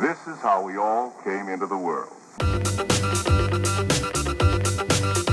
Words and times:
This 0.00 0.26
is 0.26 0.38
how 0.40 0.60
we 0.60 0.76
all 0.76 1.10
came 1.22 1.48
into 1.48 1.66
the 1.66 1.78
world. 1.78 2.12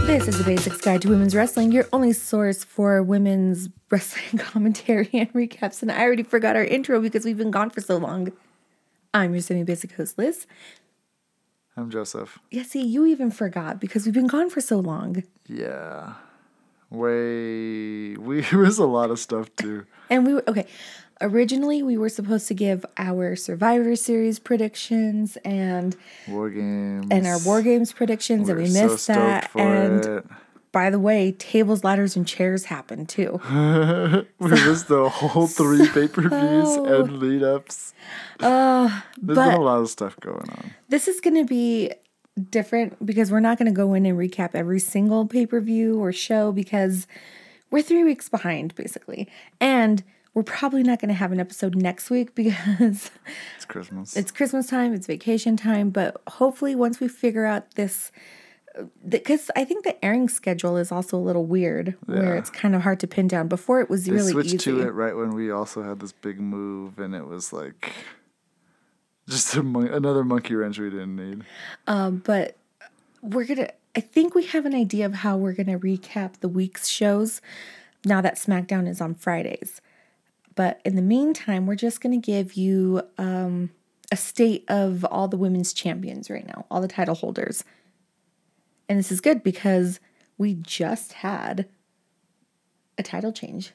This 0.06 0.28
is 0.28 0.38
the 0.38 0.44
Basics 0.46 0.78
Guide 0.78 1.02
to 1.02 1.10
Women's 1.10 1.34
Wrestling, 1.34 1.72
your 1.72 1.88
only 1.92 2.14
source 2.14 2.64
for 2.64 3.02
women's 3.02 3.70
wrestling 3.90 4.38
commentary 4.38 5.10
and 5.14 5.34
recaps. 5.34 5.82
And 5.82 5.92
I 5.92 6.04
already 6.04 6.22
forgot 6.22 6.56
our 6.56 6.64
intro 6.64 7.02
because 7.02 7.26
we've 7.26 7.40
been 7.40 7.50
gone 7.50 7.72
for 7.72 7.82
so 7.82 7.98
long. 7.98 8.32
I'm 9.16 9.34
your 9.34 9.42
semi 9.42 9.64
basic 9.64 9.94
host, 9.94 10.20
Liz. 10.20 10.46
I'm 11.76 11.90
Joseph. 11.90 12.38
Yeah, 12.52 12.62
see, 12.62 12.86
you 12.86 13.08
even 13.08 13.32
forgot 13.32 13.80
because 13.80 14.06
we've 14.06 14.14
been 14.14 14.28
gone 14.28 14.52
for 14.52 14.62
so 14.62 14.78
long. 14.78 15.24
Yeah. 15.48 16.14
Way 16.92 18.16
we 18.16 18.42
there 18.42 18.60
was 18.60 18.78
a 18.78 18.86
lot 18.86 19.10
of 19.10 19.18
stuff 19.18 19.50
too. 19.56 19.88
And 20.12 20.24
we 20.24 20.36
were, 20.36 20.44
okay, 20.48 20.68
originally 21.22 21.84
we 21.84 21.98
were 21.98 22.10
supposed 22.10 22.48
to 22.50 22.54
give 22.54 22.86
our 22.98 23.36
Survivor 23.36 23.96
Series 23.96 24.40
predictions 24.40 25.38
and 25.46 25.96
War 26.28 26.50
games. 26.50 27.08
and 27.12 27.26
our 27.28 27.40
War 27.46 27.62
Games 27.62 27.94
predictions, 27.94 28.50
and 28.50 28.58
We're 28.58 28.64
we 28.66 28.70
so 28.70 28.88
missed 28.88 29.08
that. 29.08 29.52
for 29.52 29.60
And 29.60 30.06
it. 30.06 30.26
by 30.72 30.90
the 30.90 31.00
way, 31.00 31.32
tables, 31.34 31.84
ladders, 31.84 32.16
and 32.16 32.28
chairs 32.28 32.66
happened 32.66 33.10
too. 33.10 33.40
we 34.40 34.50
missed 34.50 34.88
the 34.88 35.10
whole 35.10 35.48
three 35.48 35.88
pay 35.90 36.08
per 36.08 36.22
views 36.28 36.76
and 36.76 37.20
lead 37.20 37.44
ups. 37.44 37.94
Uh, 38.40 39.02
There's 39.22 39.38
been 39.38 39.54
a 39.56 39.62
lot 39.62 39.80
of 39.82 39.90
stuff 39.90 40.20
going 40.20 40.50
on. 40.50 40.72
This 40.90 41.08
is 41.08 41.20
going 41.22 41.36
to 41.36 41.46
be 41.46 41.92
different 42.50 43.06
because 43.06 43.32
we're 43.32 43.40
not 43.42 43.58
going 43.58 43.72
to 43.72 43.76
go 43.76 43.94
in 43.94 44.06
and 44.06 44.18
recap 44.18 44.52
every 44.56 44.80
single 44.80 45.26
pay 45.28 45.46
per 45.46 45.60
view 45.60 46.00
or 46.00 46.12
show 46.12 46.52
because 46.52 47.06
we're 47.70 47.82
three 47.82 48.04
weeks 48.04 48.30
behind, 48.30 48.74
basically. 48.76 49.30
And 49.60 50.04
we're 50.34 50.44
probably 50.44 50.82
not 50.84 51.00
going 51.00 51.10
to 51.10 51.14
have 51.16 51.32
an 51.32 51.40
episode 51.40 51.76
next 51.76 52.10
week 52.10 52.34
because 52.36 53.12
It's 53.56 53.66
Christmas. 53.66 54.16
it's 54.16 54.32
Christmas 54.32 54.68
time, 54.68 54.94
it's 54.94 55.08
vacation 55.08 55.58
time. 55.58 55.90
But 55.90 56.22
hopefully, 56.28 56.76
once 56.76 57.00
we 57.00 57.08
figure 57.08 57.46
out 57.46 57.76
this, 57.76 58.12
because 59.08 59.52
I 59.56 59.66
think 59.66 59.84
the 59.84 60.04
airing 60.04 60.30
schedule 60.30 60.78
is 60.78 60.92
also 60.92 61.18
a 61.18 61.20
little 61.20 61.46
weird 61.46 61.96
where 62.06 62.38
it's 62.38 62.50
kind 62.50 62.74
of 62.76 62.82
hard 62.84 63.00
to 63.02 63.08
pin 63.08 63.28
down. 63.28 63.48
Before 63.50 63.82
it 63.82 63.90
was 63.90 64.06
they 64.06 64.14
really 64.14 64.32
switched 64.32 64.54
easy. 64.54 64.58
to 64.72 64.82
it 64.82 64.92
right 64.94 65.16
when 65.16 65.32
we 65.36 65.52
also 65.52 65.84
had 65.84 66.00
this 66.00 66.14
big 66.14 66.40
move, 66.40 66.98
and 67.00 67.14
it 67.14 67.28
was 67.28 67.52
like 67.52 67.92
just 69.28 69.56
a 69.56 69.64
mon- 69.64 69.88
another 69.94 70.24
monkey 70.24 70.56
wrench 70.56 70.80
we 70.80 70.90
didn't 70.90 71.16
need. 71.16 71.44
Um, 71.88 72.18
but 72.26 72.58
we're 73.22 73.46
gonna 73.46 73.70
i 73.96 74.00
think 74.00 74.34
we 74.34 74.44
have 74.46 74.66
an 74.66 74.74
idea 74.74 75.06
of 75.06 75.14
how 75.14 75.38
we're 75.38 75.54
gonna 75.54 75.78
recap 75.78 76.40
the 76.40 76.48
week's 76.48 76.88
shows 76.88 77.40
now 78.04 78.20
that 78.20 78.34
smackdown 78.36 78.88
is 78.90 79.00
on 79.00 79.14
fridays 79.14 79.80
but 80.56 80.82
in 80.86 80.96
the 80.96 81.02
meantime 81.02 81.66
we're 81.66 81.76
just 81.76 82.02
gonna 82.02 82.18
give 82.18 82.54
you 82.54 83.02
um, 83.18 83.70
a 84.12 84.18
state 84.18 84.66
of 84.68 85.06
all 85.06 85.28
the 85.28 85.38
women's 85.38 85.74
champions 85.74 86.30
right 86.30 86.48
now 86.48 86.66
all 86.70 86.82
the 86.82 86.88
title 86.88 87.16
holders 87.16 87.64
and 88.90 89.00
this 89.00 89.12
is 89.12 89.22
good 89.22 89.44
because 89.44 90.00
we 90.38 90.54
just 90.54 91.14
had 91.14 91.68
a 92.98 93.04
title 93.04 93.32
change 93.32 93.72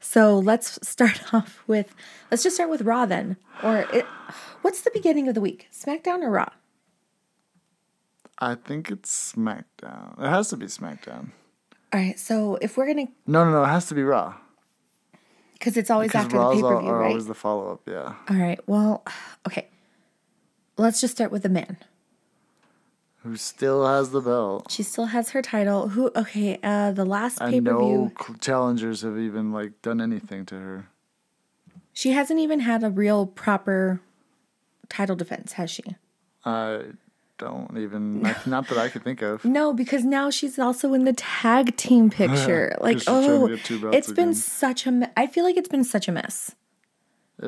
so 0.00 0.38
let's 0.38 0.78
start 0.86 1.22
off 1.34 1.62
with 1.66 1.94
let's 2.30 2.42
just 2.42 2.56
start 2.56 2.70
with 2.70 2.82
raw 2.82 3.06
then 3.06 3.36
or 3.62 3.86
it, 3.92 4.04
what's 4.62 4.82
the 4.82 4.90
beginning 4.92 5.28
of 5.28 5.34
the 5.34 5.40
week 5.40 5.68
smackdown 5.72 6.22
or 6.22 6.30
raw 6.30 6.48
I 8.40 8.54
think 8.54 8.90
it's 8.90 9.32
SmackDown. 9.32 10.20
It 10.22 10.28
has 10.28 10.50
to 10.50 10.56
be 10.56 10.66
SmackDown. 10.66 11.30
All 11.92 12.00
right, 12.00 12.18
so 12.18 12.56
if 12.62 12.76
we're 12.76 12.86
gonna, 12.86 13.08
No, 13.26 13.44
no, 13.44 13.50
no. 13.50 13.64
It 13.64 13.68
has 13.68 13.86
to 13.86 13.94
be 13.94 14.02
Raw. 14.02 14.34
Because 15.58 15.76
it's 15.76 15.90
always 15.90 16.08
Because 16.10 16.24
after 16.26 16.36
the 16.36 16.42
Raws 16.42 16.54
pay 16.56 16.62
per 16.62 16.80
view, 16.80 16.90
right? 16.90 17.08
always 17.08 17.26
the 17.26 17.34
follow 17.34 17.72
up. 17.72 17.80
Yeah. 17.86 18.14
All 18.28 18.36
right, 18.36 18.60
well, 18.66 19.04
okay. 19.46 19.68
Let's 20.76 21.00
just 21.00 21.14
start 21.14 21.32
with 21.32 21.42
the 21.42 21.48
man. 21.48 21.76
Who 23.24 23.36
still 23.36 23.84
has 23.86 24.10
the 24.10 24.20
belt? 24.20 24.70
She 24.70 24.84
still 24.84 25.06
has 25.06 25.30
her 25.30 25.42
title. 25.42 25.88
Who? 25.88 26.10
Okay, 26.14 26.58
uh, 26.62 26.92
the 26.92 27.04
last 27.04 27.40
pay 27.40 27.60
per 27.60 27.72
no 27.72 27.80
view, 27.86 28.12
cl- 28.20 28.38
challengers 28.38 29.02
have 29.02 29.18
even 29.18 29.52
like 29.52 29.82
done 29.82 30.00
anything 30.00 30.46
to 30.46 30.54
her. 30.54 30.86
she 31.92 32.12
hasn't 32.12 32.38
even 32.38 32.60
had 32.60 32.84
a 32.84 32.90
real 32.90 33.26
proper 33.26 34.00
title 34.88 35.16
defense, 35.16 35.54
has 35.54 35.68
she? 35.70 35.82
I 36.44 36.82
don't 37.38 37.76
even 37.78 38.22
like, 38.22 38.46
not 38.46 38.68
that 38.68 38.78
I 38.78 38.88
could 38.88 39.02
think 39.04 39.22
of. 39.22 39.44
No, 39.44 39.72
because 39.72 40.04
now 40.04 40.28
she's 40.30 40.58
also 40.58 40.92
in 40.94 41.04
the 41.04 41.12
tag 41.14 41.76
team 41.76 42.10
picture. 42.20 42.76
like, 42.80 42.98
she's 42.98 43.04
trying 43.04 43.22
to 43.22 43.58
oh, 43.86 43.90
it's 43.92 44.12
been 44.12 44.30
again. 44.30 44.34
such 44.34 44.86
a. 44.86 45.10
I 45.16 45.26
feel 45.26 45.44
like 45.44 45.56
it's 45.56 45.68
been 45.68 45.84
such 45.84 46.08
a 46.08 46.12
mess 46.12 46.54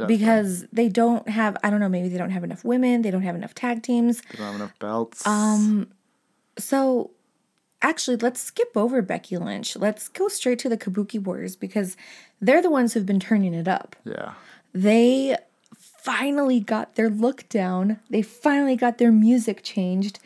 because 0.06 0.66
they 0.72 0.88
don't 0.88 1.28
have. 1.28 1.56
I 1.64 1.70
don't 1.70 1.80
know. 1.80 1.88
Maybe 1.88 2.08
they 2.08 2.18
don't 2.18 2.30
have 2.30 2.44
enough 2.44 2.64
women. 2.64 3.02
They 3.02 3.10
don't 3.10 3.22
have 3.22 3.34
enough 3.34 3.54
tag 3.54 3.82
teams. 3.82 4.20
They 4.22 4.36
don't 4.38 4.46
have 4.46 4.54
enough 4.56 4.78
belts. 4.78 5.26
Um, 5.26 5.88
So, 6.58 7.10
actually, 7.82 8.16
let's 8.18 8.40
skip 8.40 8.70
over 8.76 9.02
Becky 9.02 9.36
Lynch. 9.38 9.76
Let's 9.76 10.08
go 10.08 10.28
straight 10.28 10.58
to 10.60 10.68
the 10.68 10.76
Kabuki 10.76 11.20
Warriors 11.22 11.56
because 11.56 11.96
they're 12.40 12.62
the 12.62 12.70
ones 12.70 12.92
who've 12.94 13.06
been 13.06 13.20
turning 13.20 13.54
it 13.54 13.66
up. 13.68 13.96
yeah. 14.04 14.34
They 14.72 15.36
finally 16.02 16.60
got 16.60 16.94
their 16.94 17.10
look 17.10 17.48
down. 17.48 18.00
They 18.08 18.22
finally 18.22 18.76
got 18.76 18.98
their 18.98 19.12
music 19.12 19.62
changed. 19.62 20.18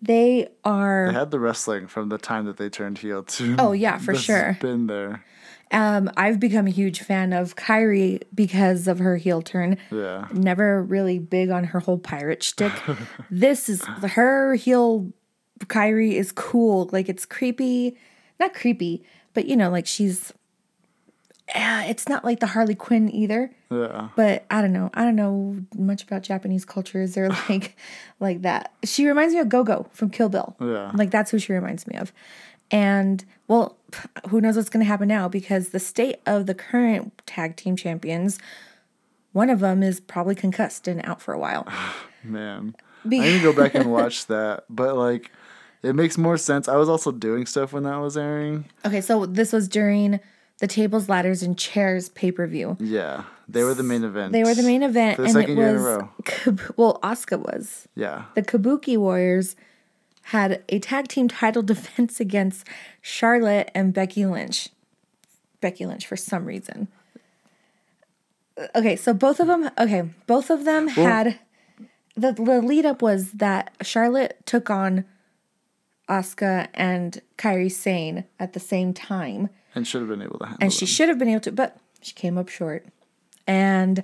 They 0.00 0.48
are. 0.64 1.06
They 1.08 1.18
had 1.18 1.30
the 1.30 1.38
wrestling 1.38 1.86
from 1.86 2.08
the 2.08 2.18
time 2.18 2.46
that 2.46 2.56
they 2.56 2.68
turned 2.68 2.98
heel 2.98 3.22
too. 3.22 3.56
Oh, 3.58 3.72
yeah, 3.72 3.98
for 3.98 4.14
sure. 4.14 4.58
Been 4.60 4.88
there. 4.88 5.24
Um, 5.70 6.10
I've 6.16 6.38
become 6.38 6.66
a 6.66 6.70
huge 6.70 7.00
fan 7.00 7.32
of 7.32 7.56
Kairi 7.56 8.22
because 8.34 8.88
of 8.88 8.98
her 8.98 9.16
heel 9.16 9.40
turn. 9.40 9.78
Yeah. 9.90 10.28
Never 10.32 10.82
really 10.82 11.18
big 11.18 11.50
on 11.50 11.64
her 11.64 11.80
whole 11.80 11.98
pirate 11.98 12.42
shtick. 12.42 12.72
this 13.30 13.68
is 13.68 13.82
her 13.84 14.54
heel. 14.54 15.12
Kairi 15.60 16.12
is 16.12 16.32
cool. 16.32 16.90
Like 16.92 17.08
it's 17.08 17.24
creepy, 17.24 17.96
not 18.38 18.52
creepy, 18.52 19.04
but 19.34 19.46
you 19.46 19.56
know, 19.56 19.70
like 19.70 19.86
she's. 19.86 20.32
Uh, 21.54 21.84
it's 21.86 22.08
not 22.08 22.24
like 22.24 22.40
the 22.40 22.46
Harley 22.46 22.74
Quinn 22.74 23.12
either. 23.12 23.50
Yeah. 23.70 24.08
But 24.16 24.44
I 24.50 24.62
don't 24.62 24.72
know. 24.72 24.90
I 24.94 25.04
don't 25.04 25.16
know 25.16 25.56
much 25.76 26.02
about 26.02 26.22
Japanese 26.22 26.64
cultures 26.64 27.16
or 27.16 27.28
like 27.48 27.76
like 28.20 28.42
that. 28.42 28.72
She 28.84 29.06
reminds 29.06 29.34
me 29.34 29.40
of 29.40 29.48
Gogo 29.48 29.86
from 29.92 30.10
Kill 30.10 30.28
Bill. 30.28 30.56
Yeah. 30.60 30.92
Like 30.94 31.10
that's 31.10 31.30
who 31.30 31.38
she 31.38 31.52
reminds 31.52 31.86
me 31.86 31.96
of. 31.96 32.12
And 32.70 33.24
well, 33.48 33.76
who 34.28 34.40
knows 34.40 34.56
what's 34.56 34.70
going 34.70 34.84
to 34.84 34.88
happen 34.88 35.08
now 35.08 35.28
because 35.28 35.70
the 35.70 35.80
state 35.80 36.16
of 36.24 36.46
the 36.46 36.54
current 36.54 37.12
tag 37.26 37.56
team 37.56 37.76
champions, 37.76 38.38
one 39.32 39.50
of 39.50 39.60
them 39.60 39.82
is 39.82 40.00
probably 40.00 40.34
concussed 40.34 40.88
and 40.88 41.04
out 41.04 41.20
for 41.20 41.34
a 41.34 41.38
while. 41.38 41.66
Man. 42.24 42.74
Be- 43.06 43.20
I 43.20 43.24
need 43.24 43.42
to 43.42 43.52
go 43.52 43.52
back 43.52 43.74
and 43.74 43.90
watch 43.92 44.26
that. 44.28 44.64
But 44.70 44.96
like 44.96 45.30
it 45.82 45.94
makes 45.94 46.16
more 46.16 46.36
sense. 46.38 46.68
I 46.68 46.76
was 46.76 46.88
also 46.88 47.10
doing 47.10 47.44
stuff 47.46 47.72
when 47.72 47.82
that 47.82 47.96
was 47.96 48.16
airing. 48.16 48.66
Okay, 48.86 49.00
so 49.00 49.26
this 49.26 49.52
was 49.52 49.68
during 49.68 50.20
the 50.62 50.68
tables, 50.68 51.08
ladders, 51.08 51.42
and 51.42 51.58
chairs 51.58 52.08
pay 52.10 52.30
per 52.30 52.46
view. 52.46 52.76
Yeah. 52.78 53.24
They 53.48 53.64
were 53.64 53.74
the 53.74 53.82
main 53.82 54.04
event. 54.04 54.30
They 54.32 54.44
were 54.44 54.54
the 54.54 54.62
main 54.62 54.84
event, 54.84 55.16
the 55.16 55.24
and 55.24 55.36
it 55.36 55.48
year 55.48 55.58
in 55.58 55.68
a 55.70 55.72
was 55.72 55.82
row. 55.82 56.10
Kab- 56.24 56.60
well, 56.76 57.00
Asuka 57.02 57.36
was. 57.40 57.88
Yeah. 57.96 58.26
the 58.36 58.42
Kabuki 58.42 58.96
Warriors 58.96 59.56
had 60.26 60.62
a 60.68 60.78
tag 60.78 61.08
team 61.08 61.26
title 61.26 61.62
defense 61.74 62.20
against 62.20 62.64
Charlotte 63.00 63.72
and 63.74 63.92
Becky 63.92 64.24
Lynch. 64.24 64.68
Becky 65.60 65.84
Lynch 65.84 66.06
for 66.06 66.16
some 66.16 66.44
reason. 66.44 66.86
Okay, 68.76 68.94
so 68.94 69.12
both 69.12 69.40
of 69.40 69.48
them, 69.48 69.68
okay, 69.76 70.10
both 70.28 70.48
of 70.48 70.64
them 70.64 70.86
had 70.86 71.40
the 72.14 72.34
the 72.34 72.62
lead 72.62 72.86
up 72.86 73.02
was 73.02 73.32
that 73.32 73.72
Charlotte 73.82 74.38
took 74.46 74.70
on 74.70 75.06
Asuka 76.08 76.68
and 76.72 77.20
Kairi 77.36 77.70
Sane 77.72 78.26
at 78.38 78.52
the 78.52 78.60
same 78.60 78.94
time 78.94 79.48
And 79.74 79.86
should 79.86 80.00
have 80.02 80.08
been 80.08 80.22
able 80.22 80.38
to 80.38 80.44
handle 80.46 80.58
and 80.62 80.72
she 80.72 80.80
them. 80.80 80.86
should 80.88 81.08
have 81.08 81.18
been 81.18 81.28
able 81.28 81.40
to, 81.40 81.52
but 81.52 81.78
she 82.00 82.12
came 82.14 82.36
up 82.38 82.48
short. 82.48 82.86
And 83.46 84.02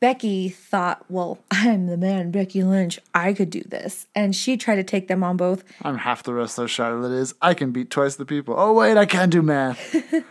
Becky 0.00 0.48
thought, 0.48 1.04
well, 1.10 1.38
I'm 1.50 1.86
the 1.86 1.96
man, 1.96 2.30
Becky 2.30 2.62
Lynch. 2.62 2.98
I 3.14 3.32
could 3.32 3.50
do 3.50 3.62
this. 3.62 4.06
And 4.14 4.34
she 4.36 4.56
tried 4.56 4.76
to 4.76 4.84
take 4.84 5.08
them 5.08 5.24
on 5.24 5.36
both. 5.36 5.64
I'm 5.82 5.98
half 5.98 6.22
the 6.22 6.32
wrestler 6.34 6.68
Charlotte 6.68 7.12
is. 7.12 7.34
I 7.42 7.54
can 7.54 7.72
beat 7.72 7.90
twice 7.90 8.16
the 8.16 8.24
people. 8.24 8.54
Oh 8.56 8.72
wait, 8.72 8.96
I 8.96 9.06
can't 9.06 9.32
do 9.32 9.42
math. 9.42 9.94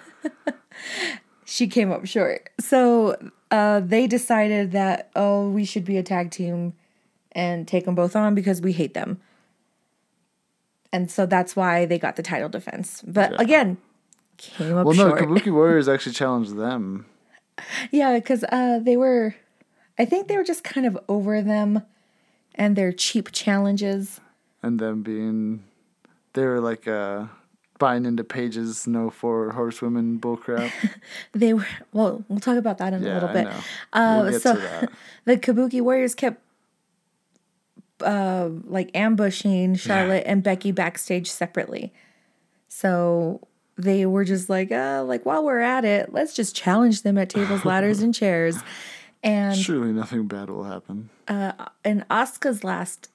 She 1.49 1.67
came 1.67 1.91
up 1.93 2.05
short. 2.05 2.49
So 2.59 3.15
uh, 3.51 3.79
they 3.79 4.05
decided 4.05 4.73
that, 4.73 5.09
oh, 5.15 5.49
we 5.49 5.63
should 5.63 5.85
be 5.85 5.95
a 5.97 6.03
tag 6.03 6.29
team 6.29 6.73
and 7.31 7.65
take 7.65 7.85
them 7.85 7.95
both 7.95 8.17
on 8.17 8.35
because 8.35 8.59
we 8.61 8.73
hate 8.73 8.93
them. 8.93 9.21
And 10.91 11.09
so 11.09 11.25
that's 11.25 11.55
why 11.55 11.85
they 11.85 11.97
got 11.99 12.17
the 12.17 12.21
title 12.23 12.49
defense. 12.49 13.01
But 13.07 13.31
Yeah. 13.31 13.37
again, 13.39 13.77
came 14.37 14.77
up 14.77 14.85
well, 14.85 14.95
no, 14.95 15.09
short. 15.09 15.21
Kabuki 15.21 15.51
Warriors 15.59 15.87
actually 15.87 16.13
challenged 16.13 16.55
them. 16.55 17.05
Yeah, 17.91 18.13
because 18.15 18.43
uh, 18.45 18.79
they 18.81 18.97
were, 18.97 19.35
I 19.97 20.05
think 20.05 20.27
they 20.27 20.37
were 20.37 20.43
just 20.43 20.63
kind 20.63 20.85
of 20.85 20.97
over 21.09 21.41
them 21.41 21.81
and 22.55 22.75
their 22.75 22.91
cheap 22.91 23.31
challenges. 23.31 24.19
and 24.63 24.79
them 24.79 25.03
being 25.03 25.63
they 26.33 26.45
were 26.45 26.59
like 26.59 26.87
uh 26.87 27.25
buying 27.79 28.05
into 28.05 28.23
Paige's, 28.23 28.87
no 28.87 29.09
four 29.11 29.51
horsewomen 29.51 30.19
bullcrap. 30.19 30.71
They 31.33 31.53
were 31.53 31.67
well. 31.93 32.23
We'll 32.27 32.39
talk 32.39 32.57
about 32.57 32.77
that 32.79 32.93
in 32.93 33.05
a 33.05 33.13
little 33.13 33.29
bit. 33.29 33.47
Uh, 33.93 34.27
We'll 34.29 34.39
so 34.39 34.53
the 35.25 35.37
Kabuki 35.37 35.81
Warriors 35.81 36.15
kept 36.15 36.41
uh, 38.01 38.49
like 38.65 38.89
ambushing 38.95 39.75
Charlotte 39.75 40.23
and 40.25 40.41
Becky 40.43 40.71
backstage 40.71 41.29
separately. 41.29 41.93
So 42.67 43.41
they 43.77 44.05
were 44.05 44.25
just 44.25 44.49
like, 44.49 44.71
uh, 44.71 45.03
like 45.05 45.25
while 45.25 45.43
we're 45.43 45.59
at 45.61 45.85
it, 45.85 46.11
let's 46.13 46.33
just 46.33 46.55
challenge 46.55 47.03
them 47.03 47.17
at 47.17 47.29
tables, 47.29 47.63
ladders, 47.65 48.01
and 48.01 48.13
chairs. 48.13 48.57
And 49.23 49.55
Surely 49.57 49.91
nothing 49.91 50.27
bad 50.27 50.49
will 50.49 50.63
happen. 50.63 51.09
Uh, 51.27 51.51
in 51.83 52.05
Asuka's 52.09 52.63
last 52.63 53.09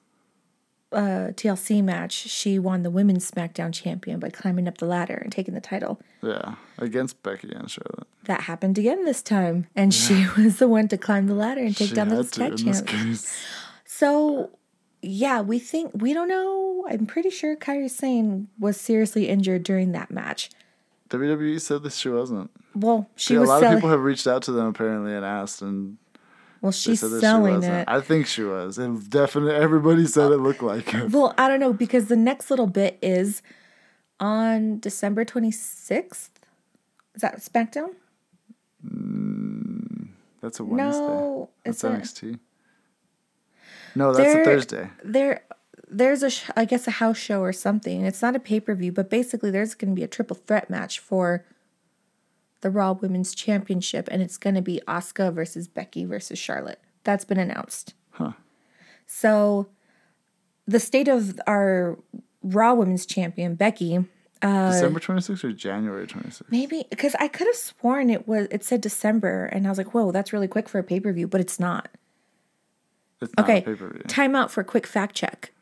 uh, 0.93 1.31
TLC 1.35 1.83
match, 1.83 2.13
she 2.13 2.59
won 2.59 2.83
the 2.83 2.91
women's 2.91 3.31
SmackDown 3.31 3.73
champion 3.73 4.19
by 4.21 4.29
climbing 4.29 4.69
up 4.69 4.79
the 4.79 4.85
ladder 4.87 5.15
and 5.15 5.33
taking 5.33 5.55
the 5.55 5.61
title. 5.61 6.01
Yeah, 6.23 6.57
against 6.79 7.23
Becky 7.23 7.51
and 7.53 7.71
Charlotte. 7.71 8.07
That 8.25 8.43
happened 8.43 8.79
again 8.79 9.05
this 9.05 9.23
time, 9.23 9.67
and 9.75 9.95
she 9.95 10.27
was 10.37 10.59
the 10.59 10.69
one 10.69 10.89
to 10.89 10.99
climb 10.99 11.27
the 11.29 11.35
ladder 11.35 11.61
and 11.63 11.77
take 11.77 11.89
She 11.91 11.95
down 11.95 12.09
the 12.09 12.23
tag 12.25 12.61
in 12.61 12.67
this 12.67 12.83
champ. 12.83 12.87
case. 12.89 13.37
So, 13.85 14.51
yeah, 15.03 15.41
we 15.41 15.59
think 15.59 15.91
we 15.95 16.13
don't 16.15 16.29
know. 16.29 16.87
I'm 16.89 17.07
pretty 17.07 17.31
sure 17.31 17.57
Kairi 17.57 17.91
Sane 17.91 18.49
was 18.59 18.81
seriously 18.81 19.29
injured 19.29 19.63
during 19.65 19.93
that 19.93 20.11
match. 20.11 20.51
WWE 21.11 21.61
said 21.61 21.83
that 21.83 21.93
she 21.93 22.09
wasn't. 22.09 22.51
Well, 22.75 23.11
she 23.17 23.35
Yeah, 23.35 23.41
a 23.41 23.43
lot 23.43 23.61
selling. 23.61 23.75
of 23.75 23.79
people 23.81 23.91
have 23.91 24.01
reached 24.01 24.27
out 24.27 24.43
to 24.45 24.53
them 24.53 24.67
apparently 24.67 25.15
and 25.15 25.25
asked, 25.25 25.61
and 25.61 25.99
well, 26.63 26.73
she's 26.73 27.01
she 27.01 27.07
selling 27.21 27.57
wasn't. 27.57 27.75
it. 27.75 27.85
I 27.89 28.01
think 28.01 28.27
she 28.27 28.43
was, 28.45 28.79
and 28.79 29.09
definitely 29.11 29.55
everybody 29.55 30.07
said 30.07 30.33
it 30.33 30.39
looked 30.39 30.63
like 30.63 30.95
it. 30.95 31.11
well, 31.11 31.35
I 31.37 31.49
don't 31.49 31.61
know 31.61 31.73
because 31.73 32.07
the 32.07 32.17
next 32.17 32.49
little 32.51 32.67
bit 32.69 32.99
is 33.03 33.43
on 34.21 34.79
December 34.81 35.25
26th. 35.25 36.31
Is 37.15 37.21
that 37.21 37.37
SmackDown? 37.41 37.91
Mm, 38.87 40.09
that's 40.41 40.61
a 40.61 40.65
Wednesday. 40.65 40.99
No, 41.01 41.51
That's 41.65 41.85
it's 41.85 41.85
a, 41.85 42.23
NXT. 42.25 42.39
No, 43.95 44.13
that's 44.13 44.35
a 44.35 44.45
Thursday. 44.45 44.91
there. 45.05 45.43
There's 45.95 46.23
a, 46.23 46.31
sh- 46.31 46.49
I 46.57 46.65
guess, 46.65 46.89
a 46.89 46.93
house 46.93 47.19
show 47.19 47.41
or 47.43 47.53
something. 47.53 48.07
It's 48.07 48.23
not 48.23 48.35
a 48.35 48.41
pay 48.41 48.61
per 48.61 48.75
view, 48.75 48.93
but 48.93 49.11
basically, 49.11 49.51
there's 49.51 49.75
going 49.75 49.91
to 49.91 49.95
be 49.95 50.03
a 50.03 50.09
triple 50.09 50.37
threat 50.37 50.71
match 50.71 50.99
for 50.99 51.45
the 52.63 52.71
Raw 52.71 52.93
Women's 52.93 53.35
Championship, 53.35 54.09
and 54.11 54.23
it's 54.23 54.39
going 54.39 54.55
to 54.55 54.63
be 54.63 54.81
Asuka 54.89 55.33
versus 55.35 55.69
Becky 55.69 56.05
versus 56.07 56.39
Charlotte. 56.39 56.81
That's 57.05 57.25
been 57.27 57.39
announced. 57.39 57.93
Huh. 58.13 58.33
So, 59.07 59.69
the 60.67 60.81
state 60.81 61.09
of 61.09 61.39
our 61.47 61.99
Raw 62.43 62.73
Women's 62.75 63.05
Champion 63.05 63.57
Becky, 63.57 64.05
uh, 64.41 64.71
December 64.71 65.01
26th 65.01 65.45
or 65.45 65.53
January 65.53 66.07
26th? 66.07 66.43
maybe 66.51 66.85
because 66.89 67.15
I 67.17 67.29
could 67.29 67.47
have 67.47 67.57
sworn 67.57 68.11
it 68.11 68.27
was 68.27 68.49
it 68.51 68.65
said 68.65 68.81
December, 68.81 69.45
and 69.47 69.67
I 69.67 69.69
was 69.69 69.77
like, 69.79 69.93
whoa, 69.93 70.11
that's 70.11 70.33
really 70.33 70.49
quick 70.49 70.69
for 70.69 70.79
a 70.79 70.83
pay 70.85 71.01
per 71.01 71.13
view, 71.13 71.29
but 71.29 71.41
it's 71.41 71.61
not. 71.61 71.89
It's 73.23 73.33
Okay, 73.39 73.59
a 73.59 73.63
pay 73.63 73.75
per 73.75 73.89
view. 73.89 74.03
time 74.09 74.35
out 74.37 74.51
for 74.51 74.61
a 74.61 74.65
quick 74.65 74.87
fact 74.87 75.15
check. 75.15 75.53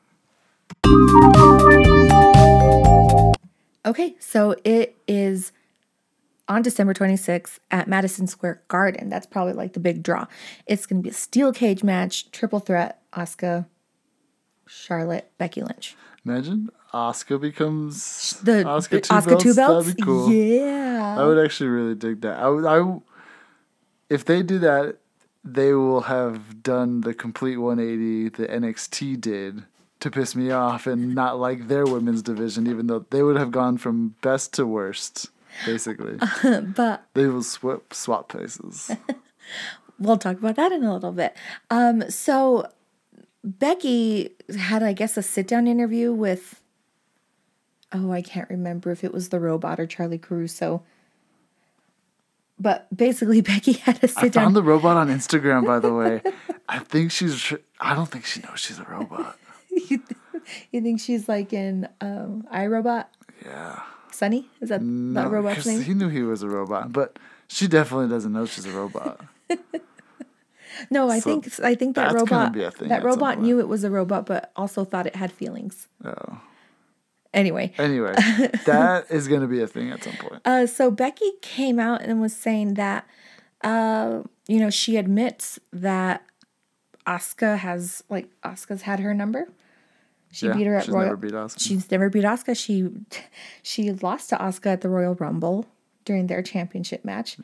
Okay, 3.87 4.15
so 4.21 4.55
it 4.65 4.97
is 5.09 5.53
on 6.49 6.63
December 6.63 6.93
26th 6.93 7.59
at 7.71 7.89
Madison 7.89 8.27
Square 8.27 8.63
Garden. 8.69 9.09
That's 9.09 9.27
probably 9.27 9.55
like 9.55 9.73
the 9.73 9.81
big 9.81 10.03
draw. 10.03 10.27
It's 10.67 10.85
going 10.87 11.01
to 11.01 11.03
be 11.03 11.11
a 11.11 11.15
steel 11.15 11.53
cage 11.53 11.83
match, 11.83 12.31
triple 12.31 12.61
threat, 12.61 13.01
Asuka, 13.15 13.67
Charlotte, 14.67 15.31
Becky 15.39 15.63
Lynch. 15.63 15.97
Imagine 16.27 16.69
Asuka 16.93 17.41
becomes 17.41 18.39
The 18.43 18.65
Asuka 18.65 19.03
two 19.03 19.15
Asuka 19.15 19.27
belts. 19.29 19.43
two 19.45 19.55
belts. 19.55 19.87
That'd 19.87 19.97
be 19.97 20.03
cool. 20.03 20.31
Yeah. 20.31 21.17
I 21.19 21.25
would 21.25 21.43
actually 21.45 21.71
really 21.71 21.95
dig 21.95 22.21
that. 22.21 22.39
I 22.39 22.49
would. 22.49 22.67
I 22.67 23.01
if 24.11 24.25
they 24.27 24.43
do 24.43 24.59
that, 24.59 24.97
they 25.45 25.73
will 25.73 26.03
have 26.03 26.63
done 26.63 27.01
the 27.01 27.15
complete 27.15 27.57
180 27.57 28.29
that 28.31 28.51
NXT 28.51 29.21
did 29.21 29.65
to 30.01 30.11
piss 30.11 30.35
me 30.35 30.51
off 30.51 30.87
and 30.87 31.15
not 31.15 31.39
like 31.39 31.69
their 31.69 31.85
women's 31.85 32.23
division, 32.23 32.67
even 32.67 32.87
though 32.87 33.07
they 33.11 33.23
would 33.23 33.37
have 33.37 33.51
gone 33.51 33.79
from 33.79 34.15
best 34.23 34.53
to 34.55 34.67
worst, 34.67 35.31
basically. 35.65 36.19
but 36.75 37.07
they 37.15 37.27
will 37.27 37.43
swap 37.43 37.93
swap 37.95 38.29
places. 38.29 38.91
we'll 39.99 40.19
talk 40.19 40.39
about 40.39 40.57
that 40.57 40.73
in 40.73 40.85
a 40.85 40.93
little 40.93 41.13
bit. 41.13 41.37
Um, 41.71 42.11
so 42.11 42.71
Becky 43.45 44.31
had, 44.59 44.83
I 44.83 44.93
guess, 44.93 45.17
a 45.17 45.23
sit 45.23 45.47
down 45.47 45.67
interview 45.67 46.13
with. 46.13 46.63
Oh, 47.93 48.13
I 48.13 48.23
can't 48.23 48.49
remember 48.49 48.93
if 48.93 49.03
it 49.03 49.13
was 49.13 49.31
the 49.31 49.41
robot 49.41 49.81
or 49.81 49.87
Charly 49.87 50.21
Caruso. 50.21 50.85
But 52.61 52.95
basically, 52.95 53.41
Becky 53.53 53.73
had 53.73 54.01
to 54.03 54.09
sit 54.09 54.33
down. 54.35 54.45
found 54.45 54.57
the 54.57 54.63
robot 54.63 54.97
on 54.97 55.09
Instagram, 55.09 55.67
by 55.67 55.79
the 55.79 55.93
way. 55.93 56.23
I 56.69 56.79
think 56.79 57.11
she's. 57.11 57.53
I 57.81 57.95
don't 57.95 58.07
think 58.07 58.27
she 58.27 58.41
knows 58.43 58.61
she's 58.61 58.79
a 58.79 58.85
robot. 58.85 59.37
you 59.71 60.01
think 60.73 61.01
she's 61.01 61.29
like 61.29 61.53
in 61.53 61.89
um, 62.01 62.47
iRobot? 62.53 63.07
Yeah. 63.45 63.81
Sonny? 64.13 64.49
Is 64.61 64.69
that 64.69 64.83
No, 64.83 65.23
that 65.23 65.31
robot's 65.31 65.67
name? 65.67 65.83
he 65.83 65.95
knew 65.95 66.09
he 66.09 66.23
was 66.23 66.43
a 66.43 66.49
robot, 66.49 66.93
but 66.93 67.19
she 67.49 67.67
definitely 67.67 68.09
doesn't 68.09 68.33
know 68.33 68.45
she's 68.45 68.67
a 68.67 68.73
robot. 68.73 69.21
No, 70.91 71.11
I 71.11 71.19
so 71.19 71.31
think 71.41 71.61
I 71.61 71.75
think 71.75 71.97
that 71.97 72.13
robot 72.13 72.53
be 72.53 72.63
a 72.63 72.71
thing 72.71 72.89
that 72.89 73.03
robot 73.03 73.41
knew 73.41 73.59
it 73.59 73.69
was 73.69 73.85
a 73.85 73.91
robot, 73.91 74.27
but 74.27 74.51
also 74.57 74.85
thought 74.85 75.07
it 75.07 75.17
had 75.17 75.33
feelings. 75.33 75.89
Oh. 76.05 76.41
Anyway, 77.33 77.73
Anyway, 77.79 78.13
that 78.67 79.07
is 79.11 79.29
going 79.29 79.41
to 79.43 79.47
be 79.47 79.61
a 79.63 79.67
thing 79.67 79.91
at 79.93 80.03
some 80.03 80.15
point. 80.15 80.43
Uh, 80.45 80.67
so 80.67 80.91
Becky 80.91 81.31
came 81.43 81.79
out 81.79 82.03
and 82.03 82.21
was 82.21 82.35
saying 82.35 82.75
that, 82.75 83.07
uh, 83.63 84.23
you 84.49 84.59
know, 84.59 84.71
she 84.71 84.97
admits 84.97 85.59
that 85.73 86.25
Asuka 87.07 87.57
has 87.59 88.03
like 88.09 88.29
Asuka's 88.45 88.83
had 88.83 88.99
her 89.01 89.15
number. 89.15 89.49
She 90.33 90.47
Yeah, 90.47 90.55
beat 90.55 90.67
her 90.67 90.75
at 90.77 90.85
she's 90.85 90.95
Royal. 90.95 91.05
never 91.07 91.17
beat 91.17 91.33
Asuka. 91.33 91.61
She's 91.61 91.91
never 91.91 92.11
beat 92.11 92.25
Asuka. 92.25 92.57
She 92.57 92.89
she 93.63 93.93
lost 93.93 94.31
to 94.31 94.37
Asuka 94.37 94.67
at 94.67 94.81
the 94.81 94.89
Royal 94.89 95.15
Rumble 95.15 95.67
during 96.05 96.27
their 96.27 96.43
championship 96.43 97.05
match. 97.05 97.37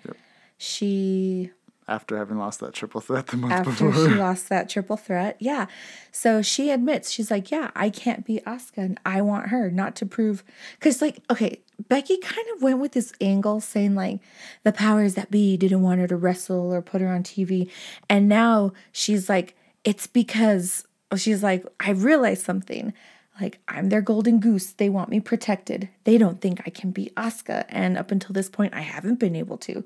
She 0.58 1.50
After 1.88 2.16
having 2.16 2.38
lost 2.38 2.58
that 2.60 2.72
triple 2.72 3.00
threat 3.00 3.28
the 3.28 3.36
month 3.36 3.52
after 3.52 3.70
before. 3.70 4.08
she 4.08 4.14
lost 4.16 4.48
that 4.48 4.68
triple 4.68 4.96
threat. 4.96 5.36
Yeah. 5.38 5.66
So 6.10 6.42
she 6.42 6.70
admits, 6.70 7.12
she's 7.12 7.30
like, 7.30 7.52
yeah, 7.52 7.70
I 7.76 7.90
can't 7.90 8.26
beat 8.26 8.44
Asuka 8.44 8.78
and 8.78 9.00
I 9.06 9.22
want 9.22 9.50
her 9.50 9.70
not 9.70 9.94
to 9.96 10.06
prove. 10.06 10.42
Because, 10.78 11.00
like, 11.00 11.20
okay, 11.30 11.60
Becky 11.88 12.16
kind 12.16 12.46
of 12.56 12.62
went 12.62 12.80
with 12.80 12.90
this 12.90 13.12
angle 13.20 13.60
saying, 13.60 13.94
like, 13.94 14.18
the 14.64 14.72
powers 14.72 15.14
that 15.14 15.30
be 15.30 15.56
didn't 15.56 15.82
want 15.82 16.00
her 16.00 16.08
to 16.08 16.16
wrestle 16.16 16.72
or 16.72 16.82
put 16.82 17.00
her 17.00 17.08
on 17.08 17.22
TV. 17.22 17.70
And 18.08 18.28
now 18.28 18.72
she's 18.90 19.28
like, 19.28 19.56
it's 19.84 20.08
because 20.08 20.88
she's 21.16 21.44
like, 21.44 21.64
I 21.78 21.90
realized 21.90 22.44
something. 22.44 22.92
Like, 23.40 23.60
I'm 23.68 23.90
their 23.90 24.00
golden 24.00 24.40
goose. 24.40 24.72
They 24.72 24.88
want 24.88 25.10
me 25.10 25.20
protected. 25.20 25.88
They 26.02 26.18
don't 26.18 26.40
think 26.40 26.62
I 26.66 26.70
can 26.70 26.90
be 26.90 27.12
Asuka. 27.16 27.64
And 27.68 27.96
up 27.96 28.10
until 28.10 28.32
this 28.32 28.48
point, 28.48 28.74
I 28.74 28.80
haven't 28.80 29.20
been 29.20 29.36
able 29.36 29.58
to. 29.58 29.84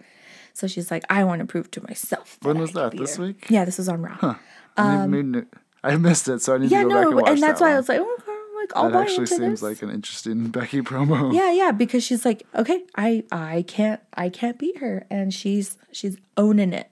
So 0.52 0.66
she's 0.66 0.90
like, 0.90 1.04
I 1.10 1.24
want 1.24 1.40
to 1.40 1.46
prove 1.46 1.70
to 1.72 1.82
myself. 1.86 2.38
When 2.42 2.58
was 2.58 2.72
that? 2.72 2.96
This 2.96 3.16
her." 3.16 3.24
week? 3.24 3.46
Yeah, 3.48 3.64
this 3.64 3.78
was 3.78 3.88
on 3.88 4.02
Raw. 4.02 4.36
I, 4.76 5.06
need- 5.06 5.26
need- 5.26 5.46
I 5.82 5.96
missed 5.96 6.28
it, 6.28 6.42
so 6.42 6.54
I 6.54 6.58
need 6.58 6.70
Yeah, 6.70 6.82
to 6.82 6.88
go 6.88 6.94
back 6.94 7.02
and 7.06 7.10
no, 7.16 7.16
watch 7.22 7.30
and 7.30 7.42
that's 7.42 7.60
that 7.60 7.64
why 7.64 7.72
I 7.72 7.76
was 7.76 7.88
like, 7.88 8.00
oh, 8.00 8.16
okay, 8.20 8.32
like 8.60 8.72
I'll 8.76 8.84
That 8.90 8.92
buy 8.92 9.02
actually 9.02 9.22
into 9.22 9.34
seems 9.36 9.60
this. 9.60 9.62
like 9.62 9.82
an 9.82 9.90
interesting 9.90 10.48
Becky 10.50 10.82
promo. 10.82 11.32
yeah, 11.32 11.50
yeah, 11.52 11.70
because 11.72 12.04
she's 12.04 12.24
like, 12.26 12.42
okay, 12.54 12.84
I 12.96 13.24
I 13.32 13.64
can't 13.66 14.00
I 14.14 14.28
can't 14.28 14.58
beat 14.58 14.78
her, 14.78 15.06
and 15.10 15.32
she's 15.32 15.78
she's 15.92 16.18
owning 16.36 16.72
it, 16.74 16.90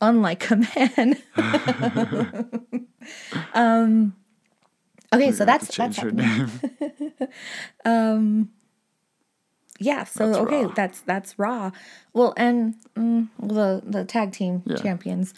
unlike 0.00 0.48
a 0.50 0.56
man. 0.56 1.16
um, 3.54 4.14
okay, 5.12 5.32
so 5.32 5.44
We're 5.44 5.46
gonna 5.46 5.52
have 5.52 5.60
that's 5.60 5.76
that's 5.76 5.98
her 5.98 6.10
name. 6.12 6.50
yeah. 9.78 10.04
So 10.04 10.26
That's 10.26 10.38
okay, 10.38 10.64
Raw. 10.66 10.72
that's 10.74 11.00
that's 11.02 11.38
Raw. 11.38 11.70
Well, 12.12 12.34
and 12.36 12.74
mm, 12.96 13.28
the 13.40 13.82
the 13.84 14.04
tag 14.04 14.32
team 14.32 14.62
Yeah. 14.66 14.76
champions. 14.76 15.34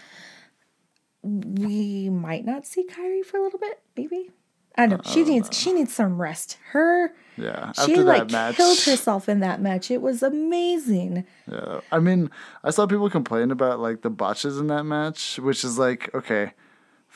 We 1.22 2.08
might 2.08 2.44
not 2.44 2.66
see 2.66 2.84
Kairi 2.86 3.24
for 3.24 3.38
a 3.38 3.42
little 3.42 3.58
bit, 3.58 3.80
maybe. 3.96 4.30
I 4.78 4.86
don't 4.86 5.04
know. 5.04 5.10
She 5.12 5.24
needs 5.24 5.48
she 5.56 5.72
needs 5.72 5.92
some 5.92 6.20
rest. 6.20 6.58
Her 6.70 7.12
Yeah, 7.36 7.72
she 7.72 7.80
after 7.94 8.04
like 8.04 8.28
that 8.28 8.32
match, 8.32 8.56
killed 8.56 8.78
herself 8.80 9.28
in 9.28 9.40
that 9.40 9.60
match. 9.60 9.90
It 9.90 10.02
was 10.02 10.22
amazing. 10.22 11.24
Yeah, 11.50 11.80
I 11.90 11.98
mean, 11.98 12.30
I 12.62 12.70
saw 12.70 12.86
people 12.86 13.10
complain 13.10 13.50
about 13.50 13.80
like 13.80 14.02
the 14.02 14.10
botches 14.10 14.58
in 14.58 14.66
that 14.68 14.84
match, 14.84 15.38
which 15.40 15.64
is 15.64 15.78
like, 15.78 16.14
okay, 16.14 16.52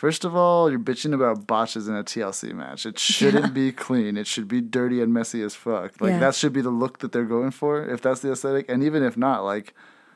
first 0.01 0.25
of 0.25 0.35
all, 0.35 0.71
you're 0.71 0.81
bitching 0.81 1.13
about 1.13 1.47
botches 1.47 1.87
in 1.87 1.95
a 1.95 2.03
TLC 2.03 2.55
match. 2.55 2.87
It 2.87 2.99
shouldn't 2.99 3.53
be 3.53 3.71
clean. 3.71 4.17
It 4.17 4.27
should 4.27 4.49
be 4.49 4.63
dirty 4.63 5.03
and 5.03 5.13
messy 5.13 5.43
as 5.43 5.55
fuck. 5.55 6.01
Like 6.01 6.13
Yeah. 6.13 6.21
that 6.21 6.35
should 6.35 6.55
be 6.55 6.63
the 6.63 6.71
look 6.71 7.01
that 7.01 7.13
they're 7.13 7.27
going 7.37 7.51
for, 7.51 7.85
if 7.85 8.01
that's 8.01 8.21
the 8.21 8.33
aesthetic. 8.33 8.65
And 8.71 8.83
even 8.83 9.03
if 9.03 9.19
not, 9.19 9.45
like, 9.45 9.75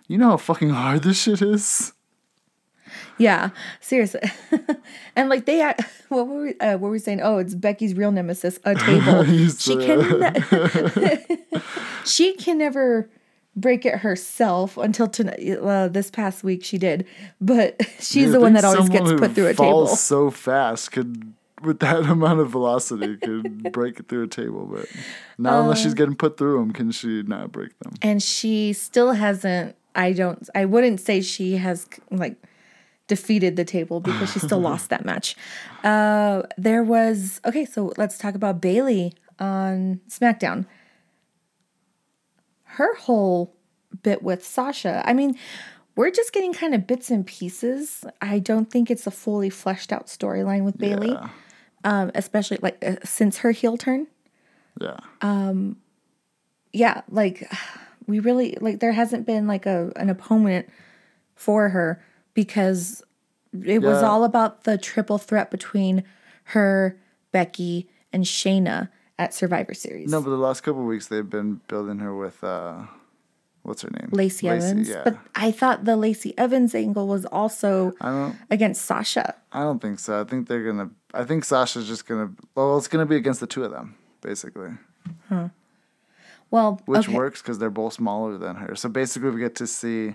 you 0.09 0.17
know 0.17 0.31
how 0.31 0.37
fucking 0.39 0.71
hard 0.71 1.03
this 1.03 1.21
shit 1.23 1.43
is. 1.43 1.93
Yeah, 3.19 3.51
seriously. 3.81 4.23
and 5.17 5.29
like 5.29 5.45
they, 5.45 5.61
what 6.09 6.29
were 6.29 6.43
we, 6.45 6.55
uh, 6.61 6.73
what 6.73 6.81
were 6.81 6.91
we 6.91 6.99
saying? 6.99 7.21
Oh, 7.23 7.37
it's 7.37 7.55
Becky's 7.55 7.93
real 7.95 8.11
nemesis, 8.11 8.59
a 8.65 8.75
table. 8.75 9.25
She 9.59 9.77
can, 9.77 11.25
she 12.07 12.33
can 12.35 12.57
never 12.59 13.11
break 13.57 13.87
it 13.87 13.99
herself 13.99 14.77
until 14.77 15.07
tonight. 15.09 15.59
Uh, 15.61 15.89
this 15.89 16.11
past 16.11 16.43
week 16.45 16.65
she 16.65 16.79
did, 16.79 17.07
but 17.41 17.81
she's 18.01 18.33
the 18.33 18.41
one 18.41 18.53
that 18.55 18.65
always 18.65 18.89
gets 18.89 19.13
put 19.13 19.33
through 19.35 19.47
a 19.49 19.55
table. 19.55 19.87
so 19.87 20.31
fast 20.31 20.93
could, 20.93 21.33
with 21.63 21.81
that 21.81 22.03
amount 22.11 22.41
of 22.41 22.51
velocity, 22.51 23.17
could 23.17 23.73
break 23.73 24.01
it 24.01 24.09
through 24.09 24.25
a 24.25 24.29
table. 24.29 24.67
But 24.67 24.87
not 25.39 25.61
unless 25.63 25.79
Uh. 25.79 25.83
she's 25.85 25.95
getting 25.95 26.17
put 26.17 26.37
through 26.37 26.59
them, 26.59 26.73
can 26.73 26.91
she 26.91 27.23
not 27.23 27.53
break 27.53 27.79
them? 27.81 27.95
and 28.03 28.23
she 28.23 28.73
still 28.73 29.13
hasn't. 29.13 29.77
I 29.95 30.13
don't. 30.13 30.49
I 30.55 30.65
wouldn't 30.65 30.99
say 31.01 31.21
she 31.21 31.57
has 31.59 31.87
like 32.11 32.37
defeated 33.07 33.55
the 33.57 33.65
table 33.65 34.01
because 34.01 34.33
she 34.33 34.39
still 34.41 34.59
lost 34.61 34.89
that 34.91 35.05
match. 35.05 35.37
Uh, 35.85 36.43
there 36.59 36.83
was 36.83 37.41
okay. 37.45 37.65
So 37.65 37.93
let's 37.97 38.19
talk 38.19 38.35
about 38.35 38.61
Bayley 38.61 39.15
on 39.39 40.01
SmackDown. 40.09 40.67
Her 42.75 42.95
whole 42.97 43.55
bit 44.03 44.23
with 44.23 44.45
Sasha. 44.45 45.03
I 45.07 45.13
mean, 45.13 45.37
we're 45.97 46.11
just 46.11 46.33
getting 46.33 46.53
kind 46.53 46.75
of 46.75 46.87
bits 46.87 47.11
and 47.11 47.25
pieces. 47.27 48.05
I 48.21 48.39
don't 48.41 48.71
think 48.71 48.91
it's 48.91 49.07
a 49.07 49.11
fully 49.11 49.51
fleshed 49.51 49.93
out 49.93 50.07
storyline 50.09 50.65
with 50.65 50.77
Bayley, 50.77 51.13
Yeah. 51.13 51.29
um, 51.85 52.11
especially 52.15 52.59
like 52.63 52.83
uh, 52.85 52.97
since 53.05 53.39
her 53.39 53.53
heel 53.53 53.77
turn 53.77 54.07
Yeah. 54.81 54.97
Um, 55.21 55.77
yeah, 56.73 57.03
like 57.09 57.49
we 58.07 58.19
really 58.19 58.57
like 58.61 58.81
there 58.81 58.93
hasn't 58.93 59.25
been 59.27 59.47
like 59.47 59.67
a 59.67 59.93
an 59.97 60.11
opponent 60.11 60.69
for 61.37 61.69
her 61.71 62.03
because 62.35 63.03
it 63.65 63.81
was 63.83 64.03
all 64.03 64.25
about 64.25 64.65
the 64.65 64.77
triple 64.77 65.17
threat 65.19 65.49
between 65.51 66.03
her, 66.49 66.99
Becky, 67.31 67.89
and 68.13 68.25
Shayna 68.25 68.89
at 69.19 69.33
Survivor 69.35 69.75
Series. 69.75 70.11
no, 70.11 70.21
but 70.21 70.31
the 70.31 70.37
last 70.37 70.63
couple 70.63 70.81
of 70.83 70.87
weeks 70.87 71.07
they've 71.07 71.29
been 71.29 71.61
building 71.69 71.99
her 71.99 72.15
with 72.17 72.43
uh, 72.43 72.83
what's 73.63 73.83
her 73.83 73.91
name? 73.91 74.09
Lacey, 74.13 74.49
Evans. 74.49 74.89
Yeah. 74.89 75.03
But 75.05 75.19
I 75.35 75.51
thought 75.51 75.85
the 75.85 75.97
Lacey 75.97 76.37
Evans 76.37 76.75
angle 76.75 77.07
was 77.07 77.25
also 77.27 77.93
I 78.01 78.11
don't. 78.11 78.37
against 78.51 78.85
Sasha. 78.85 79.35
I 79.53 79.61
don't 79.61 79.81
think 79.81 79.99
so. 80.01 80.21
I 80.21 80.25
think 80.25 80.49
they're 80.49 80.65
gonna. 80.65 80.91
I 81.13 81.25
think 81.25 81.45
Sasha's 81.45 81.87
just 81.87 82.07
gonna. 82.07 82.31
Well, 82.55 82.77
it's 82.77 82.89
gonna 82.89 83.07
be 83.07 83.17
against 83.17 83.41
the 83.41 83.47
two 83.47 83.65
of 83.65 83.71
them, 83.71 83.95
basically, 84.21 84.71
Well, 86.51 86.81
which 86.87 87.09
okay. 87.09 87.17
works 87.17 87.43
because 87.43 87.59
they're 87.59 87.71
both 87.71 87.95
smaller 87.95 88.39
than 88.39 88.57
her. 88.57 88.77
So 88.77 88.89
basically, 88.89 89.31
we 89.31 89.41
get 89.41 89.55
to 89.57 89.67
see 89.67 90.15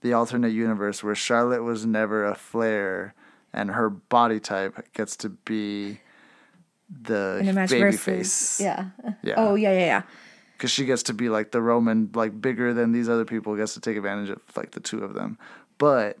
the 0.00 0.12
alternate 0.12 0.52
universe 0.52 1.02
where 1.02 1.14
Charlotte 1.14 1.62
was 1.62 1.84
never 1.86 2.24
a 2.24 2.34
Flair, 2.34 3.14
and 3.52 3.70
her 3.70 3.88
body 3.90 4.40
type 4.40 4.92
gets 4.92 5.16
to 5.16 5.30
be 5.30 6.00
the 6.90 7.38
in 7.40 7.48
a 7.48 7.52
match 7.52 7.70
baby 7.70 7.82
versus 7.84 8.00
face. 8.02 8.60
yeah. 8.60 8.86
Yeah. 9.22 9.34
Oh 9.38 9.54
yeah, 9.54 9.72
yeah, 9.72 9.78
yeah. 9.86 10.02
because 10.56 10.70
she 10.70 10.84
gets 10.84 11.02
to 11.04 11.14
be 11.14 11.28
like 11.28 11.50
the 11.52 11.60
Roman, 11.62 12.10
like 12.14 12.40
bigger 12.40 12.74
than 12.74 12.92
these 12.92 13.08
other 13.08 13.24
people, 13.24 13.56
gets 13.56 13.74
to 13.74 13.80
take 13.80 13.96
advantage 13.96 14.30
of 14.30 14.40
like 14.56 14.72
the 14.72 14.80
two 14.80 15.02
of 15.02 15.14
them. 15.14 15.38
But 15.78 16.18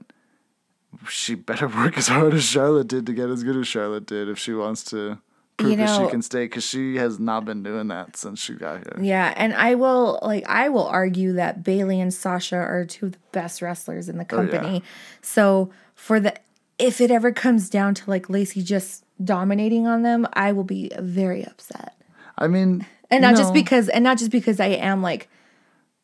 she 1.08 1.34
better 1.34 1.68
work 1.82 1.98
as 1.98 2.08
hard 2.08 2.34
as 2.34 2.44
Charlotte 2.44 2.88
did 2.88 3.06
to 3.06 3.12
get 3.12 3.28
as 3.28 3.42
good 3.42 3.56
as 3.56 3.66
Charlotte 3.68 4.06
did 4.06 4.28
if 4.28 4.38
she 4.38 4.52
wants 4.54 4.84
to 4.84 5.18
prove 5.56 5.70
You 5.72 5.76
that 5.78 6.00
she 6.02 6.08
can 6.10 6.22
stay. 6.22 6.44
Because 6.46 6.64
she 6.64 6.96
has 6.96 7.18
not 7.20 7.44
been 7.44 7.62
doing 7.62 7.88
that 7.88 8.16
since 8.16 8.40
she 8.40 8.54
got 8.54 8.78
here. 8.78 9.04
Yeah, 9.04 9.32
and 9.36 9.52
I 9.54 9.74
will 9.74 10.18
like 10.22 10.48
I 10.48 10.68
will 10.68 10.86
argue 10.86 11.34
that 11.34 11.62
Bayley 11.62 12.00
and 12.00 12.12
Sasha 12.12 12.56
are 12.56 12.84
two 12.84 13.06
of 13.06 13.12
the 13.12 13.18
best 13.32 13.60
wrestlers 13.62 14.08
in 14.08 14.18
the 14.18 14.26
Oh, 14.30 14.40
yeah. 14.42 14.50
company. 14.50 14.82
So 15.20 15.70
for 15.94 16.18
the 16.20 16.34
if 16.78 17.00
it 17.00 17.10
ever 17.10 17.32
comes 17.32 17.68
down 17.70 17.94
to 17.94 18.10
like 18.10 18.28
Lacey 18.28 18.62
just 18.62 19.04
dominating 19.22 19.86
on 19.86 20.02
them, 20.02 20.26
I 20.32 20.52
will 20.52 20.64
be 20.64 20.90
very 20.98 21.44
upset. 21.44 21.94
I 22.36 22.48
mean, 22.48 22.86
And 23.10 23.22
not 23.22 23.36
just 23.36 23.54
because 23.54 23.88
and 23.88 24.02
not 24.02 24.18
just 24.18 24.30
because 24.30 24.60
I 24.60 24.66
am 24.66 25.02
like 25.02 25.28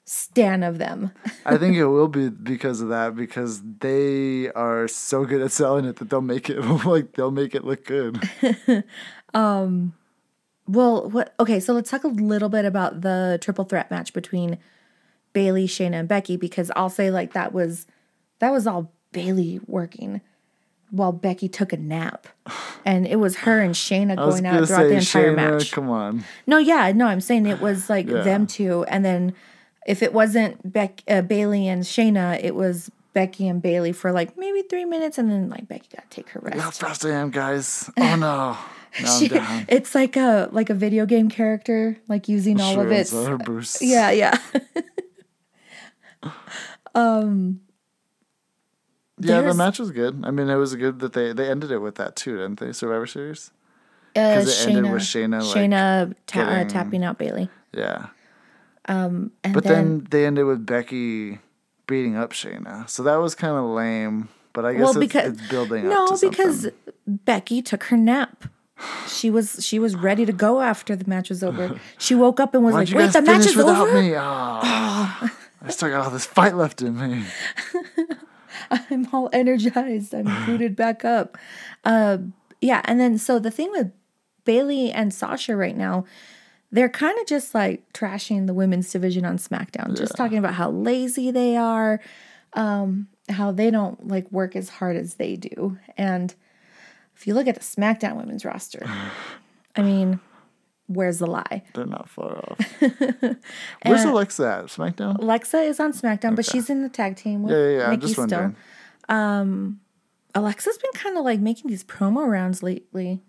stan 0.05 0.63
of 0.63 0.79
them. 0.79 1.13
I 1.47 1.57
think 1.57 1.77
it 1.77 1.87
will 1.87 2.09
be 2.09 2.31
because 2.31 2.81
of 2.81 2.89
that 2.89 3.15
because 3.15 3.63
they 3.81 4.51
are 4.53 4.89
so 4.89 5.25
good 5.25 5.41
at 5.41 5.53
selling 5.53 5.85
it 5.85 5.97
that 5.97 6.11
they'll 6.11 6.21
make 6.21 6.51
it 6.51 6.61
like 6.85 7.13
they'll 7.13 7.31
make 7.31 7.55
it 7.55 7.65
look 7.65 7.85
good. 7.85 8.29
Um, 9.35 9.95
well, 10.67 11.09
what 11.09 11.35
okay, 11.41 11.61
so 11.61 11.73
let's 11.73 11.91
talk 11.91 12.05
a 12.05 12.09
little 12.09 12.49
bit 12.49 12.65
about 12.65 13.01
the 13.03 13.39
triple 13.41 13.65
threat 13.65 13.91
match 13.91 14.13
between 14.13 14.59
Bayley, 15.33 15.67
Shayna, 15.67 16.01
and 16.01 16.09
Becky 16.09 16.37
because 16.37 16.71
I'll 16.77 16.91
say 16.91 17.11
like 17.11 17.33
that 17.33 17.53
was 17.53 17.87
that 18.41 18.51
was 18.51 18.67
all 18.67 18.93
Bayley 19.13 19.61
working 19.67 20.21
while 20.91 21.13
Becky 21.13 21.49
took 21.49 21.73
a 21.73 21.77
nap. 21.77 22.27
And 22.85 23.07
it 23.07 23.17
was 23.17 23.37
her 23.39 23.61
and 23.61 23.75
Shayna 23.75 24.17
going 24.17 24.47
out 24.47 24.67
throughout 24.67 24.85
the 24.85 24.95
entire 24.95 25.33
Shayna, 25.33 25.37
match. 25.37 25.73
come 25.73 25.89
on. 25.91 26.25
No, 26.47 26.59
yeah, 26.59 26.93
no, 26.93 27.07
I'm 27.07 27.21
saying 27.21 27.47
it 27.47 27.61
was 27.61 27.89
like 27.91 28.07
Yeah. 28.09 28.23
them 28.23 28.47
two 28.47 28.85
and 28.85 29.05
then 29.05 29.35
if 29.87 30.03
it 30.03 30.13
wasn't 30.13 30.73
Beck 30.73 31.03
uh, 31.09 31.23
Bayley 31.23 31.67
and 31.67 31.83
Shayna, 31.83 32.39
it 32.43 32.55
was 32.55 32.91
Becky 33.15 33.49
and 33.49 33.61
Bayley 33.63 33.93
for 33.93 34.13
like 34.13 34.37
maybe 34.37 34.63
3 34.63 34.85
minutes 34.85 35.17
and 35.19 35.31
then 35.31 35.49
like 35.49 35.67
Becky 35.69 35.89
got 35.97 36.09
to 36.11 36.15
take 36.15 36.29
her 36.31 36.41
Look 36.45 36.55
how 36.55 36.71
fast 36.71 37.05
I 37.05 37.11
am, 37.11 37.31
guys. 37.31 37.91
Oh 37.99 38.17
no. 38.17 38.57
She- 38.93 39.31
it's 39.69 39.95
like 39.95 40.17
a 40.17 40.49
like 40.53 40.69
a 40.69 40.75
video 40.75 41.07
game 41.07 41.29
character 41.31 41.97
like 42.09 42.29
using 42.29 42.61
all 42.61 42.73
of 42.81 42.89
Sure, 42.89 42.93
its 42.93 43.13
boosts. 43.45 43.81
Yeah, 43.83 44.11
yeah. 44.11 44.37
Yeah, 49.21 49.43
the 49.43 49.55
match 49.55 49.79
was 49.79 49.91
good. 49.91 50.23
I 50.25 50.31
mean, 50.31 50.49
it 50.49 50.57
was 50.57 50.75
good 50.75 50.99
that 51.01 51.13
they 51.13 51.33
they 51.33 51.49
ended 51.51 51.71
it 51.71 51.79
with 51.79 51.97
that 51.97 52.17
too, 52.17 52.37
didn't 52.39 52.59
they? 52.61 52.73
Survivor 52.73 53.07
Series. 53.07 53.51
Uh, 54.17 54.35
'Cause 54.35 54.67
it 54.67 54.69
ended 54.75 54.93
with 54.93 55.03
Shayna, 55.03 55.41
like, 55.47 55.57
Shayna 55.57 56.15
ta- 56.27 56.41
uh, 56.43 56.65
tapping 56.65 57.05
out 57.05 57.17
Bayley. 57.17 57.49
Yeah, 57.73 58.07
And 58.87 59.31
but 59.53 59.63
then, 59.63 59.73
then, 59.99 60.07
they 60.11 60.27
ended 60.27 60.47
with 60.47 60.67
Becky 60.67 61.39
beating 61.87 62.17
up 62.17 62.33
Shayna, 62.33 62.89
so 62.89 63.05
that 63.05 63.17
was 63.17 63.37
kind 63.37 63.57
of 63.57 63.65
lame. 63.67 64.29
But 64.53 64.65
I 64.65 64.73
guess 64.73 64.81
well, 64.81 64.91
it's, 64.91 64.99
because 64.99 65.33
it's 65.39 65.49
building 65.49 65.89
no, 65.89 66.07
up 66.07 66.19
to 66.19 66.29
because. 66.29 66.69
Becky 67.07 67.63
took 67.63 67.85
her 67.85 67.97
nap. 67.97 68.45
She 69.09 69.31
was 69.31 69.65
she 69.65 69.79
was 69.79 69.95
ready 69.95 70.25
to 70.27 70.33
go 70.33 70.61
after 70.61 70.97
the 70.97 71.05
match 71.09 71.29
was 71.29 71.43
over. 71.45 71.79
She 71.99 72.15
woke 72.15 72.41
up 72.41 72.55
and 72.55 72.65
was 72.65 72.75
Why'd 72.75 72.89
like, 72.91 72.97
"Wait, 72.99 73.13
the 73.13 73.23
match 73.23 73.47
is 73.47 73.57
without 73.57 73.89
over." 73.89 74.01
me? 74.01 74.15
Oh, 74.17 74.21
I 75.63 75.71
still 75.71 75.91
got 75.91 76.05
all 76.05 76.11
this 76.11 76.25
fight 76.27 76.57
left 76.57 76.81
in 76.83 76.97
me. 76.99 77.25
I'm 78.91 79.09
all 79.13 79.29
energized. 79.33 80.15
I'm 80.15 80.25
booted 80.47 80.77
back 80.77 81.05
up. 81.05 81.37
Uh, 81.85 82.19
yeah, 82.61 82.83
and 82.85 83.01
then 83.01 83.19
so 83.19 83.39
the 83.39 83.51
thing 83.51 83.71
with 83.71 83.93
Bayley 84.45 84.93
and 84.93 85.13
Sasha 85.13 85.57
right 85.57 85.77
now, 85.77 86.05
they're 86.71 86.89
kind 86.89 87.19
of 87.19 87.27
just 87.27 87.55
like 87.55 87.93
trashing 87.93 88.47
the 88.47 88.55
women's 88.55 88.91
division 88.91 89.25
on 89.25 89.39
SmackDown, 89.39 89.97
just 89.97 90.17
talking 90.17 90.39
about 90.39 90.55
how 90.55 90.71
lazy 90.71 91.31
they 91.31 91.57
are, 91.57 92.01
um, 92.53 93.09
how 93.29 93.51
they 93.51 93.71
don't 93.71 94.07
like 94.07 94.31
work 94.31 94.55
as 94.55 94.69
hard 94.69 94.97
as 94.97 95.15
they 95.15 95.37
do. 95.37 95.79
And 95.97 96.35
if 97.17 97.27
you 97.27 97.35
look 97.35 97.49
at 97.49 97.57
the 97.57 97.61
SmackDown 97.61 98.17
women's 98.17 98.45
roster, 98.45 98.89
I 99.77 99.83
mean, 99.83 100.21
where's 100.93 101.19
the 101.21 101.27
lie? 101.27 101.63
They're 101.75 101.87
not 101.87 102.09
far 102.09 102.39
off. 102.51 102.59
Where's 103.87 104.05
Alexa 104.05 104.45
at? 104.47 104.65
SmackDown? 104.67 105.19
Alexa 105.19 105.61
is 105.63 105.79
on 105.81 105.93
SmackDown, 105.93 106.35
but 106.37 106.45
she's 106.45 106.69
in 106.69 106.83
the 106.83 106.89
tag 106.89 107.17
team 107.17 107.43
with 107.45 107.53
Yeah, 107.53 107.59
yeah, 107.69 107.77
yeah. 107.79 107.85
I'm 107.85 107.91
Nikki 107.91 108.01
just 108.03 108.13
still. 108.15 108.23
wondering. 109.09 109.79
Alexa's 110.35 110.79
been 110.79 110.93
kind 110.95 111.17
of 111.19 111.25
like 111.25 111.41
making 111.41 111.71
these 111.71 111.83
promo 111.85 112.29
rounds 112.29 112.63
lately. 112.63 113.21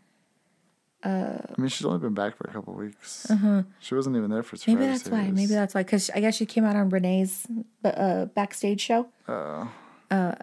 I 1.03 1.39
mean, 1.57 1.67
she's 1.69 1.83
only 1.85 1.97
been 1.97 2.13
back 2.13 2.37
for 2.37 2.43
a 2.47 2.53
couple 2.53 2.75
weeks. 2.75 3.29
Uh 3.29 3.35
huh. 3.35 3.63
She 3.79 3.95
wasn't 3.95 4.15
even 4.17 4.29
there 4.29 4.43
for 4.43 4.55
Uh-huh. 4.55 4.63
Maybe 4.67 4.81
Survivor 4.81 4.91
that's 4.97 5.09
why. 5.09 5.19
Series. 5.23 5.33
Maybe 5.35 5.53
that's 5.55 5.73
why. 5.73 5.81
Because 5.83 6.09
I 6.13 6.19
guess 6.19 6.35
she 6.35 6.45
came 6.45 6.63
out 6.63 6.75
on 6.75 6.89
Renee's 6.89 7.47
uh, 7.83 8.25
backstage 8.25 8.81
show. 8.81 9.07
Oh. 9.27 9.71
Uh, 10.11 10.35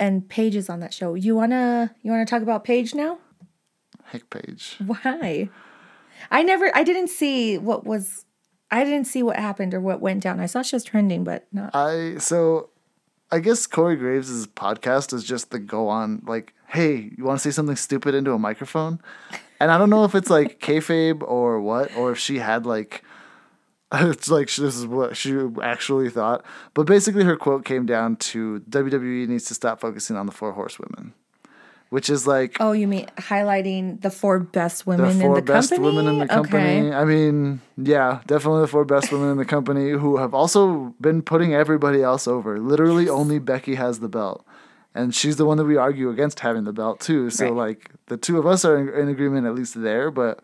and 0.00 0.28
Paige 0.28 0.56
is 0.56 0.68
on 0.68 0.80
that 0.80 0.92
show. 0.92 1.14
You 1.14 1.36
wanna 1.36 1.94
you 2.02 2.10
wanna 2.10 2.26
talk 2.26 2.42
about 2.42 2.64
Paige 2.64 2.92
now? 2.94 3.18
Heck 4.06 4.28
Paige. 4.30 4.78
Why? 4.84 5.48
I 6.30 6.42
never. 6.42 6.70
I 6.74 6.82
didn't 6.82 7.08
see 7.08 7.58
what 7.58 7.84
was. 7.86 8.24
I 8.70 8.84
didn't 8.84 9.06
see 9.06 9.22
what 9.22 9.36
happened 9.36 9.74
or 9.74 9.80
what 9.80 10.00
went 10.00 10.22
down. 10.22 10.38
I 10.40 10.46
saw 10.46 10.62
she 10.62 10.76
was 10.76 10.84
trending, 10.84 11.24
but 11.24 11.46
not. 11.52 11.74
I 11.74 12.18
so 12.18 12.70
I 13.32 13.38
guess 13.38 13.66
Corey 13.66 13.96
Graves' 13.96 14.46
podcast 14.48 15.12
is 15.12 15.22
just 15.22 15.50
the 15.50 15.58
go 15.60 15.88
on 15.88 16.22
like, 16.26 16.52
hey, 16.66 17.10
you 17.16 17.24
want 17.24 17.38
to 17.40 17.42
say 17.42 17.54
something 17.54 17.76
stupid 17.76 18.14
into 18.14 18.32
a 18.32 18.38
microphone? 18.38 19.00
And 19.60 19.70
I 19.70 19.78
don't 19.78 19.90
know 19.90 20.04
if 20.04 20.14
it's 20.14 20.30
like 20.30 20.60
kayfabe 20.62 21.22
or 21.22 21.60
what, 21.60 21.94
or 21.96 22.12
if 22.12 22.18
she 22.18 22.38
had 22.38 22.66
like, 22.66 23.04
it's 23.92 24.28
like 24.28 24.46
this 24.46 24.76
is 24.76 24.86
what 24.86 25.16
she 25.16 25.38
actually 25.62 26.10
thought. 26.10 26.44
But 26.74 26.86
basically, 26.86 27.24
her 27.24 27.36
quote 27.36 27.64
came 27.64 27.86
down 27.86 28.16
to 28.16 28.60
WWE 28.68 29.28
needs 29.28 29.44
to 29.44 29.54
stop 29.54 29.80
focusing 29.80 30.16
on 30.16 30.26
the 30.26 30.32
four 30.32 30.52
horsewomen, 30.52 31.14
which 31.90 32.08
is 32.08 32.26
like 32.26 32.56
Oh, 32.60 32.72
you 32.72 32.88
mean 32.88 33.06
highlighting 33.16 34.00
the 34.00 34.10
four 34.10 34.38
best 34.40 34.84
the 34.84 34.90
women 34.90 35.10
in 35.10 35.20
four 35.20 35.34
the 35.36 35.42
best 35.42 35.70
company? 35.70 35.86
women 35.96 36.06
in 36.12 36.18
the 36.18 36.26
company. 36.28 36.80
Okay. 36.88 36.92
I 36.94 37.04
mean, 37.04 37.60
yeah, 37.76 38.20
definitely 38.26 38.62
the 38.62 38.68
four 38.68 38.84
best 38.84 39.12
women 39.12 39.30
in 39.30 39.36
the 39.36 39.44
company 39.44 39.90
who 39.90 40.16
have 40.18 40.32
also 40.32 40.94
been 41.00 41.20
putting 41.22 41.52
everybody 41.54 42.02
else 42.02 42.26
over. 42.26 42.58
Literally, 42.58 43.08
only 43.08 43.38
Becky 43.38 43.74
has 43.74 43.98
the 44.00 44.08
belt, 44.08 44.44
and 44.94 45.14
she's 45.14 45.36
the 45.36 45.44
one 45.44 45.56
that 45.58 45.64
we 45.64 45.76
argue 45.76 46.10
against 46.10 46.40
having 46.40 46.64
the 46.64 46.72
belt 46.72 47.00
too. 47.00 47.28
So 47.30 47.46
Right. 47.46 47.54
like 47.54 47.90
the 48.06 48.16
two 48.16 48.38
of 48.38 48.46
us 48.46 48.64
are 48.64 48.76
in, 48.78 48.88
in 49.02 49.08
agreement 49.08 49.46
at 49.46 49.54
least 49.54 49.74
there, 49.80 50.10
but 50.10 50.40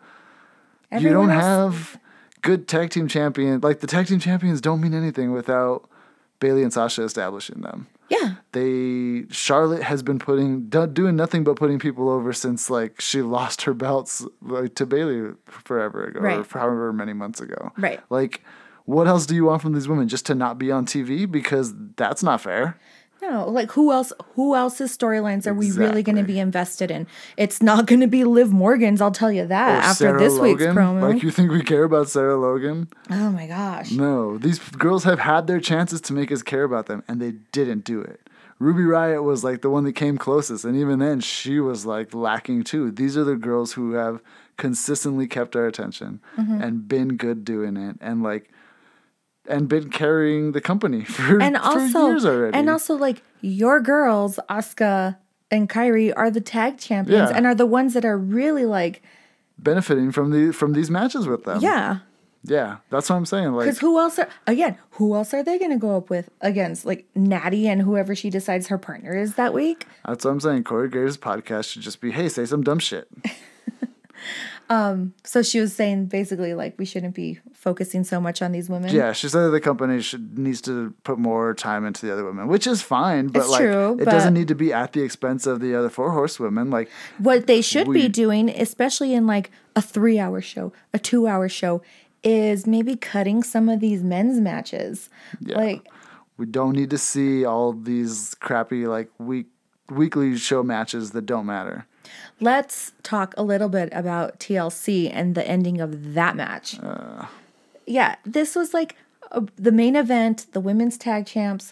you 0.91 1.09
don't 1.09 1.29
else- 1.31 1.43
have 1.43 1.99
good 2.41 2.67
tag 2.67 2.89
team 2.91 3.07
champion. 3.07 3.59
Like 3.61 3.79
the 3.79 3.87
tag 3.87 4.07
team 4.07 4.19
champions 4.19 4.61
don't 4.61 4.79
mean 4.81 4.93
anything 4.93 5.31
without 5.31 5.89
Bayley 6.39 6.63
and 6.63 6.71
Sasha 6.71 7.03
establishing 7.03 7.61
them. 7.61 7.87
Yeah. 8.09 8.35
They 8.53 9.25
Charlotte 9.29 9.83
has 9.83 10.01
been 10.03 10.19
putting 10.19 10.69
doing 10.69 11.15
nothing 11.15 11.43
but 11.43 11.57
putting 11.57 11.79
people 11.79 12.09
over 12.09 12.31
since 12.33 12.69
like 12.69 13.01
she 13.01 13.21
lost 13.21 13.63
her 13.63 13.73
belts 13.73 14.25
like 14.41 14.75
to 14.75 14.85
Bayley 14.85 15.33
forever 15.45 16.05
ago 16.05 16.19
or 16.19 16.23
Right. 16.23 16.45
for 16.45 16.59
however 16.59 16.93
many 16.93 17.13
months 17.13 17.41
ago. 17.41 17.71
Right. 17.77 17.99
Like 18.09 18.43
what 18.85 19.07
else 19.07 19.25
do 19.25 19.35
you 19.35 19.43
want 19.45 19.61
from 19.61 19.73
these 19.73 19.87
women 19.89 20.07
just 20.07 20.25
to 20.27 20.35
not 20.35 20.57
be 20.57 20.71
on 20.71 20.85
TV 20.85 21.29
because 21.29 21.73
that's 21.97 22.23
not 22.23 22.39
fair. 22.39 22.79
No, 23.29 23.49
like 23.49 23.71
who 23.71 23.91
else? 23.91 24.13
Who 24.35 24.55
else's 24.55 24.95
storylines 24.97 25.45
are 25.47 25.53
we 25.53 25.71
really 25.71 26.03
going 26.03 26.15
to 26.15 26.23
be 26.23 26.39
invested 26.39 26.89
in? 26.91 27.07
It's 27.35 27.61
not 27.61 27.85
going 27.85 27.99
to 28.01 28.07
be 28.07 28.23
Liv 28.23 28.51
Morgan's. 28.53 29.01
I'll 29.01 29.11
tell 29.11 29.31
you 29.31 29.45
that 29.47 29.69
Or 29.69 29.81
after 29.81 29.93
Sarah 30.05 30.19
this 30.19 30.39
week's 30.39 30.63
promo. 30.63 31.13
Like 31.13 31.23
you 31.23 31.31
think 31.31 31.51
we 31.51 31.61
care 31.63 31.83
about 31.83 32.09
Sarah 32.09 32.37
Logan? 32.37 32.87
oh 33.09 33.29
my 33.31 33.47
gosh! 33.47 33.91
No, 33.91 34.37
these 34.37 34.59
girls 34.59 35.03
have 35.03 35.19
had 35.19 35.47
their 35.47 35.59
chances 35.59 35.99
to 36.01 36.13
make 36.13 36.31
us 36.31 36.41
care 36.41 36.63
about 36.63 36.85
them, 36.85 37.03
and 37.07 37.21
they 37.21 37.31
didn't 37.51 37.83
do 37.83 38.01
it. 38.01 38.21
Ruby 38.59 38.81
Riott 38.83 39.23
was 39.23 39.43
like 39.43 39.61
the 39.61 39.69
one 39.69 39.83
that 39.83 39.93
came 39.93 40.17
closest, 40.17 40.63
and 40.65 40.75
even 40.75 40.99
then, 40.99 41.19
she 41.19 41.59
was 41.59 41.85
like 41.85 42.13
lacking 42.13 42.63
too. 42.63 42.91
These 42.91 43.17
are 43.17 43.23
the 43.23 43.35
girls 43.35 43.73
who 43.73 43.93
have 43.93 44.21
consistently 44.57 45.27
kept 45.27 45.55
our 45.55 45.67
attention 45.67 46.19
Mm-hmm. 46.37 46.61
and 46.61 46.87
been 46.87 47.17
good 47.17 47.43
doing 47.45 47.77
it, 47.77 47.97
and 48.01 48.23
like, 48.23 48.49
and 49.47 49.67
been 49.69 49.89
carrying 49.89 50.51
the 50.51 50.61
company 50.61 51.03
for, 51.15 51.39
And 51.41 51.57
for 51.57 51.79
years 52.09 52.25
already. 52.25 52.57
and 52.57 52.69
also, 52.69 52.95
like 52.95 53.21
your 53.41 53.79
girls, 53.79 54.39
Asuka 54.49 55.17
and 55.51 55.69
Kairi, 55.69 56.11
are 56.15 56.29
the 56.31 56.41
tag 56.41 56.77
champions 56.77 57.29
Yeah. 57.29 57.35
and 57.37 57.45
are 57.45 57.55
the 57.55 57.65
ones 57.65 57.93
that 57.93 58.03
are 58.05 58.17
really 58.17 58.65
like, 58.65 59.01
benefiting 59.59 60.11
from 60.11 60.31
the 60.31 60.51
from 60.53 60.73
these 60.73 60.89
matches 60.91 61.27
with 61.27 61.43
them. 61.45 61.59
yeah. 61.61 61.99
yeah, 62.43 62.77
that's 62.91 63.09
what 63.09 63.15
I'm 63.15 63.25
saying. 63.25 63.51
Like, 63.53 63.65
Because 63.65 63.79
who 63.79 63.97
else 63.99 64.19
are 64.19 64.29
again? 64.45 64.77
Who 64.91 65.15
else 65.15 65.33
are 65.33 65.43
they 65.43 65.57
going 65.57 65.71
to 65.71 65.77
go 65.77 65.97
up 65.97 66.09
with 66.09 66.29
against 66.41 66.85
like 66.85 67.05
Natty 67.15 67.67
and 67.67 67.81
whoever 67.81 68.13
she 68.15 68.29
decides 68.29 68.67
her 68.67 68.77
partner 68.77 69.15
is 69.17 69.33
that 69.35 69.53
week? 69.53 69.85
that's 70.05 70.23
what 70.25 70.31
I'm 70.31 70.39
saying. 70.39 70.63
Corey 70.65 70.89
Graves' 70.89 71.17
podcast 71.17 71.71
should 71.71 71.81
just 71.81 71.99
be, 72.01 72.11
hey, 72.11 72.29
say 72.29 72.45
some 72.45 72.61
dumb 72.63 72.79
shit. 72.79 73.07
Um, 74.69 75.13
so 75.23 75.41
she 75.41 75.59
was 75.61 75.73
saying 75.73 76.07
basically 76.07 76.53
like 76.53 76.75
we 76.77 76.83
shouldn't 76.85 77.15
be 77.15 77.39
focusing 77.53 78.03
so 78.03 78.19
much 78.19 78.41
on 78.41 78.51
these 78.51 78.69
women. 78.69 78.93
Yeah, 78.93 79.13
she 79.13 79.29
said 79.29 79.43
that 79.45 79.49
the 79.51 79.61
company 79.61 80.01
should 80.01 80.37
needs 80.37 80.59
to 80.61 80.93
put 81.03 81.17
more 81.19 81.53
time 81.53 81.85
into 81.85 82.05
the 82.05 82.11
other 82.11 82.25
women, 82.25 82.47
which 82.47 82.67
is 82.67 82.81
fine, 82.81 83.27
but 83.27 83.39
It's 83.43 83.49
like 83.49 83.61
true, 83.61 83.93
it 83.93 84.05
but- 84.05 84.11
doesn't 84.11 84.33
need 84.33 84.49
to 84.49 84.55
be 84.55 84.73
at 84.73 84.91
the 84.93 85.01
expense 85.03 85.47
of 85.47 85.61
the 85.61 85.73
other 85.75 85.89
four 85.89 86.11
horsewomen. 86.11 86.69
Like 86.69 86.89
What 87.17 87.47
they 87.47 87.61
should 87.61 87.87
We- 87.87 88.01
be 88.03 88.07
doing, 88.09 88.49
especially 88.49 89.13
in 89.13 89.25
like 89.25 89.51
a 89.75 89.81
three 89.81 90.19
hour 90.19 90.41
show, 90.41 90.73
a 90.93 90.99
two 90.99 91.27
hour 91.27 91.47
show, 91.47 91.81
is 92.23 92.67
maybe 92.67 92.95
cutting 92.97 93.43
some 93.43 93.69
of 93.69 93.79
these 93.79 94.03
men's 94.03 94.41
matches. 94.41 95.09
Like, 95.41 95.87
we 96.35 96.45
don't 96.45 96.73
need 96.75 96.89
to 96.89 96.97
see 96.97 97.45
all 97.45 97.71
these 97.71 98.35
crappy 98.41 98.85
like 98.85 99.09
week 99.17 99.47
weekly 99.89 100.35
show 100.35 100.61
matches 100.63 101.11
that 101.11 101.25
don't 101.25 101.45
matter. 101.45 101.85
Let's 102.39 102.91
talk 103.03 103.33
a 103.37 103.43
little 103.43 103.69
bit 103.69 103.89
about 103.91 104.39
TLC 104.39 105.09
and 105.11 105.35
the 105.35 105.47
ending 105.47 105.81
of 105.81 106.13
that 106.13 106.35
match. 106.35 106.77
yeah, 107.85 108.15
this 108.25 108.55
was 108.55 108.73
like 108.73 108.95
a, 109.31 109.43
the 109.55 109.71
main 109.71 109.95
event, 109.95 110.45
the 110.53 110.59
women's 110.59 110.97
tag 110.97 111.25
champs. 111.25 111.71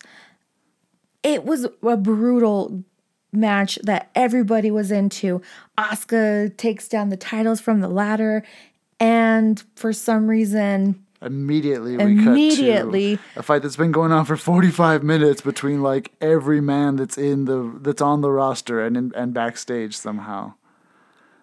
It 1.24 1.44
was 1.44 1.68
a 1.84 1.98
brutal 1.98 2.84
match 3.32 3.78
that 3.84 4.10
everybody 4.16 4.72
was 4.72 4.92
into. 4.92 5.42
Asuka 5.78 6.56
takes 6.58 6.88
down 6.88 7.10
the 7.10 7.18
titles 7.18 7.60
from 7.60 7.82
the 7.82 7.90
ladder, 7.90 8.44
and 9.00 9.62
for 9.76 9.92
some 9.92 10.28
reason, 10.28 11.05
Immediately 11.22 11.98
we 11.98 12.04
Immediately. 12.04 13.18
cut 13.18 13.34
to 13.34 13.40
a 13.40 13.44
fight 13.44 13.62
that's 13.62 13.78
been 13.78 13.92
going 13.92 14.12
on 14.12 14.26
for 14.26 14.36
45 14.36 15.02
minutes 15.02 15.42
between 15.42 15.82
like 15.82 16.12
every 16.22 16.62
man 16.62 16.98
that's 16.98 17.18
in 17.18 17.46
the 17.46 17.78
that's 17.82 18.02
on 18.02 18.22
the 18.22 18.30
roster 18.32 18.86
and 18.86 18.98
in, 18.98 19.12
and 19.16 19.34
backstage 19.34 19.96
somehow. 19.96 20.54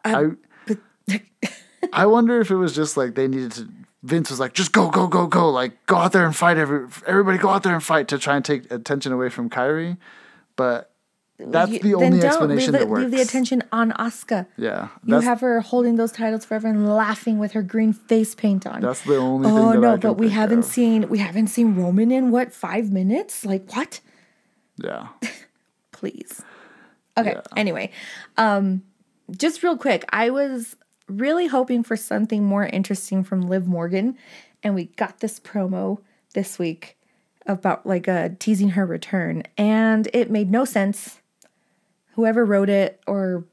Um, 0.05 0.39
I 1.09 1.21
I 1.93 2.07
wonder 2.07 2.41
if 2.41 2.51
it 2.51 2.57
was 2.57 2.75
just 2.75 2.97
like 2.97 3.15
they 3.15 3.27
needed 3.27 3.53
to 3.53 3.69
Vince 4.03 4.31
was 4.31 4.41
like 4.41 4.53
just 4.53 4.73
go 4.73 4.91
go 4.91 5.07
go 5.07 5.27
go 5.27 5.51
like 5.51 5.85
go 5.87 5.97
out 5.97 6.13
there 6.13 6.27
and 6.27 6.35
fight 6.37 6.59
every 6.59 6.87
everybody 7.07 7.39
go 7.39 7.49
out 7.49 7.63
there 7.63 7.75
and 7.75 7.83
fight 7.83 8.09
to 8.09 8.19
try 8.19 8.37
and 8.37 8.45
take 8.45 8.71
attention 8.71 9.13
away 9.13 9.31
from 9.31 9.49
Kairi. 9.49 9.97
But 10.55 10.92
that's 11.51 11.71
you- 11.73 11.79
the 11.81 11.91
then 11.91 12.05
only 12.05 12.19
don't 12.21 12.29
explanation 12.29 12.73
leave, 12.73 12.73
that 12.73 12.79
the, 12.81 12.87
works. 12.87 13.01
leave 13.03 13.11
the 13.11 13.21
attention 13.23 13.63
on 13.73 13.93
Asuka. 13.93 14.47
Yeah. 14.57 14.89
You 15.05 15.21
have 15.21 15.41
her 15.41 15.61
holding 15.61 15.97
those 15.97 16.13
titles 16.13 16.45
forever 16.45 16.69
and 16.69 16.95
laughing 16.95 17.39
with 17.39 17.53
her 17.53 17.63
green 17.63 17.93
face 17.93 18.35
paint 18.35 18.67
on. 18.67 18.81
that's 18.81 19.03
the 19.03 19.17
only 19.17 19.49
thing 19.49 19.59
oh 19.59 19.73
no, 19.73 19.97
but 19.97 20.15
we 20.15 20.29
haven't 20.31 20.61
of. 20.61 20.65
seen 20.65 21.09
we 21.09 21.19
haven't 21.19 21.49
seen 21.49 21.75
Roman 21.75 22.11
in 22.11 22.31
what 22.31 22.53
five 22.53 22.91
minutes? 22.93 23.45
Like 23.45 23.75
what? 23.75 24.01
Yeah. 24.77 25.09
Please. 25.93 26.43
Okay. 27.17 27.33
Yeah. 27.35 27.43
Anyway, 27.57 27.91
um, 28.37 28.83
just 29.31 29.63
real 29.63 29.77
quick, 29.77 30.05
I 30.11 30.31
was 30.31 30.77
really 31.09 31.47
hoping 31.47 31.83
for 31.83 31.97
something 31.97 32.43
more 32.45 32.65
interesting 32.67 33.23
from 33.25 33.43
Liv 33.43 33.67
Morgan, 33.67 34.17
and 34.63 34.75
we 34.75 34.87
got 34.97 35.21
this 35.21 35.39
promo 35.39 35.99
this 36.35 36.59
week 36.59 36.97
about 37.47 37.85
like 37.87 38.09
uh, 38.09 38.31
teasing 38.39 38.71
her 38.71 38.87
return, 38.87 39.43
and 39.59 40.09
it 40.13 40.31
made 40.31 40.51
no 40.51 40.65
sense. 40.65 41.21
Whoever 42.13 42.45
wrote 42.45 42.69
it 42.69 43.01
or 43.07 43.45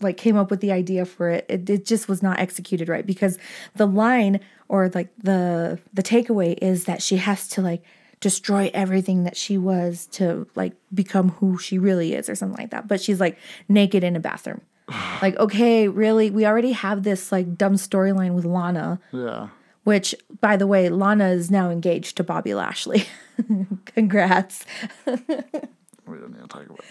like 0.00 0.16
came 0.16 0.36
up 0.36 0.50
with 0.50 0.60
the 0.60 0.70
idea 0.72 1.04
for 1.04 1.28
it, 1.28 1.44
it, 1.48 1.68
it 1.68 1.84
just 1.84 2.08
was 2.08 2.22
not 2.22 2.38
executed 2.38 2.88
right 2.88 3.04
because 3.06 3.38
the 3.76 3.86
line 3.86 4.40
or 4.68 4.90
like 4.94 5.08
the 5.22 5.78
the 5.92 6.02
takeaway 6.02 6.56
is 6.62 6.84
that 6.84 7.02
she 7.02 7.16
has 7.16 7.48
to 7.48 7.62
like 7.62 7.82
destroy 8.20 8.70
everything 8.74 9.24
that 9.24 9.36
she 9.36 9.56
was 9.58 10.06
to 10.06 10.46
like 10.54 10.72
become 10.92 11.28
who 11.30 11.56
she 11.58 11.78
really 11.78 12.14
is 12.14 12.28
or 12.28 12.34
something 12.34 12.58
like 12.58 12.70
that. 12.70 12.86
But 12.88 13.00
she's 13.00 13.20
like 13.20 13.38
naked 13.68 14.02
in 14.04 14.16
a 14.16 14.20
bathroom. 14.20 14.60
like, 15.22 15.36
okay, 15.36 15.86
really? 15.88 16.30
We 16.30 16.46
already 16.46 16.72
have 16.72 17.02
this 17.02 17.30
like 17.32 17.56
dumb 17.56 17.74
storyline 17.74 18.34
with 18.34 18.44
Lana, 18.44 19.00
Yeah. 19.12 19.48
which 19.84 20.14
by 20.40 20.56
the 20.56 20.66
way, 20.66 20.88
Lana 20.88 21.28
is 21.28 21.50
now 21.50 21.70
engaged 21.70 22.16
to 22.18 22.24
Bobby 22.24 22.54
Lashley. 22.54 23.04
Congrats. 23.86 24.64
We 26.10 26.18
don't 26.18 26.32
need 26.32 26.42
to 26.42 26.48
talk 26.48 26.66
about 26.66 26.84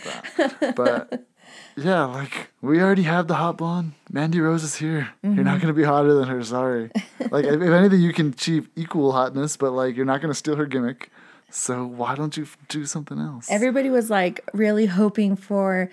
that. 0.61 0.75
But 0.75 1.25
yeah, 1.75 2.05
like 2.05 2.49
we 2.61 2.81
already 2.81 3.03
have 3.03 3.27
the 3.27 3.35
hot 3.35 3.57
blonde. 3.57 3.93
Mandy 4.11 4.39
Rose 4.39 4.63
is 4.63 4.75
here. 4.75 5.09
You're 5.23 5.33
Mm-hmm. 5.33 5.43
not 5.43 5.61
gonna 5.61 5.73
be 5.73 5.83
hotter 5.83 6.13
than 6.13 6.27
her. 6.27 6.43
Sorry. 6.43 6.91
Like 7.31 7.45
if, 7.45 7.55
if 7.61 7.61
anything, 7.71 8.01
you 8.01 8.13
can 8.13 8.29
achieve 8.29 8.69
equal 8.75 9.11
hotness, 9.11 9.57
but 9.57 9.71
like 9.71 9.95
you're 9.95 10.05
not 10.05 10.21
gonna 10.21 10.33
steal 10.33 10.55
her 10.55 10.65
gimmick. 10.65 11.09
So 11.49 11.85
why 11.85 12.15
don't 12.15 12.35
you 12.35 12.43
f- 12.43 12.57
do 12.67 12.85
something 12.85 13.19
else? 13.19 13.47
Everybody 13.49 13.89
was 13.89 14.09
like 14.09 14.41
really 14.53 14.85
hoping 14.85 15.35
for 15.35 15.89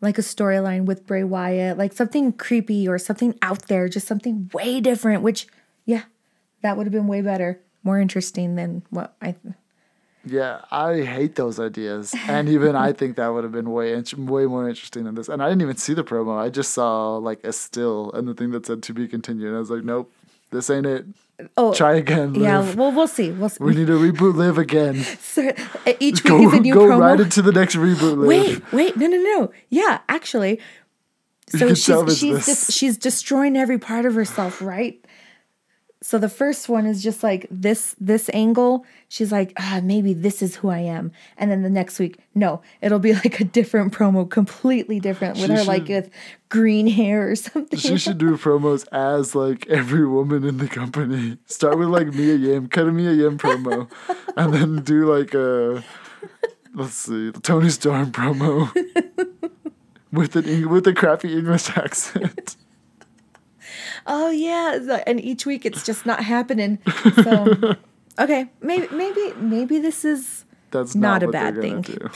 like 0.00 0.18
a 0.18 0.22
storyline 0.22 0.84
with 0.84 1.06
Bray 1.06 1.24
Wyatt, 1.24 1.78
like 1.78 1.92
something 1.92 2.32
creepy 2.32 2.86
or 2.86 2.98
something 2.98 3.36
out 3.42 3.62
there, 3.68 3.88
just 3.88 4.06
something 4.06 4.50
way 4.52 4.80
different, 4.80 5.22
which 5.22 5.46
yeah, 5.86 6.02
that 6.62 6.76
would 6.76 6.86
have 6.86 6.92
been 6.92 7.06
way 7.08 7.22
better, 7.22 7.58
more 7.82 7.98
interesting 7.98 8.54
than 8.56 8.82
what 8.90 9.16
I 9.22 9.34
yeah, 10.24 10.60
I 10.70 11.00
hate 11.02 11.36
those 11.36 11.58
ideas, 11.60 12.14
and 12.28 12.48
even 12.48 12.76
I 12.76 12.92
think 12.92 13.16
that 13.16 13.28
would 13.28 13.44
have 13.44 13.52
been 13.52 13.70
way 13.70 13.92
int- 13.94 14.18
way 14.18 14.46
more 14.46 14.68
interesting 14.68 15.04
than 15.04 15.14
this. 15.14 15.28
And 15.28 15.42
I 15.42 15.48
didn't 15.48 15.62
even 15.62 15.76
see 15.76 15.94
the 15.94 16.04
promo. 16.04 16.38
I 16.38 16.48
just 16.50 16.72
saw 16.74 17.16
like 17.16 17.42
a 17.44 17.52
still 17.52 18.12
and 18.12 18.26
the 18.28 18.34
thing 18.34 18.50
that 18.50 18.66
said 18.66 18.82
to 18.84 18.92
be 18.92 19.06
continued. 19.08 19.48
And 19.48 19.56
I 19.56 19.58
was 19.60 19.70
like, 19.70 19.84
nope, 19.84 20.12
this 20.50 20.68
ain't 20.70 20.86
it. 20.86 21.06
Oh, 21.56 21.72
Try 21.72 21.94
again. 21.94 22.34
yeah, 22.34 22.74
well 22.74 22.90
we'll 22.90 23.06
see. 23.06 23.30
We'll 23.30 23.48
see. 23.48 23.62
We 23.62 23.72
need 23.74 23.86
to 23.86 23.92
reboot 23.98 24.34
Liv 24.34 24.58
again. 24.58 25.04
So, 25.20 25.52
each 26.00 26.24
week 26.24 26.32
Go 26.32 26.48
is 26.48 26.52
a 26.54 26.60
new 26.60 26.74
go 26.74 26.80
promo. 26.88 27.00
right 27.00 27.20
into 27.20 27.42
the 27.42 27.52
next 27.52 27.76
reboot. 27.76 28.16
Liv. 28.18 28.28
wait, 28.28 28.72
wait, 28.72 28.96
no, 28.96 29.06
no, 29.06 29.16
no. 29.18 29.52
Yeah, 29.68 30.00
actually. 30.08 30.60
So 31.50 31.72
she's 31.74 32.18
she's 32.18 32.74
she's 32.74 32.98
destroying 32.98 33.56
every 33.56 33.78
part 33.78 34.04
of 34.04 34.14
herself, 34.14 34.60
right? 34.60 35.02
So 36.00 36.18
the 36.18 36.28
first 36.28 36.68
one 36.68 36.86
is 36.86 37.02
just 37.02 37.22
like 37.24 37.46
this 37.50 37.96
this 37.98 38.30
angle. 38.32 38.86
She's 39.08 39.32
like, 39.32 39.52
ah, 39.58 39.80
maybe 39.82 40.14
this 40.14 40.42
is 40.42 40.54
who 40.54 40.68
I 40.68 40.78
am. 40.78 41.10
And 41.36 41.50
then 41.50 41.62
the 41.62 41.70
next 41.70 41.98
week, 41.98 42.20
no, 42.34 42.62
it'll 42.80 43.00
be 43.00 43.14
like 43.24 43.40
a 43.40 43.44
different 43.44 43.92
promo, 43.92 44.28
completely 44.28 45.00
different, 45.00 45.38
with 45.38 45.46
She 45.46 45.52
her 45.52 45.64
like 45.64 45.88
with 45.88 46.10
green 46.48 46.86
hair 46.86 47.30
or 47.30 47.36
something. 47.36 47.78
She 47.78 47.98
should 47.98 48.18
do 48.18 48.36
promos 48.36 48.86
as 48.92 49.34
like 49.34 49.66
every 49.68 50.06
woman 50.06 50.44
in 50.44 50.58
the 50.58 50.68
company. 50.68 51.38
Start 51.46 51.78
with 51.78 51.88
like 51.88 52.08
Mia 52.08 52.34
Yim, 52.34 52.68
cut 52.68 52.86
a 52.86 52.92
Mia 52.92 53.12
Yim 53.12 53.36
promo, 53.36 53.90
and 54.36 54.54
then 54.54 54.82
do 54.82 55.12
like 55.12 55.34
a 55.34 55.82
let's 56.74 56.94
see, 56.94 57.30
the 57.30 57.40
Toni 57.40 57.70
Storm 57.70 58.12
promo 58.12 58.72
with 60.12 60.36
an 60.36 60.68
with 60.70 60.86
a 60.86 60.94
crappy 60.94 61.36
English 61.36 61.76
accent. 61.76 62.56
Oh 64.08 64.30
yeah, 64.30 64.98
and 65.06 65.20
each 65.20 65.46
week 65.46 65.64
it's 65.64 65.84
just 65.84 66.04
not 66.04 66.24
happening. 66.24 66.78
So 67.22 67.76
okay, 68.18 68.48
maybe 68.60 68.88
maybe 68.92 69.32
maybe 69.38 69.78
this 69.78 70.04
is 70.04 70.44
That's 70.72 70.94
Not 70.96 71.22
not, 71.22 71.28
a 71.28 71.32
bad 71.32 71.60
thing. 71.60 71.82
do. 71.82 71.96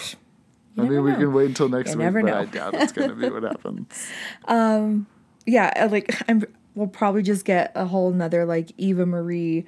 I 0.78 0.83
mean, 0.83 1.05
we 1.05 1.11
know. 1.12 1.18
can 1.18 1.33
wait 1.35 1.46
until 1.48 1.68
next 1.68 1.90
You 1.90 1.98
week, 1.98 2.05
never 2.05 2.22
but 2.22 2.31
know. 2.31 2.38
I 2.40 2.44
doubt 2.46 2.74
it's 2.74 2.92
going 2.92 3.11
to 3.11 3.14
be 3.14 3.28
what 3.28 3.42
happens. 3.52 4.09
yeah, 4.48 5.72
uh, 5.76 5.88
like 5.90 6.14
I'm 6.28 6.42
we'll 6.74 6.87
probably 6.88 7.22
just 7.22 7.44
get 7.44 7.70
a 7.74 7.85
whole 7.85 8.11
nother 8.11 8.44
like 8.46 8.72
Eva 8.78 9.05
Marie 9.07 9.66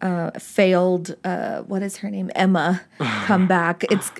uh 0.00 0.30
failed 0.38 1.16
uh 1.24 1.62
what 1.62 1.82
is 1.82 1.98
her 1.98 2.10
name? 2.10 2.30
Emma 2.34 2.80
come 2.98 3.46
back. 3.46 3.84
It's 3.90 4.10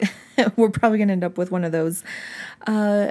we're 0.56 0.70
probably 0.70 0.98
gonna 0.98 1.12
end 1.12 1.24
up 1.24 1.36
with 1.36 1.50
one 1.50 1.64
of 1.64 1.72
those. 1.72 2.04
Uh 2.66 3.10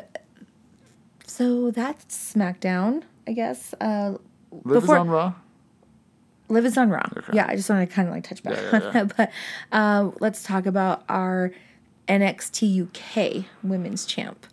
so 1.26 1.72
that's 1.72 2.34
SmackDown, 2.34 3.04
I 3.28 3.34
guess. 3.34 3.74
Uh 3.80 4.18
Liv 4.52 4.82
Before- 4.82 4.96
is 4.96 5.00
on 5.02 5.10
Raw. 5.10 5.34
Liv 6.50 6.66
is 6.66 6.78
on 6.78 6.90
Raw. 6.90 7.06
Yeah, 7.34 7.46
I 7.50 7.58
just 7.58 7.70
want 7.70 7.88
to 7.88 7.94
kind 7.94 8.08
of 8.08 8.14
like 8.14 8.24
touch 8.24 8.42
back 8.42 8.56
Yeah, 8.56 8.70
yeah, 8.80 8.88
on 8.88 8.94
that. 8.94 9.18
But 9.18 9.32
uh, 9.74 10.12
let's 10.22 10.44
talk 10.44 10.66
about 10.66 11.04
our 11.10 11.52
NXT 12.08 12.88
UK 12.88 13.46
Women's 13.64 14.06
Champ. 14.06 14.48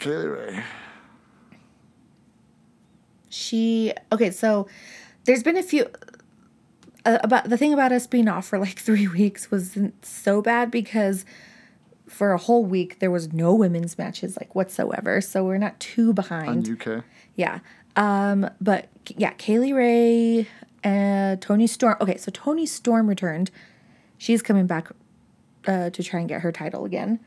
Kay 0.00 0.16
Lee 0.16 0.26
Ray. 0.26 0.62
She 3.28 3.92
okay, 4.12 4.30
so 4.30 4.66
there's 5.24 5.42
been 5.42 5.56
a 5.56 5.62
few 5.62 5.86
uh, 7.04 7.18
about 7.22 7.48
the 7.48 7.56
thing 7.56 7.72
about 7.72 7.92
us 7.92 8.06
being 8.06 8.28
off 8.28 8.46
for 8.46 8.58
like 8.58 8.78
three 8.78 9.06
weeks 9.06 9.50
wasn't 9.50 10.04
so 10.04 10.40
bad 10.42 10.70
because 10.70 11.24
for 12.08 12.32
a 12.32 12.38
whole 12.38 12.64
week 12.64 12.98
there 13.00 13.10
was 13.10 13.32
no 13.32 13.54
women's 13.54 13.98
matches 13.98 14.36
like 14.40 14.54
whatsoever, 14.54 15.20
so 15.20 15.44
we're 15.44 15.58
not 15.58 15.78
too 15.78 16.08
on 16.08 16.14
behind. 16.14 16.68
UK. 16.68 17.04
Yeah. 17.38 17.60
Um, 17.96 18.50
but 18.60 18.88
yeah, 19.16 19.30
Kay 19.30 19.60
Lee 19.60 19.72
Ray, 19.72 20.48
uh, 20.84 21.36
Toni 21.40 21.66
Storm. 21.66 21.96
Okay, 22.00 22.16
so 22.16 22.30
Toni 22.34 22.66
Storm 22.66 23.06
returned. 23.08 23.50
She's 24.18 24.42
coming 24.42 24.66
back 24.66 24.90
uh, 25.66 25.90
to 25.90 26.02
try 26.02 26.20
and 26.20 26.28
get 26.28 26.42
her 26.42 26.50
title 26.52 26.84
again. 26.84 27.20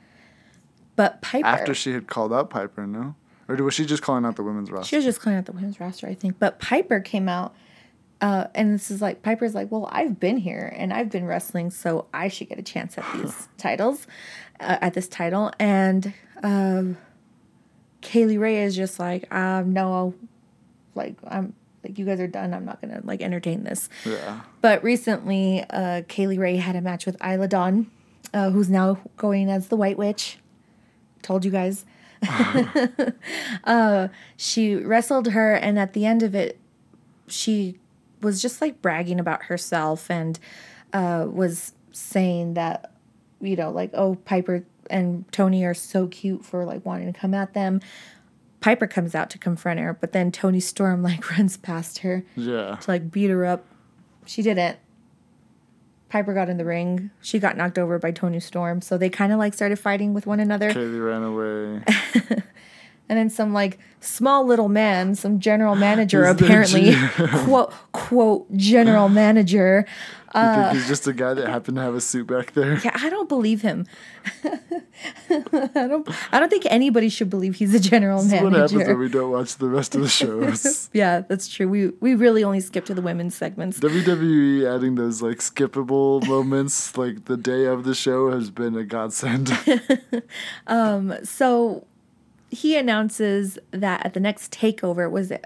But 0.98 1.22
Piper, 1.22 1.48
After 1.48 1.74
she 1.74 1.94
had 1.94 2.08
called 2.08 2.34
out 2.34 2.50
Piper, 2.50 2.86
no? 2.86 3.16
Or 3.48 3.56
was 3.64 3.74
she 3.74 3.86
just 3.86 4.04
calling 4.04 4.26
out 4.26 4.36
the 4.36 4.44
women's 4.44 4.70
roster? 4.70 4.90
she 4.90 4.98
was 4.98 5.06
just 5.06 5.22
calling 5.22 5.40
out 5.40 5.46
the 5.46 5.54
women's 5.54 5.80
roster, 5.80 6.08
I 6.08 6.14
think. 6.14 6.38
But 6.38 6.60
Piper 6.60 7.00
came 7.00 7.30
out, 7.30 7.56
uh, 8.20 8.48
and 8.54 8.74
this 8.74 8.92
is 8.92 9.02
like 9.02 9.24
Piper's 9.24 9.56
like, 9.56 9.72
well, 9.72 9.88
I've 9.92 10.20
been 10.20 10.38
here 10.38 10.74
and 10.78 10.92
I've 10.92 11.10
been 11.10 11.26
wrestling, 11.26 11.72
so 11.72 12.08
I 12.14 12.28
should 12.28 12.50
get 12.50 12.60
a 12.60 12.64
chance 12.64 12.98
at 12.98 13.06
these 13.16 13.48
titles, 13.58 14.08
uh, 14.60 14.78
at 14.82 14.94
this 14.94 15.08
title. 15.08 15.52
And 15.58 16.14
um, 16.44 16.98
Kay 18.02 18.26
Lee 18.26 18.38
Ray 18.38 18.64
is 18.64 18.76
just 18.76 19.00
like, 19.00 19.34
um, 19.34 19.74
no, 19.74 20.14
like 20.96 21.16
I'm 21.28 21.54
like 21.84 21.98
you 21.98 22.06
guys 22.06 22.20
are 22.20 22.28
done. 22.28 22.54
I'm 22.54 22.66
not 22.66 22.82
gonna 22.82 23.02
like 23.04 23.22
entertain 23.22 23.64
this. 23.64 23.90
yeah. 24.06 24.42
But 24.62 24.84
recently, 24.84 25.64
uh, 25.70 26.04
Kay 26.08 26.28
Lee 26.28 26.38
Ray 26.38 26.58
had 26.58 26.76
a 26.76 26.82
match 26.82 27.06
with 27.06 27.18
Isla 27.24 27.48
Dawn, 27.48 27.90
uh, 28.34 28.50
who's 28.50 28.70
now 28.70 29.00
going 29.18 29.50
as 29.50 29.68
the 29.68 29.76
White 29.76 29.98
Witch. 29.98 30.38
Told 31.22 31.46
you 31.46 31.52
guys. 31.52 31.86
uh, 33.64 34.08
she 34.38 34.76
wrestled 34.76 35.30
her, 35.30 35.54
and 35.54 35.80
at 35.80 35.94
the 35.94 36.06
end 36.06 36.22
of 36.22 36.36
it, 36.36 36.60
she 37.28 37.80
was 38.22 38.42
just 38.42 38.62
like 38.62 38.82
bragging 38.82 39.20
about 39.20 39.44
herself 39.44 40.10
and 40.12 40.40
uh, 40.94 41.26
was 41.28 41.74
saying 41.92 42.54
that, 42.54 42.92
you 43.40 43.56
know, 43.56 43.72
like, 43.72 43.90
oh, 43.94 44.16
Piper 44.26 44.64
and 44.92 45.30
Toni 45.32 45.64
are 45.66 45.74
so 45.74 46.08
cute 46.08 46.46
for 46.46 46.66
like 46.66 46.86
wanting 46.86 47.12
to 47.12 47.18
come 47.20 47.34
at 47.34 47.54
them. 47.54 47.80
Piper 48.60 48.86
comes 48.86 49.16
out 49.16 49.30
to 49.32 49.38
confront 49.40 49.80
her, 49.80 49.94
but 50.00 50.12
then 50.12 50.32
Toni 50.32 50.60
Storm 50.60 51.02
like 51.10 51.30
runs 51.32 51.58
past 51.58 52.00
her 52.00 52.24
Yeah. 52.36 52.76
to 52.76 52.92
like 52.92 53.12
beat 53.12 53.30
her 53.30 53.46
up. 53.46 53.66
She 54.26 54.42
didn't. 54.42 54.78
Piper 56.10 56.34
got 56.34 56.50
in 56.50 56.58
the 56.58 56.66
ring. 56.66 57.10
She 57.22 57.40
got 57.40 57.56
knocked 57.56 57.80
over 57.80 57.98
by 57.98 58.12
Toni 58.12 58.40
Storm. 58.42 58.82
So 58.82 58.98
they 58.98 59.10
kind 59.10 59.32
of 59.32 59.40
like 59.40 59.54
started 59.54 59.80
fighting 59.80 60.14
with 60.14 60.28
one 60.28 60.40
another. 60.42 60.72
Kay 60.74 60.82
Lee 60.86 61.00
ran 61.00 61.24
away. 61.24 61.82
And 63.12 63.20
then 63.20 63.30
some 63.30 63.52
like 63.52 63.78
small 64.00 64.46
little 64.46 64.70
man, 64.70 65.16
some 65.16 65.42
general 65.42 65.76
manager 65.88 66.26
He's 66.26 66.42
apparently, 66.42 66.96
quote, 67.44 67.74
quote, 67.92 68.50
general 68.56 69.10
manager. 69.10 69.86
think 70.34 70.78
he's 70.78 70.88
just 70.88 71.06
a 71.08 71.12
guy 71.14 71.34
that 71.34 71.46
happened 71.46 71.76
to 71.76 71.82
have 71.82 71.94
a 71.94 72.00
suit 72.00 72.28
back 72.28 72.54
there? 72.54 72.80
Yeah, 72.80 72.96
I 72.96 73.10
don't 73.10 73.28
believe 73.28 73.64
him. 73.64 73.86
I 75.30 75.88
don't 75.90 76.08
I 76.32 76.40
don't 76.40 76.50
think 76.50 76.66
anybody 76.70 77.10
should 77.10 77.30
believe 77.30 77.56
he's 77.56 77.74
a 77.76 77.82
general 77.82 78.24
This 78.24 78.32
is 78.32 78.42
what 78.42 78.54
happens 78.54 78.72
when 78.72 78.80
manager. 78.80 78.98
we 78.98 79.10
don't 79.10 79.32
watch 79.32 79.58
the 79.58 79.68
rest 79.68 79.94
of 79.94 80.02
the 80.04 80.08
shows. 80.08 80.90
Yeah, 80.94 81.20
that's 81.20 81.50
true. 81.50 81.68
We 81.68 81.90
we 82.00 82.16
really 82.16 82.46
only 82.46 82.62
skip 82.62 82.86
to 82.86 82.94
the 82.94 83.02
women's 83.02 83.36
segments. 83.36 83.78
WWE 83.82 84.74
adding 84.74 84.96
those 84.96 85.22
like 85.22 85.40
skippable 85.40 86.26
moments 86.26 86.98
like 86.98 87.26
the 87.26 87.36
day 87.36 87.66
of 87.66 87.84
the 87.84 87.94
show 87.94 88.32
has 88.32 88.50
been 88.52 88.78
a 88.78 88.86
godsend. 88.86 89.52
um. 90.68 91.14
So 91.26 91.86
he 92.52 92.76
announces 92.78 93.58
that 93.72 94.06
at 94.06 94.14
the 94.14 94.20
next 94.20 94.52
takeover, 94.54 95.10
was 95.10 95.32
it 95.32 95.46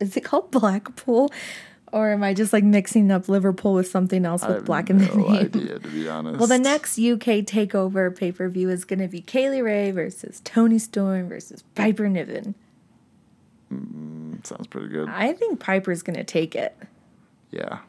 is 0.00 0.16
it 0.16 0.24
called 0.24 0.50
Blackpool? 0.50 1.30
Or 1.92 2.10
am 2.10 2.22
I 2.22 2.32
just 2.32 2.54
like 2.54 2.64
mixing 2.64 3.10
up 3.10 3.28
Liverpool 3.28 3.74
with 3.74 3.86
something 3.86 4.24
else 4.24 4.46
with 4.46 4.64
black 4.64 4.88
in 4.88 4.96
the 4.96 5.06
no 5.08 5.28
name? 5.28 5.32
idea 5.44 5.78
to 5.78 5.88
be 5.88 6.08
honest. 6.08 6.38
Well, 6.38 6.48
the 6.48 6.58
next 6.58 6.98
UK 6.98 7.44
takeover 7.44 8.16
pay 8.16 8.32
per 8.32 8.48
view 8.48 8.70
is 8.70 8.86
going 8.86 9.00
to 9.00 9.08
be 9.08 9.20
Kay 9.20 9.50
Lee 9.50 9.60
Ray 9.60 9.90
versus 9.90 10.40
Toni 10.42 10.78
Storm 10.78 11.28
versus 11.28 11.62
Piper 11.74 12.08
Niven. 12.08 12.54
sounds 14.42 14.66
pretty 14.68 14.88
good. 14.88 15.08
I 15.10 15.34
think 15.34 15.60
Piper's 15.60 16.02
going 16.02 16.16
to 16.16 16.24
take 16.24 16.54
it. 16.56 16.74
Yeah. 17.50 17.80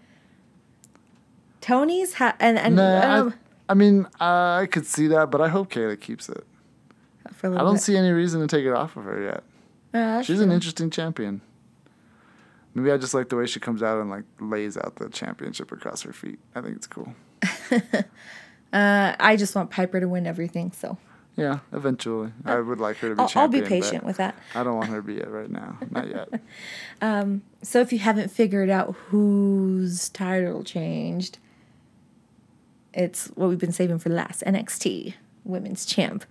Toni's 1.62 2.16
ha- 2.16 2.36
and 2.42 2.58
and 2.60 2.76
Nah, 2.76 3.20
um, 3.22 3.34
I, 3.70 3.72
I 3.72 3.74
mean, 3.76 4.06
I 4.20 4.68
could 4.70 4.86
see 4.86 5.08
that, 5.08 5.32
but 5.32 5.40
I 5.40 5.48
hope 5.48 5.72
Kayla 5.72 5.98
keeps 6.00 6.28
it. 6.28 6.46
For 7.36 7.48
a 7.48 7.50
I 7.50 7.54
little 7.54 7.68
don't 7.68 7.76
bit. 7.76 7.82
see 7.84 7.98
any 7.98 8.12
reason 8.12 8.42
to 8.42 8.48
take 8.48 8.66
it 8.66 8.74
off 8.74 8.96
of 8.98 9.04
her 9.04 9.22
yet. 9.24 9.44
Uh, 9.94 10.22
She's 10.24 10.40
an 10.42 10.52
interesting 10.52 10.90
champion. 10.90 11.42
Maybe 12.74 12.92
I 12.92 12.98
just 12.98 13.14
like 13.14 13.30
the 13.30 13.36
way 13.36 13.46
she 13.46 13.60
comes 13.60 13.84
out 13.84 14.00
and 14.02 14.10
like 14.10 14.24
lays 14.40 14.78
out 14.78 14.96
the 14.96 15.08
championship 15.10 15.72
across 15.72 16.02
her 16.02 16.14
feet. 16.14 16.40
I 16.56 16.62
think 16.62 16.76
it's 16.78 16.88
cool. 16.88 17.14
uh, 18.74 19.16
I 19.20 19.36
just 19.38 19.56
want 19.56 19.70
Piper 19.70 20.00
to 20.00 20.08
win 20.08 20.26
everything, 20.26 20.72
so 20.72 20.98
Yeah, 21.36 21.60
eventually. 21.72 22.32
I 22.46 22.60
would 22.60 22.80
like 22.80 22.98
her 22.98 23.10
to 23.10 23.16
be 23.16 23.22
I'll, 23.22 23.32
I'll 23.36 23.48
be 23.48 23.62
patient 23.62 24.04
with 24.04 24.18
that. 24.18 24.36
I 24.56 24.64
don't 24.64 24.76
want 24.76 24.90
her 24.90 24.98
to 24.98 25.02
be 25.04 25.18
it 25.18 25.28
right 25.30 25.50
now. 25.50 25.78
Not 25.92 26.08
yet. 26.10 26.30
So 27.62 27.80
if 27.80 27.94
you 27.94 28.00
haven't 28.00 28.30
figured 28.30 28.70
out 28.70 28.94
whose 29.08 30.10
title 30.10 30.64
changed, 30.64 31.38
it's 32.94 33.28
what 33.36 33.50
we've 33.50 33.58
been 33.60 33.72
saving 33.72 34.00
for 34.00 34.10
last 34.10 34.44
NXT 34.44 35.14
Women's 35.46 35.86
Champ. 35.86 36.26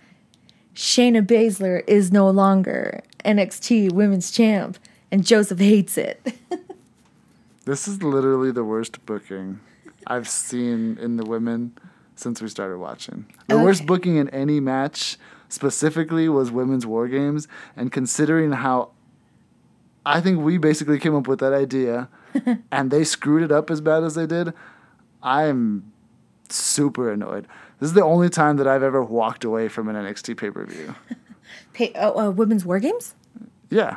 Shayna 0.75 1.27
Baszler 1.27 1.83
is 1.87 2.11
no 2.11 2.31
longer 2.31 3.03
NXT 3.25 3.93
Women's 3.93 4.31
Champ, 4.31 4.79
and 5.11 5.25
Joseph 5.25 5.59
hates 5.59 5.99
it. 5.99 6.35
This 7.65 7.87
is 7.87 8.03
literally 8.03 8.51
the 8.51 8.65
worst 8.65 9.07
booking 9.07 9.61
I've 10.09 10.29
seen 10.29 10.99
in 10.99 11.17
the 11.17 11.25
women 11.25 11.79
since 12.17 12.43
we 12.43 12.49
started 12.49 12.79
watching. 12.79 13.27
The 13.47 13.57
worst 13.57 13.87
booking 13.87 14.17
in 14.17 14.29
any 14.31 14.59
match 14.59 15.17
specifically 15.49 16.29
was 16.29 16.51
women's 16.51 16.87
war 16.87 17.07
games, 17.07 17.47
and 17.77 17.93
considering 17.93 18.51
how 18.51 18.91
I 20.05 20.21
think 20.21 20.41
we 20.41 20.59
basically 20.59 20.99
came 20.99 21.15
up 21.15 21.29
with 21.29 21.39
that 21.39 21.53
idea 21.53 22.09
and 22.73 22.91
they 22.91 23.05
screwed 23.05 23.45
it 23.45 23.53
up 23.53 23.71
as 23.71 23.81
bad 23.81 24.03
as 24.03 24.17
they 24.17 24.27
did, 24.27 24.53
I'm 25.23 25.92
super 26.49 27.11
annoyed. 27.13 27.47
This 27.81 27.89
is 27.89 27.95
the 27.95 28.05
only 28.05 28.29
time 28.29 28.57
that 28.59 28.67
I've 28.69 28.83
ever 28.83 29.03
walked 29.03 29.45
away 29.45 29.69
from 29.69 29.89
an 29.89 29.97
NXT 29.97 30.37
pay 30.37 30.51
per 30.51 30.65
view. 30.65 30.95
Pay, 31.75 31.93
oh, 31.97 32.29
uh, 32.29 32.31
Women's 32.31 32.65
War 32.65 32.79
Games? 32.79 33.15
Yeah. 33.71 33.97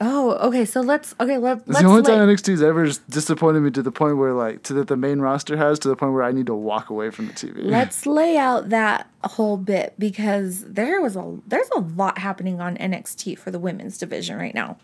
Oh, 0.00 0.32
okay. 0.48 0.64
So 0.64 0.80
let's 0.80 1.14
okay. 1.20 1.38
Let, 1.38 1.58
It's 1.58 1.68
let's 1.68 1.80
the 1.82 1.86
only 1.86 2.02
lay- 2.02 2.16
time 2.16 2.28
NXT's 2.28 2.62
ever 2.62 2.90
disappointed 3.08 3.60
me 3.60 3.70
to 3.70 3.82
the 3.82 3.92
point 3.92 4.16
where 4.16 4.32
like 4.32 4.62
to 4.64 4.74
that 4.74 4.88
the 4.88 4.96
main 4.96 5.20
roster 5.20 5.56
has 5.56 5.78
to 5.80 5.88
the 5.88 5.96
point 5.96 6.12
where 6.14 6.22
I 6.24 6.32
need 6.32 6.46
to 6.46 6.54
walk 6.54 6.90
away 6.90 7.10
from 7.10 7.28
the 7.28 7.32
TV. 7.32 7.60
Let's 7.62 8.04
lay 8.06 8.36
out 8.36 8.70
that 8.70 9.08
whole 9.22 9.56
bit 9.56 9.94
because 9.98 10.64
there 10.64 11.00
was 11.00 11.14
a 11.14 11.38
there's 11.46 11.68
a 11.76 11.80
lot 11.80 12.18
happening 12.18 12.60
on 12.60 12.76
NXT 12.76 13.38
for 13.38 13.50
the 13.52 13.58
women's 13.60 13.96
division 13.96 14.36
right 14.36 14.54
now. 14.54 14.78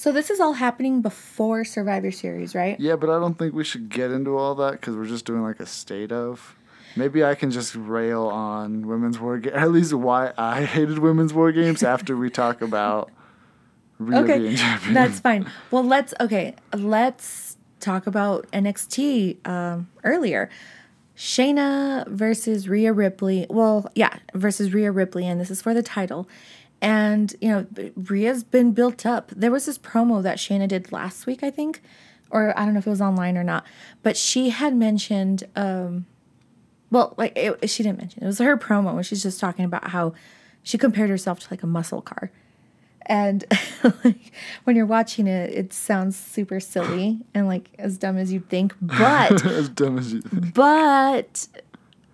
So 0.00 0.12
this 0.12 0.30
is 0.30 0.40
all 0.40 0.54
happening 0.54 1.02
before 1.02 1.62
Survivor 1.62 2.10
Series, 2.10 2.54
right? 2.54 2.80
yeah, 2.80 2.96
but 2.96 3.10
I 3.10 3.20
don't 3.20 3.34
think 3.34 3.52
we 3.52 3.64
should 3.64 3.90
get 3.90 4.10
into 4.10 4.38
all 4.38 4.54
that 4.54 4.72
because 4.80 4.96
we're 4.96 5.04
just 5.04 5.26
doing 5.26 5.42
like 5.42 5.60
a 5.60 5.66
state 5.66 6.10
of. 6.10 6.56
Maybe 6.96 7.22
I 7.22 7.34
can 7.34 7.50
just 7.50 7.74
rail 7.74 8.22
on 8.22 8.86
women's 8.86 9.20
war 9.20 9.36
games. 9.36 9.54
At 9.58 9.70
least 9.72 9.92
why 9.92 10.32
I 10.38 10.64
hated 10.64 11.00
women's 11.00 11.34
war 11.34 11.52
games 11.52 11.82
after 11.82 12.16
we 12.16 12.30
talk 12.30 12.62
about 12.62 13.10
Rhea 13.98 14.22
being 14.22 14.54
Okay, 14.54 14.92
that's 14.94 15.20
fine. 15.20 15.46
Well, 15.70 15.84
let's 15.84 16.14
okay. 16.18 16.54
Let's 16.72 17.58
talk 17.80 18.06
about 18.06 18.50
NXT 18.52 19.46
um, 19.46 19.90
earlier. 20.02 20.48
Shayna 21.14 22.08
versus 22.08 22.70
Rhea 22.70 22.94
Ripley. 22.94 23.46
Well, 23.50 23.92
yeah, 23.94 24.16
versus 24.32 24.72
Rhea 24.72 24.92
Ripley, 24.92 25.26
and 25.26 25.38
this 25.38 25.50
is 25.50 25.60
for 25.60 25.74
the 25.74 25.82
title. 25.82 26.26
And 26.82 27.34
you 27.40 27.48
know, 27.50 27.66
Rhea's 27.96 28.44
been 28.44 28.72
built 28.72 29.04
up. 29.04 29.30
There 29.36 29.50
was 29.50 29.66
this 29.66 29.78
promo 29.78 30.22
that 30.22 30.38
Shayna 30.38 30.68
did 30.68 30.92
last 30.92 31.26
week, 31.26 31.42
I 31.42 31.50
think, 31.50 31.82
or 32.30 32.58
I 32.58 32.64
don't 32.64 32.74
know 32.74 32.78
if 32.78 32.86
it 32.86 32.90
was 32.90 33.02
online 33.02 33.36
or 33.36 33.44
not, 33.44 33.66
but 34.02 34.16
she 34.16 34.50
had 34.50 34.74
mentioned 34.74 35.44
um, 35.56 36.06
well, 36.90 37.14
like 37.16 37.32
it, 37.36 37.70
she 37.70 37.82
didn't 37.82 37.98
mention 37.98 38.22
it 38.22 38.26
was 38.26 38.38
her 38.38 38.56
promo 38.56 38.94
when 38.94 39.02
she's 39.04 39.22
just 39.22 39.40
talking 39.40 39.64
about 39.64 39.90
how 39.90 40.12
she 40.62 40.76
compared 40.76 41.10
herself 41.10 41.40
to 41.40 41.48
like 41.50 41.62
a 41.62 41.66
muscle 41.66 42.02
car. 42.02 42.30
And 43.06 43.44
like 44.04 44.32
when 44.64 44.76
you're 44.76 44.86
watching 44.86 45.26
it, 45.26 45.50
it 45.50 45.72
sounds 45.72 46.16
super 46.16 46.60
silly 46.60 47.20
and 47.34 47.46
like 47.46 47.70
as 47.78 47.96
dumb 47.96 48.18
as 48.18 48.32
you'd 48.32 48.48
think. 48.48 48.74
But 48.80 49.44
as 49.46 49.68
dumb 49.68 49.98
as 49.98 50.12
you 50.12 50.20
think. 50.20 50.54
but 50.54 51.48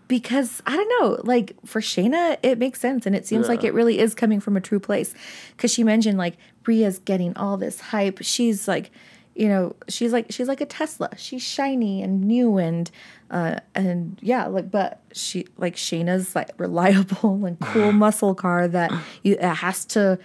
because 0.08 0.62
I 0.66 0.76
don't 0.76 0.88
know, 1.00 1.20
like 1.24 1.56
for 1.64 1.80
Shayna, 1.80 2.36
it 2.42 2.58
makes 2.58 2.80
sense, 2.80 3.06
and 3.06 3.16
it 3.16 3.26
seems 3.26 3.48
like 3.48 3.64
it 3.64 3.74
really 3.74 3.98
is 3.98 4.14
coming 4.14 4.40
from 4.40 4.56
a 4.56 4.60
true 4.60 4.78
place. 4.78 5.14
Because 5.56 5.72
she 5.72 5.82
mentioned 5.82 6.18
like 6.18 6.36
Rhea's 6.64 6.98
getting 7.00 7.36
all 7.36 7.56
this 7.56 7.80
hype. 7.80 8.18
She's 8.22 8.68
like, 8.68 8.90
you 9.34 9.48
know, 9.48 9.74
she's 9.88 10.12
like 10.12 10.26
she's 10.30 10.48
like 10.48 10.60
a 10.60 10.66
Tesla. 10.66 11.10
She's 11.16 11.42
shiny 11.42 12.02
and 12.02 12.22
new 12.22 12.56
and 12.56 12.90
uh 13.30 13.60
and 13.74 14.18
yeah, 14.22 14.46
like 14.46 14.70
but 14.70 15.02
she 15.12 15.46
like 15.56 15.76
Shayna's 15.76 16.34
like 16.34 16.50
reliable 16.58 17.44
and 17.44 17.58
cool 17.60 17.92
muscle 18.04 18.34
car 18.34 18.68
that 18.68 18.92
you 19.22 19.34
it 19.34 19.42
has 19.42 19.84
to 19.86 20.18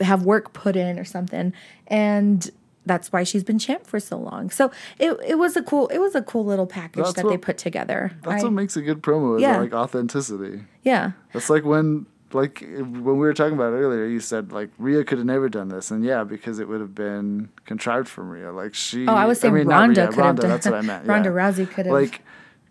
have 0.00 0.24
work 0.24 0.52
put 0.52 0.76
in 0.76 0.98
or 0.98 1.04
something, 1.04 1.52
and. 1.86 2.50
That's 2.84 3.12
why 3.12 3.22
she's 3.22 3.44
been 3.44 3.58
champ 3.58 3.86
for 3.86 4.00
so 4.00 4.18
long. 4.18 4.50
So 4.50 4.70
it, 4.98 5.16
it 5.26 5.36
was 5.38 5.56
a 5.56 5.62
cool 5.62 5.86
it 5.88 5.98
was 5.98 6.14
a 6.14 6.22
cool 6.22 6.44
little 6.44 6.66
package 6.66 7.04
That's 7.04 7.14
that 7.14 7.28
they 7.28 7.38
put 7.38 7.56
together. 7.58 8.12
That's 8.22 8.42
I- 8.42 8.46
what 8.46 8.52
makes 8.52 8.76
a 8.76 8.82
good 8.82 9.02
promo 9.02 9.36
is 9.36 9.42
Yeah. 9.42 9.58
like 9.58 9.72
authenticity. 9.72 10.64
yeah. 10.82 11.12
That's 11.32 11.48
like 11.50 11.64
when 11.64 12.06
like 12.32 12.60
when 12.62 13.04
we 13.04 13.12
were 13.12 13.34
talking 13.34 13.54
about 13.54 13.72
earlier, 13.74 14.06
you 14.06 14.18
said 14.18 14.52
like 14.52 14.70
Rhea 14.78 15.04
could 15.04 15.18
have 15.18 15.26
never 15.26 15.48
done 15.50 15.68
this, 15.68 15.90
and 15.90 16.02
yeah, 16.02 16.24
because 16.24 16.58
it 16.60 16.66
would 16.68 16.80
have 16.80 16.94
been 16.94 17.50
contrived 17.66 18.08
from 18.08 18.30
Rhea. 18.30 18.50
Like 18.52 18.74
she, 18.74 19.06
Oh, 19.06 19.14
I 19.14 19.26
was 19.26 19.38
saying 19.38 19.54
not 19.68 19.80
Ronda 19.80 20.00
Rhea, 20.00 20.08
could 20.08 20.16
have 20.16 20.24
Ronda, 20.24 20.42
done. 20.42 20.50
That's 20.50 20.66
what 20.66 20.74
I 20.76 20.80
meant. 20.80 21.06
Ronda 21.12 21.28
yeah. 21.28 21.34
Rousey 21.36 21.70
could 21.70 21.84
have. 21.86 21.92
like 21.92 22.22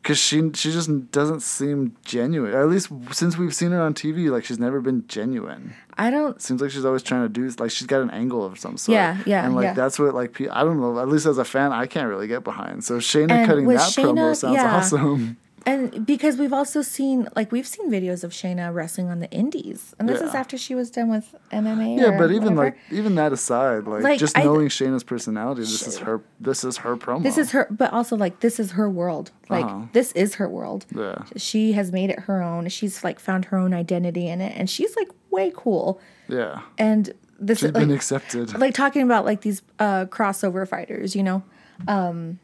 because 0.02 0.18
she 0.18 0.52
she 0.54 0.72
just 0.72 1.12
doesn't 1.12 1.42
seem 1.42 1.96
genuine. 2.04 2.54
At 2.54 2.68
least 2.68 2.90
since 3.12 3.38
we've 3.38 3.54
seen 3.54 3.72
her 3.72 3.82
on 3.82 3.94
TV, 3.94 4.30
like 4.30 4.46
she's 4.46 4.60
never 4.60 4.82
been 4.82 5.06
genuine. 5.08 5.76
I 5.98 6.10
don't. 6.10 6.42
Seems 6.42 6.62
like 6.62 6.72
she's 6.72 6.86
always 6.86 7.04
trying 7.04 7.24
to 7.24 7.30
do 7.30 7.48
like 7.64 7.72
she's 7.72 7.88
got 7.88 8.02
an 8.02 8.10
angle 8.10 8.44
of 8.44 8.58
some 8.60 8.78
sort. 8.78 8.94
Yeah, 8.96 9.22
yeah, 9.26 9.46
And 9.46 9.56
like 9.56 9.64
yeah. 9.66 9.74
that's 9.74 10.00
what 10.00 10.16
like 10.16 10.40
I 10.42 10.64
don't 10.64 10.80
know. 10.80 11.00
At 11.00 11.08
least 11.08 11.26
as 11.26 11.38
a 11.38 11.46
fan, 11.46 11.72
I 11.72 11.86
can't 11.86 12.08
really 12.08 12.28
get 12.28 12.44
behind. 12.44 12.84
So 12.84 12.98
Shayna 12.98 13.32
And 13.32 13.48
cutting 13.48 13.68
that 13.68 13.92
promo 13.92 14.36
sounds 14.36 14.56
yeah. 14.56 14.76
awesome. 14.78 15.38
And 15.65 16.06
because 16.08 16.38
we've 16.38 16.54
also 16.54 16.82
seen, 16.82 17.28
like, 17.36 17.52
we've 17.52 17.67
seen 17.67 17.91
videos 17.91 18.24
of 18.24 18.32
Shayna 18.32 18.74
wrestling 18.74 19.10
on 19.10 19.19
the 19.19 19.30
Indies, 19.30 19.93
and 20.00 20.10
this 20.10 20.19
is 20.19 20.34
after 20.34 20.58
she 20.58 20.74
was 20.74 20.89
done 20.89 21.10
with 21.10 21.36
MMA. 21.52 22.00
Yeah, 22.00 22.17
but 22.17 22.32
even 22.32 22.56
whatever. 22.56 22.76
like 22.76 22.78
even 22.91 23.13
that 23.15 23.32
aside, 23.32 23.84
like, 23.86 24.02
Like, 24.02 24.19
just 24.19 24.36
I- 24.38 24.43
knowing 24.43 24.69
Shayna's 24.69 25.04
personality, 25.04 25.62
this 25.62 25.86
is 25.88 26.00
her. 26.00 26.21
This 26.39 26.63
is 26.63 26.78
her 26.78 26.97
promo. 26.97 27.21
this 27.21 27.38
is 27.38 27.52
her, 27.52 27.67
but 27.69 27.93
also 27.93 28.15
like 28.15 28.39
this 28.39 28.60
is 28.60 28.71
her 28.71 28.89
world. 28.89 29.30
Like 29.50 29.65
Uh-huh. 29.65 29.86
this 29.93 30.12
is 30.13 30.36
her 30.36 30.50
world. 30.50 30.88
Yeah. 30.95 31.24
She 31.38 31.74
has 31.74 31.91
made 31.91 32.10
it 32.10 32.21
her 32.21 32.41
own. 32.41 32.67
She's 32.69 33.04
like 33.04 33.19
found 33.19 33.45
her 33.45 33.58
own 33.58 33.74
identity 33.74 34.28
in 34.28 34.41
it, 34.41 34.54
and 34.58 34.67
she's 34.69 34.95
like 34.95 35.10
way 35.30 35.52
cool. 35.56 36.00
Yeah, 36.28 36.62
And 36.80 37.13
this 37.39 37.60
she's 37.60 37.69
is 37.69 37.74
like, 37.76 37.88
been 37.88 37.95
accepted. 37.95 38.58
like 38.60 38.74
talking 38.74 39.04
about 39.04 39.26
like 39.26 39.41
these 39.41 39.62
uh 39.78 40.06
crossover 40.06 40.67
fighters, 40.67 41.15
you 41.15 41.21
know, 41.21 41.43
um 41.88 42.39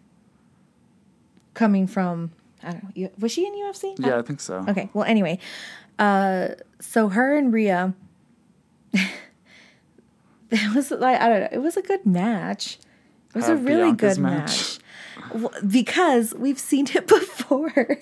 coming 1.56 1.88
from 1.88 2.32
I 2.68 2.72
don't 2.72 2.98
know. 2.98 3.10
Was 3.20 3.32
she 3.32 3.46
in 3.48 3.54
UFC? 3.54 3.96
yeah, 4.00 4.18
I 4.18 4.22
think 4.22 4.40
so. 4.42 4.64
Okay. 4.68 4.90
Well, 4.94 5.06
anyway, 5.06 5.40
uh, 6.00 6.50
so 6.80 7.10
her 7.10 7.36
and 7.38 7.52
Rhea, 7.54 7.94
it 8.94 10.76
was 10.76 10.92
like 10.92 11.20
I 11.22 11.30
don't 11.30 11.40
know. 11.42 11.50
It 11.52 11.62
was 11.62 11.78
a 11.78 11.82
good 11.82 12.06
match. 12.06 12.80
It 13.30 13.36
was 13.36 13.50
Uh, 13.50 13.54
a 13.54 13.56
really 13.56 13.92
Bianca's 13.94 14.16
good 14.18 14.24
match. 14.24 14.80
match, 15.34 15.52
because 15.68 16.34
we've 16.36 16.60
seen 16.60 16.88
it 16.94 17.08
before. 17.08 17.98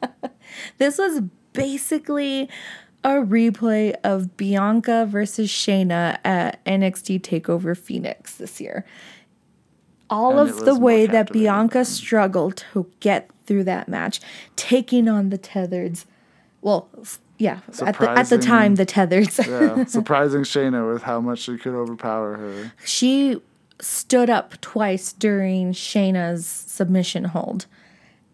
this 0.78 0.98
was 0.98 1.22
basically 1.52 2.48
a 3.04 3.10
replay 3.10 3.94
of 4.02 4.36
Bianca 4.36 5.06
versus 5.08 5.48
Shayna 5.50 6.18
at 6.24 6.64
NXT 6.64 7.20
Takeover 7.20 7.76
Phoenix 7.76 8.36
this 8.36 8.60
year. 8.60 8.84
All 10.10 10.38
And 10.38 10.48
of 10.50 10.64
the 10.64 10.74
way 10.78 11.06
that 11.06 11.32
Bianca 11.32 11.84
struggled 11.84 12.64
to 12.72 12.86
get 13.00 13.30
through 13.46 13.64
that 13.64 13.88
match, 13.88 14.20
taking 14.56 15.08
on 15.08 15.30
the 15.30 15.38
Tethers. 15.38 16.06
Well, 16.62 16.88
yeah, 17.38 17.60
at 17.82 17.98
the, 17.98 18.10
at 18.10 18.28
the 18.28 18.38
time, 18.38 18.74
the 18.76 18.84
Tethers. 18.86 19.38
yeah, 19.46 19.84
surprising 19.86 20.42
Shayna 20.42 20.90
with 20.92 21.02
how 21.02 21.20
much 21.20 21.40
she 21.40 21.56
could 21.56 21.74
overpower 21.74 22.36
her. 22.36 22.72
she 22.84 23.40
stood 23.80 24.28
up 24.28 24.60
twice 24.60 25.12
during 25.12 25.72
Shayna's 25.72 26.46
submission 26.46 27.24
hold. 27.24 27.66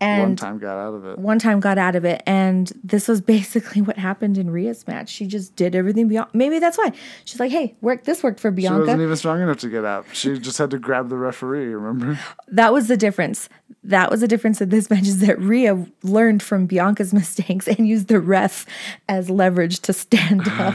And 0.05 0.21
One 0.23 0.37
time 0.37 0.59
got 0.59 0.77
out 0.77 0.95
of 0.95 1.07
it. 1.07 1.19
one 1.19 1.39
time 1.39 1.61
got 1.61 1.79
out 1.79 1.97
of 1.97 2.05
it 2.05 2.23
and 2.27 2.71
this 2.85 3.09
was 3.09 3.21
basically 3.37 3.81
what 3.81 3.97
happened 3.97 4.37
in 4.39 4.51
Rhea's 4.51 4.87
match. 4.87 5.09
She 5.09 5.27
just 5.27 5.57
did 5.57 5.75
everything 5.75 6.09
beyond 6.09 6.29
maybe 6.35 6.59
that's 6.59 6.77
why. 6.77 6.93
She's 7.25 7.41
like, 7.41 7.51
"Hey, 7.51 7.75
work 7.81 8.05
this 8.05 8.23
worked 8.23 8.41
for 8.41 8.51
Bianca. 8.51 8.77
She 8.77 8.81
wasn't 8.81 9.03
even 9.03 9.17
strong 9.17 9.41
enough 9.41 9.59
to 9.59 9.69
get 9.69 9.85
out. 9.85 10.05
She 10.13 10.39
just 10.39 10.59
had 10.59 10.71
to 10.71 10.79
grab 10.79 11.09
the 11.09 11.17
referee. 11.17 11.75
Remember? 11.75 12.19
That 12.49 12.73
was 12.73 12.89
the 12.89 12.97
difference. 12.97 13.49
That 13.83 14.11
was 14.11 14.21
the 14.21 14.29
difference 14.29 14.61
in 14.61 14.69
this 14.69 14.91
match 14.91 15.03
is 15.07 15.21
that 15.21 15.39
Rhea 15.41 15.87
learned 16.03 16.43
from 16.43 16.67
Bianca's 16.67 17.13
mistakes 17.23 17.67
and 17.67 17.87
used 17.89 18.09
the 18.09 18.21
ref 18.21 18.67
as 19.09 19.31
leverage 19.31 19.81
to 19.81 19.93
stand 19.93 20.47
up. 20.59 20.75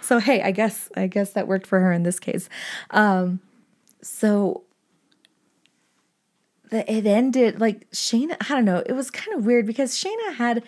so 0.00 0.18
hey, 0.18 0.42
I 0.42 0.50
guess 0.50 0.88
I 0.96 1.06
guess 1.06 1.32
that 1.32 1.46
worked 1.48 1.66
for 1.66 1.80
her 1.80 1.92
in 1.92 2.02
this 2.02 2.18
case. 2.18 2.48
Um 2.90 3.40
so 4.02 4.62
the, 6.70 6.90
it 6.90 7.06
ended 7.06 7.60
like 7.60 7.90
Shayna, 7.90 8.36
I 8.40 8.48
don't 8.48 8.64
know, 8.64 8.82
it 8.84 8.92
was 8.92 9.10
kind 9.10 9.36
of 9.36 9.46
weird 9.46 9.66
because 9.66 9.92
Shayna 9.92 10.34
had 10.34 10.62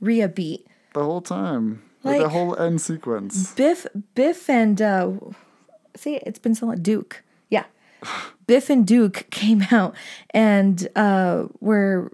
Rhea 0.00 0.28
beat. 0.28 0.66
The 0.94 1.04
whole 1.04 1.20
time. 1.20 1.82
Like, 2.04 2.22
the 2.22 2.28
whole 2.28 2.56
end 2.56 2.80
sequence. 2.80 3.54
Biff, 3.54 3.86
Biff, 4.14 4.48
and 4.48 4.80
uh, 4.80 5.12
see, 5.96 6.16
it's 6.16 6.38
been 6.38 6.54
so 6.54 6.66
long. 6.66 6.80
Duke, 6.80 7.22
yeah, 7.50 7.64
Biff 8.46 8.70
and 8.70 8.86
Duke 8.86 9.26
came 9.30 9.64
out 9.70 9.94
and 10.30 10.88
uh, 10.94 11.46
were 11.60 12.12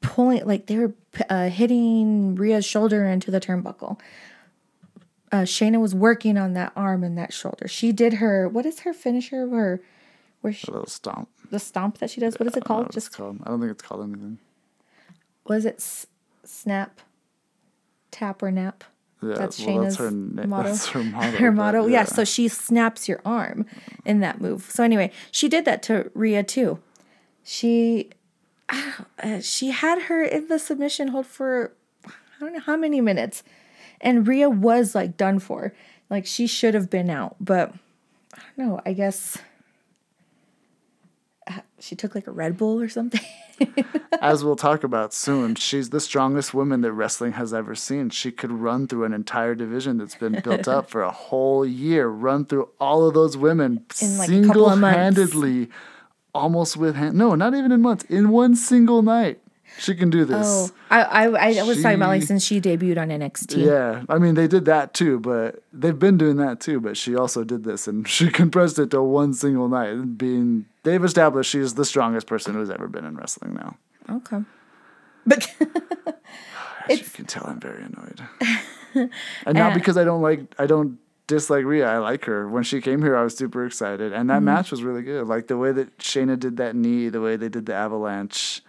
pulling 0.00 0.44
like 0.46 0.66
they 0.66 0.78
were 0.78 0.94
uh, 1.28 1.48
hitting 1.48 2.34
Rhea's 2.36 2.64
shoulder 2.64 3.04
into 3.06 3.30
the 3.30 3.40
turnbuckle. 3.40 4.00
Uh, 5.32 5.42
Shayna 5.42 5.80
was 5.80 5.94
working 5.94 6.36
on 6.36 6.54
that 6.54 6.72
arm 6.74 7.04
and 7.04 7.16
that 7.18 7.32
shoulder. 7.32 7.68
She 7.68 7.92
did 7.92 8.14
her 8.14 8.48
what 8.48 8.66
is 8.66 8.80
her 8.80 8.92
finisher? 8.92 9.48
Her 9.48 9.80
where 10.40 10.52
she, 10.52 10.66
A 10.68 10.72
little 10.72 10.86
stomp. 10.86 11.28
the 11.50 11.58
stomp 11.58 11.98
that 11.98 12.10
she 12.10 12.20
does. 12.20 12.38
What 12.38 12.46
is 12.46 12.56
it 12.56 12.64
I 12.64 12.68
don't 12.68 12.78
know 12.78 12.82
called? 12.84 12.92
Just 12.92 13.12
called. 13.12 13.38
I 13.44 13.50
don't 13.50 13.60
think 13.60 13.72
it's 13.72 13.82
called 13.82 14.04
anything. 14.04 14.38
was 15.46 15.64
it 15.64 15.76
s- 15.76 16.06
snap, 16.44 17.00
tap 18.10 18.42
or 18.42 18.50
nap? 18.50 18.84
Yeah, 19.22 19.34
That's 19.34 19.60
well, 19.66 19.82
that's 19.82 19.96
Shayna's 19.96 19.98
her 19.98 20.10
na- 20.10 20.46
motto. 20.46 20.68
that's 20.70 20.86
her 20.88 21.04
motto, 21.04 21.36
Her 21.36 21.52
motto, 21.52 21.86
yeah. 21.86 21.92
yeah. 22.00 22.04
So 22.04 22.24
she 22.24 22.48
snaps 22.48 23.06
your 23.08 23.20
arm 23.24 23.66
in 24.06 24.20
that 24.20 24.40
move. 24.40 24.62
So 24.70 24.82
anyway, 24.82 25.10
she 25.30 25.46
did 25.48 25.64
that 25.66 25.82
to 25.84 26.10
Rhea 26.14 26.42
too. 26.42 26.78
She, 27.44 28.10
uh, 28.70 29.40
she 29.40 29.70
had 29.72 30.02
her 30.02 30.22
in 30.22 30.48
the 30.48 30.58
submission 30.58 31.08
hold 31.08 31.26
for 31.26 31.72
I 32.06 32.10
don't 32.40 32.54
know 32.54 32.60
how 32.60 32.76
many 32.78 33.02
minutes, 33.02 33.42
and 34.00 34.26
Rhea 34.26 34.48
was 34.48 34.94
like 34.94 35.18
done 35.18 35.38
for. 35.38 35.74
Like 36.08 36.24
she 36.24 36.46
should 36.46 36.72
have 36.72 36.88
been 36.88 37.10
out, 37.10 37.36
but 37.40 37.74
I 38.34 38.40
don't 38.56 38.68
know. 38.68 38.80
I 38.86 38.94
guess 38.94 39.36
she 41.80 41.96
took 41.96 42.14
like 42.14 42.26
a 42.26 42.30
Red 42.30 42.56
Bull 42.56 42.80
or 42.80 42.88
something. 42.88 43.20
As 44.20 44.44
we'll 44.44 44.56
talk 44.56 44.84
about 44.84 45.12
soon, 45.12 45.54
she's 45.54 45.90
the 45.90 46.00
strongest 46.00 46.54
woman 46.54 46.80
that 46.82 46.92
wrestling 46.92 47.32
has 47.32 47.52
ever 47.52 47.74
seen. 47.74 48.10
She 48.10 48.30
could 48.30 48.50
run 48.50 48.86
through 48.86 49.04
an 49.04 49.12
entire 49.12 49.54
division 49.54 49.98
that's 49.98 50.14
been 50.14 50.40
built 50.42 50.66
up 50.68 50.88
for 50.90 51.02
a 51.02 51.10
whole 51.10 51.64
year, 51.66 52.08
run 52.08 52.44
through 52.46 52.68
all 52.80 53.06
of 53.06 53.14
those 53.14 53.36
women 53.36 53.84
In, 54.00 54.18
like, 54.18 54.28
a 54.30 54.42
couple 54.46 54.66
of 54.68 54.78
months. 54.78 55.16
single-handedly, 55.16 55.70
almost 56.34 56.76
with 56.76 56.96
hand. 56.96 57.16
No, 57.16 57.34
not 57.34 57.54
even 57.54 57.72
in 57.72 57.80
months. 57.82 58.04
In 58.04 58.30
one 58.30 58.54
single 58.56 59.02
night, 59.02 59.40
she 59.78 59.94
can 59.94 60.10
do 60.10 60.24
this. 60.24 60.46
Oh, 60.46 60.70
I 60.90 61.02
I, 61.26 61.58
I 61.58 61.62
was 61.62 61.82
talking 61.82 61.96
about 61.96 62.08
like 62.08 62.22
since 62.22 62.44
she 62.44 62.60
debuted 62.60 62.98
on 63.00 63.08
NXT. 63.08 63.64
Yeah, 63.64 64.02
I 64.08 64.18
mean 64.18 64.34
they 64.34 64.46
did 64.48 64.64
that 64.66 64.94
too, 64.94 65.18
but 65.20 65.62
they've 65.72 65.98
been 65.98 66.18
doing 66.18 66.36
that 66.36 66.60
too. 66.60 66.80
But 66.80 66.96
she 66.96 67.14
also 67.16 67.44
did 67.44 67.64
this, 67.64 67.86
and 67.88 68.06
she 68.16 68.28
compressed 68.30 68.78
it 68.78 68.90
to 68.90 69.02
one 69.02 69.32
single 69.34 69.68
night. 69.68 70.18
Being 70.18 70.66
they've 70.82 71.04
established 71.04 71.50
she's 71.50 71.74
the 71.74 71.84
strongest 71.84 72.26
person 72.26 72.54
who's 72.54 72.70
ever 72.70 72.88
been 72.88 73.04
in 73.04 73.16
wrestling 73.16 73.54
now. 73.54 73.76
Okay. 74.10 74.40
But 75.26 75.46
As 76.88 76.98
you 77.00 77.06
can 77.12 77.26
tell, 77.26 77.44
I'm 77.46 77.60
very 77.60 77.82
annoyed, 77.84 78.20
and 79.46 79.56
not 79.56 79.74
because 79.74 79.96
I 79.96 80.04
don't 80.04 80.22
like 80.22 80.40
I 80.58 80.66
don't 80.66 80.98
dislike 81.26 81.64
Rhea. 81.64 81.86
I 81.88 81.98
like 81.98 82.24
her. 82.24 82.48
When 82.48 82.64
she 82.64 82.80
came 82.80 83.02
here, 83.02 83.16
I 83.16 83.22
was 83.22 83.36
super 83.36 83.64
excited, 83.64 84.12
and 84.12 84.28
that 84.30 84.36
Mm-hmm. 84.36 84.44
match 84.46 84.70
was 84.72 84.82
really 84.82 85.02
good. 85.02 85.28
Like 85.28 85.46
the 85.46 85.56
way 85.56 85.70
that 85.72 85.96
Shayna 85.98 86.38
did 86.38 86.56
that 86.56 86.74
knee, 86.74 87.08
the 87.08 87.20
way 87.20 87.36
they 87.36 87.48
did 87.48 87.66
the 87.66 87.74
avalanche, 87.74 88.62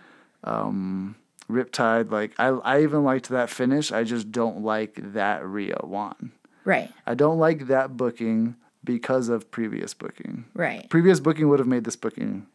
um, 0.44 1.16
Riptide. 1.50 2.12
Like 2.12 2.34
I, 2.40 2.48
I 2.48 2.84
even 2.84 3.04
liked 3.04 3.30
that 3.30 3.50
finish. 3.50 3.92
I 3.92 4.04
just 4.04 4.32
don't 4.32 4.64
like 4.64 5.00
that 5.14 5.46
Rhea 5.46 5.80
won. 5.84 6.32
right, 6.66 6.92
I 7.06 7.14
don't 7.16 7.38
like 7.40 7.68
that 7.68 7.98
booking 7.98 8.56
because 8.84 9.30
of 9.30 9.52
previous 9.52 9.94
booking. 9.94 10.46
right. 10.54 10.90
Previous 10.90 11.20
booking 11.20 11.50
would 11.50 11.60
have 11.60 11.68
made 11.68 11.84
this 11.84 11.96
booking 11.96 12.48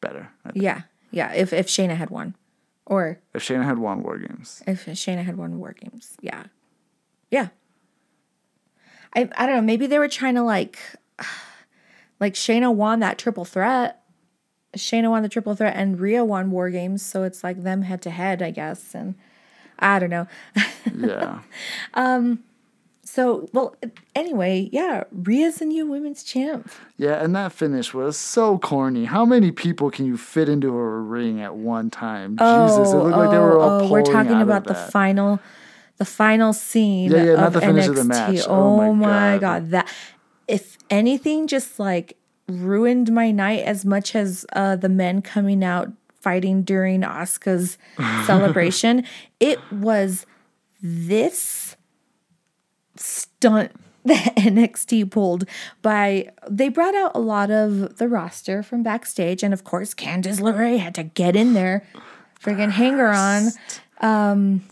better. 0.00 0.30
Yeah, 0.54 0.82
Yeah, 1.10 1.32
if 1.32 1.52
if 1.52 1.66
Shayna 1.66 1.96
had 1.96 2.10
won, 2.10 2.34
or 2.86 3.18
If 3.34 3.42
Shayna 3.42 3.64
had 3.64 3.78
won 3.78 4.02
War 4.02 4.18
Games. 4.18 4.62
if 4.66 4.86
Shayna 4.86 5.24
had 5.24 5.36
won 5.36 5.58
War 5.58 5.74
Games. 5.78 6.16
Yeah, 6.20 6.44
yeah. 7.30 7.48
I 9.16 9.28
I 9.36 9.46
don't 9.46 9.56
know. 9.56 9.62
Maybe 9.62 9.86
they 9.86 9.98
were 9.98 10.08
trying 10.08 10.34
to 10.36 10.42
like, 10.42 10.78
like 12.20 12.34
Shayna 12.34 12.72
won 12.74 13.00
that 13.00 13.18
triple 13.18 13.44
threat. 13.44 14.02
Shayna 14.76 15.10
won 15.10 15.22
the 15.22 15.28
triple 15.28 15.54
threat, 15.54 15.74
and 15.76 15.98
Rhea 15.98 16.24
won 16.24 16.50
War 16.50 16.70
Games, 16.70 17.02
so 17.02 17.22
it's 17.22 17.42
like 17.42 17.62
them 17.62 17.82
head 17.82 18.02
to 18.02 18.10
head, 18.10 18.42
I 18.42 18.50
guess. 18.50 18.94
And 18.94 19.14
I 19.78 19.98
don't 19.98 20.10
know. 20.10 20.26
Yeah. 20.96 21.40
Um. 21.94 22.42
So 23.04 23.48
well, 23.54 23.74
anyway, 24.14 24.68
yeah, 24.70 25.04
Rhea's 25.10 25.56
the 25.56 25.64
new 25.64 25.86
women's 25.86 26.22
champ. 26.22 26.70
yeah, 26.98 27.22
and 27.24 27.34
that 27.34 27.52
finish 27.52 27.94
was 27.94 28.18
so 28.18 28.58
corny. 28.58 29.06
How 29.06 29.24
many 29.24 29.50
people 29.50 29.90
can 29.90 30.04
you 30.04 30.18
fit 30.18 30.46
into 30.48 30.68
a 30.76 31.00
ring 31.00 31.40
at 31.40 31.54
one 31.54 31.88
time? 31.88 32.36
Jesus, 32.36 32.92
it 32.92 32.96
looked 32.96 33.16
like 33.16 33.30
they 33.30 33.38
were 33.38 33.58
all 33.58 33.82
oh, 33.82 33.88
we're 33.90 34.02
talking 34.02 34.42
about 34.42 34.64
the 34.64 34.74
that. 34.74 34.92
final, 34.92 35.40
the 35.96 36.04
final 36.04 36.52
scene. 36.52 37.10
Yeah, 37.10 37.22
yeah, 37.24 37.34
not 37.36 37.46
of 37.46 37.52
the 37.54 37.60
finish 37.62 37.86
of 37.86 37.94
the 37.96 38.02
NXT. 38.02 38.06
match. 38.08 38.40
Oh, 38.46 38.52
Oh 38.52 38.76
my 38.76 38.90
my 38.92 39.38
God. 39.38 39.40
god, 39.40 39.70
that 39.70 39.88
if 40.46 40.76
anything, 40.90 41.46
just 41.46 41.78
like 41.78 42.17
ruined 42.48 43.12
my 43.12 43.30
night 43.30 43.60
as 43.64 43.84
much 43.84 44.14
as 44.14 44.46
uh, 44.54 44.76
the 44.76 44.88
men 44.88 45.22
coming 45.22 45.62
out 45.62 45.92
fighting 46.20 46.62
during 46.62 47.02
Asuka's 47.02 47.78
celebration. 48.26 49.04
It 49.38 49.58
was 49.70 50.26
this 50.82 51.76
stunt 52.96 53.72
that 54.04 54.36
NXT 54.36 55.10
pulled 55.10 55.44
by 55.82 56.30
they 56.48 56.68
brought 56.68 56.94
out 56.94 57.12
a 57.14 57.18
lot 57.18 57.50
of 57.50 57.98
the 57.98 58.08
roster 58.08 58.62
from 58.62 58.82
backstage 58.82 59.42
and 59.42 59.52
of 59.52 59.64
course 59.64 59.92
Candice 59.92 60.40
LeRae 60.40 60.78
had 60.78 60.94
to 60.94 61.02
get 61.02 61.36
in 61.36 61.52
there 61.52 61.86
friggin' 62.42 62.70
hanger 62.70 63.08
on 63.08 63.48
um 64.00 64.62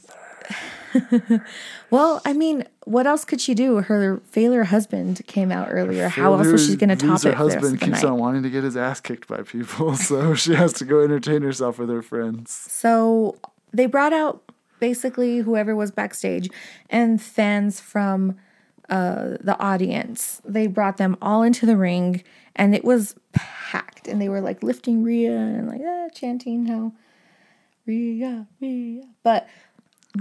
well 1.91 2.21
I 2.25 2.33
mean 2.33 2.65
what 2.85 3.07
else 3.07 3.25
could 3.25 3.41
she 3.41 3.55
do 3.55 3.77
her 3.77 4.21
failure 4.25 4.65
husband 4.65 5.23
came 5.27 5.51
out 5.51 5.69
earlier 5.71 6.09
how 6.09 6.35
else 6.35 6.47
was 6.47 6.67
she 6.67 6.77
going 6.77 6.91
to 6.91 6.97
top 6.97 7.25
it 7.25 7.31
Her 7.31 7.35
husband 7.35 7.81
keeps 7.81 8.05
on 8.05 8.19
wanting 8.19 8.43
to 8.43 8.51
get 8.51 8.65
his 8.65 8.77
ass 8.77 9.01
kicked 9.01 9.29
by 9.29 9.43
people, 9.43 9.95
so 9.97 10.35
she 10.35 10.55
has 10.55 10.73
to 10.75 10.85
go 10.85 11.03
entertain 11.03 11.43
herself 11.43 11.79
with 11.79 11.89
her 11.89 12.03
friends. 12.03 12.51
So 12.51 13.37
they 13.73 13.87
brought 13.87 14.13
out 14.13 14.43
basically 14.81 15.39
whoever 15.39 15.75
was 15.75 15.91
backstage 15.91 16.49
and 16.91 17.21
fans 17.21 17.81
from 17.81 18.37
uh, 18.89 19.37
the 19.41 19.57
audience. 19.59 20.41
They 20.45 20.67
brought 20.67 20.97
them 20.97 21.17
all 21.21 21.43
into 21.43 21.67
the 21.67 21.77
ring 21.77 22.23
and 22.55 22.75
it 22.75 22.85
was 22.85 23.15
packed. 23.33 24.09
And 24.09 24.21
they 24.21 24.29
were 24.29 24.41
like 24.41 24.63
lifting 24.63 25.03
Rhea 25.03 25.37
and 25.37 25.69
like 25.69 25.81
ah, 25.85 26.09
chanting 26.15 26.67
how 26.67 26.93
Rhea, 27.87 28.47
Rhea. 28.61 29.03
But 29.23 29.49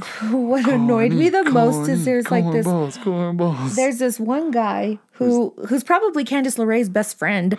what 0.31 0.67
annoyed 0.67 1.11
me 1.11 1.29
the 1.29 1.43
most 1.43 1.89
is 1.89 2.05
there's 2.05 2.29
like 2.31 2.49
this 2.51 2.65
balls, 2.65 2.97
corn 2.97 3.37
balls. 3.37 3.75
there's 3.75 3.97
this 3.99 4.19
one 4.19 4.51
guy 4.51 4.99
who 5.13 5.53
who's 5.67 5.83
probably 5.83 6.23
Candice 6.25 6.57
LeRae's 6.57 6.89
best 6.89 7.17
friend 7.17 7.53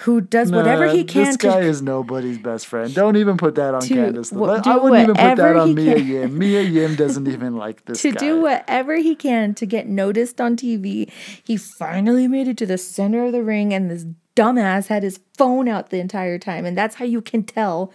who 0.00 0.20
does 0.20 0.50
whatever 0.50 0.88
he 0.88 1.04
can 1.04 1.24
This 1.24 1.36
to 1.36 1.46
guy 1.46 1.60
is 1.60 1.82
nobody's 1.82 2.38
best 2.38 2.66
friend. 2.66 2.94
Don't 2.94 3.16
even 3.16 3.36
put 3.36 3.54
that 3.56 3.74
on 3.74 3.82
to 3.82 3.94
Candice. 3.94 4.30
w- 4.32 4.52
I 4.52 4.76
wouldn't 4.76 5.02
even 5.02 5.14
put 5.16 5.36
that 5.36 5.56
on 5.56 5.74
Mia 5.74 5.96
can. 5.96 6.06
Yim. 6.06 6.38
Mia 6.38 6.62
Yim 6.62 6.94
doesn't 6.94 7.28
even 7.28 7.56
like 7.56 7.84
this 7.86 8.00
to 8.02 8.12
guy. 8.12 8.18
do 8.20 8.40
whatever 8.40 8.96
he 8.96 9.14
can 9.14 9.54
to 9.54 9.66
get 9.66 9.86
noticed 9.86 10.40
on 10.40 10.56
TV. 10.56 11.10
He 11.44 11.56
finally 11.56 12.26
made 12.28 12.48
it 12.48 12.56
to 12.58 12.66
the 12.66 12.78
center 12.78 13.24
of 13.24 13.32
the 13.32 13.42
ring, 13.42 13.74
and 13.74 13.90
this 13.90 14.06
dumbass 14.34 14.86
had 14.86 15.02
his 15.02 15.20
phone 15.36 15.68
out 15.68 15.90
the 15.90 15.98
entire 16.00 16.38
time. 16.38 16.64
And 16.64 16.76
that's 16.78 16.94
how 16.96 17.04
you 17.04 17.20
can 17.20 17.42
tell 17.42 17.92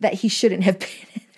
that 0.00 0.14
he 0.14 0.28
shouldn't 0.28 0.62
have 0.64 0.78
been 0.78 0.88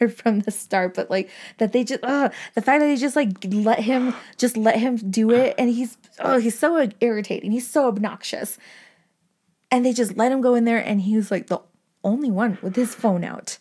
from 0.09 0.41
the 0.41 0.51
start. 0.51 0.95
But 0.95 1.11
like 1.11 1.29
that 1.59 1.73
they 1.73 1.85
just, 1.85 2.03
uh, 2.03 2.31
the 2.55 2.63
fact 2.63 2.81
that 2.81 2.87
they 2.87 2.97
just 2.97 3.17
like 3.17 3.31
let 3.45 3.81
him, 3.81 4.15
just 4.39 4.57
let 4.57 4.79
him 4.79 4.97
do 4.97 5.31
it. 5.31 5.55
And 5.59 5.71
he's, 5.71 5.99
oh, 6.19 6.39
he's 6.39 6.59
so 6.59 6.89
irritating. 7.01 7.51
He's 7.51 7.69
so 7.69 7.89
obnoxious. 7.89 8.59
And 9.73 9.87
they 9.87 9.93
just 9.93 10.17
let 10.17 10.33
him 10.33 10.41
go 10.41 10.57
in 10.57 10.65
there, 10.65 10.85
and 10.85 11.01
he 11.01 11.15
was 11.15 11.31
like 11.31 11.47
the 11.47 11.61
only 12.03 12.29
one 12.29 12.59
with 12.61 12.75
his 12.75 12.93
phone 12.93 13.23
out. 13.23 13.59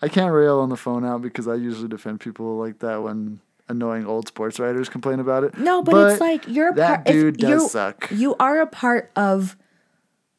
I 0.00 0.06
can't 0.06 0.32
rail 0.32 0.60
on 0.60 0.68
the 0.68 0.76
phone 0.76 1.04
out 1.04 1.20
because 1.20 1.48
I 1.48 1.54
usually 1.54 1.88
defend 1.88 2.20
people 2.20 2.56
like 2.58 2.78
that 2.78 3.02
when 3.02 3.40
annoying 3.68 4.06
old 4.06 4.28
sports 4.28 4.60
writers 4.60 4.88
complain 4.88 5.18
about 5.18 5.42
it. 5.42 5.58
No, 5.58 5.82
but, 5.82 6.12
it's 6.12 6.20
like 6.20 6.46
you're 6.46 6.70
a 6.70 6.74
that 6.74 7.04
part. 7.04 7.06
dude 7.08 7.38
does 7.38 7.62
you, 7.62 7.68
suck. 7.68 8.08
You 8.12 8.36
are 8.38 8.60
a 8.60 8.68
part 8.68 9.10
of, 9.16 9.56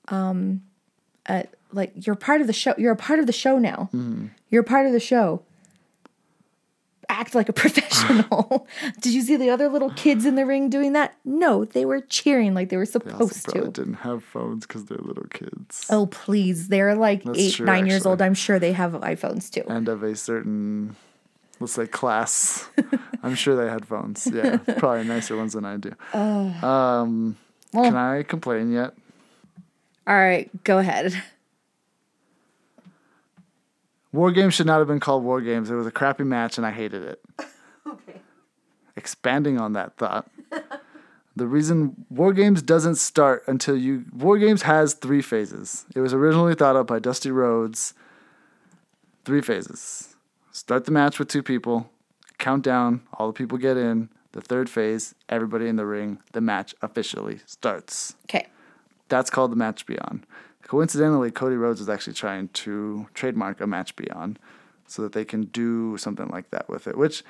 um, 0.07 0.61
uh, 1.25 1.43
like 1.73 1.91
you're 1.95 2.15
part 2.15 2.39
of 2.39 2.47
the 2.47 2.53
show. 2.53 2.73
You're 2.77 2.93
a 2.93 2.95
part 2.95 3.19
of 3.19 3.27
the 3.27 3.33
show 3.33 3.59
now. 3.59 3.89
Mm-hmm. 3.93 4.27
You're 4.49 4.61
a 4.61 4.65
part 4.65 4.85
of 4.85 4.91
the 4.93 4.99
show. 4.99 5.43
Act 7.11 7.33
like 7.33 7.49
a 7.49 7.53
professional. 7.63 8.67
Did 9.01 9.13
you 9.13 9.21
see 9.21 9.35
the 9.35 9.49
other 9.49 9.67
little 9.67 9.89
kids 9.91 10.25
in 10.25 10.35
the 10.35 10.45
ring 10.45 10.69
doing 10.69 10.93
that? 10.93 11.15
No, 11.25 11.65
they 11.65 11.83
were 11.83 12.01
cheering 12.01 12.53
like 12.53 12.69
they 12.69 12.77
were 12.77 12.85
They 12.85 12.99
also 13.11 13.27
supposed 13.27 13.45
probably 13.45 13.61
to. 13.71 13.81
didn't 13.81 13.93
have 13.95 14.23
phones 14.23 14.67
because 14.67 14.85
they're 14.85 14.99
little 14.99 15.25
kids 15.33 15.87
Oh 15.89 16.05
please, 16.05 16.67
they're 16.67 16.93
like 16.95 17.23
That's 17.23 17.39
eight, 17.39 17.53
true, 17.55 17.65
nine 17.65 17.87
years 17.87 18.05
old. 18.05 18.21
I'm 18.21 18.35
sure 18.35 18.59
they 18.59 18.73
have 18.73 18.91
iPhones 18.93 19.49
too. 19.49 19.63
and 19.67 19.87
of 19.89 20.03
a 20.03 20.15
certain, 20.15 20.95
let's 21.59 21.73
say, 21.73 21.87
class. 21.87 22.69
I'm 23.23 23.33
sure 23.35 23.55
they 23.55 23.69
had 23.71 23.87
phones. 23.87 24.27
Yeah, 24.31 24.57
probably 24.57 25.03
nicer 25.05 25.35
ones 25.35 25.53
than 25.53 25.65
I 25.65 25.77
do. 25.77 25.93
Um, 26.13 27.37
can 27.73 27.95
I 27.95 28.21
complain 28.23 28.71
yet? 28.71 28.93
All 30.07 30.15
right, 30.15 30.49
go 30.63 30.77
ahead. 30.77 31.21
War 34.11 34.31
Games 34.31 34.53
should 34.53 34.65
not 34.65 34.79
have 34.79 34.87
been 34.87 34.99
called 34.99 35.23
War 35.23 35.41
Games. 35.41 35.69
It 35.69 35.75
was 35.75 35.87
a 35.87 35.91
crappy 35.91 36.23
match, 36.23 36.57
and 36.57 36.65
I 36.65 36.71
hated 36.71 37.03
it. 37.03 37.21
Okay. 37.87 38.21
expanding 38.95 39.59
on 39.59 39.73
that 39.73 39.97
thought, 39.97 40.29
the 41.35 41.47
reason 41.47 42.05
War 42.11 42.33
Games 42.33 42.61
doesn't 42.61 42.95
start 42.95 43.43
until 43.47 43.75
you 43.75 44.05
War 44.13 44.37
Games 44.37 44.61
has 44.63 44.93
three 44.93 45.23
phases. 45.23 45.85
It 45.95 46.01
was 46.01 46.13
originally 46.13 46.53
thought 46.53 46.75
up 46.75 46.85
by 46.85 46.99
Dusty 46.99 47.31
Rhodes. 47.31 47.95
Three 49.25 49.41
phases. 49.41 50.15
Start 50.51 50.85
the 50.85 50.91
match 50.91 51.17
with 51.17 51.29
two 51.29 51.41
people, 51.41 51.89
count 52.37 52.63
down, 52.63 53.01
all 53.13 53.27
the 53.27 53.33
people 53.33 53.57
get 53.57 53.77
in. 53.77 54.09
The 54.33 54.41
third 54.41 54.69
phase, 54.69 55.15
everybody 55.29 55.67
in 55.67 55.75
the 55.77 55.85
ring, 55.87 56.19
the 56.33 56.41
match 56.41 56.75
officially 56.83 57.39
starts. 57.47 58.13
Okay. 58.25 58.45
That's 59.07 59.31
called 59.31 59.51
the 59.51 59.55
match 59.55 59.87
beyond. 59.87 60.27
Coincidentally, 60.63 61.31
Cody 61.31 61.55
Rhodes 61.55 61.81
is 61.81 61.89
actually 61.89 62.13
trying 62.13 62.49
to 62.49 63.07
trademark 63.13 63.61
a 63.61 63.67
match 63.67 63.95
beyond 63.95 64.39
so 64.85 65.01
that 65.01 65.13
they 65.13 65.25
can 65.25 65.43
do 65.43 65.97
something 65.97 66.27
like 66.27 66.49
that 66.51 66.69
with 66.69 66.87
it. 66.87 66.97
Which, 66.97 67.23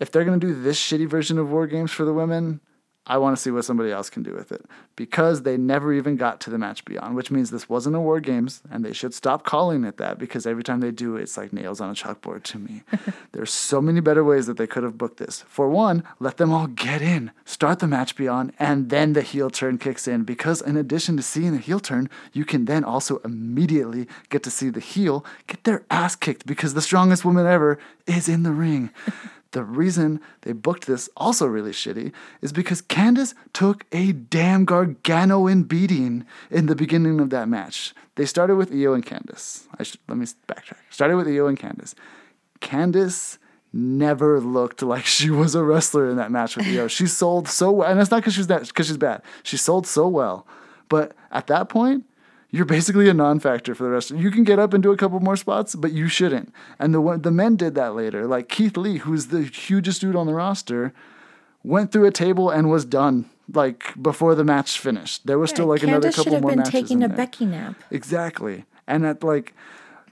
if 0.00 0.10
they're 0.10 0.24
going 0.24 0.40
to 0.40 0.46
do 0.46 0.60
this 0.60 0.80
shitty 0.80 1.08
version 1.08 1.38
of 1.38 1.50
War 1.50 1.66
Games 1.66 1.90
for 1.90 2.04
the 2.04 2.12
women, 2.12 2.60
I 3.08 3.18
want 3.18 3.36
to 3.36 3.42
see 3.42 3.50
what 3.50 3.64
somebody 3.64 3.90
else 3.90 4.10
can 4.10 4.22
do 4.22 4.34
with 4.34 4.52
it. 4.52 4.64
Because 4.94 5.42
they 5.42 5.56
never 5.56 5.92
even 5.92 6.16
got 6.16 6.40
to 6.42 6.50
the 6.50 6.58
match 6.58 6.84
beyond, 6.84 7.16
which 7.16 7.30
means 7.30 7.50
this 7.50 7.68
wasn't 7.68 7.96
a 7.96 8.00
War 8.00 8.20
Games, 8.20 8.62
and 8.70 8.84
they 8.84 8.92
should 8.92 9.14
stop 9.14 9.44
calling 9.44 9.84
it 9.84 9.96
that 9.96 10.18
because 10.18 10.46
every 10.46 10.62
time 10.62 10.80
they 10.80 10.90
do 10.90 11.16
it's 11.16 11.36
like 11.36 11.52
nails 11.52 11.80
on 11.80 11.90
a 11.90 11.94
chalkboard 11.94 12.42
to 12.44 12.58
me. 12.58 12.82
There's 13.32 13.52
so 13.52 13.80
many 13.80 14.00
better 14.00 14.22
ways 14.22 14.46
that 14.46 14.58
they 14.58 14.66
could 14.66 14.82
have 14.82 14.98
booked 14.98 15.16
this. 15.18 15.44
For 15.48 15.68
one, 15.68 16.04
let 16.20 16.36
them 16.36 16.52
all 16.52 16.66
get 16.66 17.00
in, 17.00 17.30
start 17.44 17.78
the 17.78 17.86
match 17.86 18.14
beyond, 18.14 18.52
and 18.58 18.90
then 18.90 19.14
the 19.14 19.22
heel 19.22 19.50
turn 19.50 19.78
kicks 19.78 20.06
in. 20.06 20.24
Because 20.24 20.60
in 20.60 20.76
addition 20.76 21.16
to 21.16 21.22
seeing 21.22 21.52
the 21.52 21.58
heel 21.58 21.80
turn, 21.80 22.10
you 22.32 22.44
can 22.44 22.66
then 22.66 22.84
also 22.84 23.18
immediately 23.24 24.06
get 24.28 24.42
to 24.42 24.50
see 24.50 24.68
the 24.68 24.80
heel 24.80 25.24
get 25.46 25.64
their 25.64 25.84
ass 25.90 26.14
kicked 26.14 26.46
because 26.46 26.74
the 26.74 26.82
strongest 26.82 27.24
woman 27.24 27.46
ever 27.46 27.78
is 28.06 28.28
in 28.28 28.42
the 28.42 28.52
ring. 28.52 28.90
The 29.52 29.64
reason 29.64 30.20
they 30.42 30.52
booked 30.52 30.86
this 30.86 31.08
also 31.16 31.46
really 31.46 31.70
shitty 31.70 32.12
is 32.42 32.52
because 32.52 32.82
Candice 32.82 33.34
took 33.52 33.86
a 33.92 34.12
damn 34.12 34.66
garganoan 34.66 35.66
beating 35.66 36.26
in 36.50 36.66
the 36.66 36.76
beginning 36.76 37.18
of 37.20 37.30
that 37.30 37.48
match. 37.48 37.94
They 38.16 38.26
started 38.26 38.56
with 38.56 38.72
Io 38.72 38.92
and 38.92 39.06
Candice. 39.06 39.66
I 39.78 39.84
should, 39.84 40.00
let 40.06 40.18
me 40.18 40.26
backtrack. 40.46 40.76
Started 40.90 41.16
with 41.16 41.28
Io 41.28 41.46
and 41.46 41.58
Candice. 41.58 41.94
Candice 42.60 43.38
never 43.72 44.40
looked 44.40 44.82
like 44.82 45.04
she 45.16 45.30
was 45.30 45.54
a 45.54 45.62
wrestler 45.64 46.08
in 46.08 46.16
that 46.16 46.30
match 46.30 46.56
with 46.56 46.66
Io. 46.66 46.88
She 46.88 47.06
sold 47.06 47.48
so 47.48 47.70
well, 47.70 47.90
and 47.90 48.00
it's 48.00 48.10
not 48.10 48.18
because 48.18 48.34
she's 48.34 48.48
that 48.48 48.66
because 48.66 48.86
she's 48.86 48.96
bad. 48.96 49.22
She 49.42 49.56
sold 49.56 49.86
so 49.86 50.08
well, 50.08 50.46
but 50.88 51.12
at 51.30 51.46
that 51.46 51.68
point, 51.68 52.04
you're 52.50 52.64
basically 52.64 53.08
a 53.08 53.14
non-factor 53.14 53.74
for 53.74 53.84
the 53.84 53.90
rest. 53.90 54.10
Of. 54.10 54.20
You 54.20 54.30
can 54.30 54.44
get 54.44 54.58
up 54.58 54.72
and 54.72 54.82
do 54.82 54.90
a 54.90 54.96
couple 54.96 55.20
more 55.20 55.36
spots, 55.36 55.74
but 55.74 55.92
you 55.92 56.08
shouldn't. 56.08 56.52
And 56.78 56.94
the 56.94 57.18
the 57.22 57.30
men 57.30 57.56
did 57.56 57.74
that 57.74 57.94
later. 57.94 58.26
Like 58.26 58.48
Keith 58.48 58.76
Lee, 58.76 58.98
who's 58.98 59.26
the 59.26 59.42
hugest 59.42 60.00
dude 60.00 60.16
on 60.16 60.26
the 60.26 60.34
roster, 60.34 60.92
went 61.62 61.92
through 61.92 62.06
a 62.06 62.10
table 62.10 62.50
and 62.50 62.70
was 62.70 62.84
done 62.84 63.28
like 63.52 64.00
before 64.00 64.34
the 64.34 64.44
match 64.44 64.78
finished. 64.78 65.26
There 65.26 65.38
was 65.38 65.50
still 65.50 65.66
like 65.66 65.82
another 65.82 66.08
Candice 66.08 66.14
should 66.14 66.24
couple 66.24 66.32
have 66.34 66.42
more 66.42 66.54
been 66.54 66.64
taking 66.64 67.02
a 67.02 67.08
there. 67.08 67.16
Becky 67.16 67.46
nap. 67.46 67.74
Exactly. 67.90 68.64
And 68.86 69.06
at 69.06 69.22
like, 69.22 69.54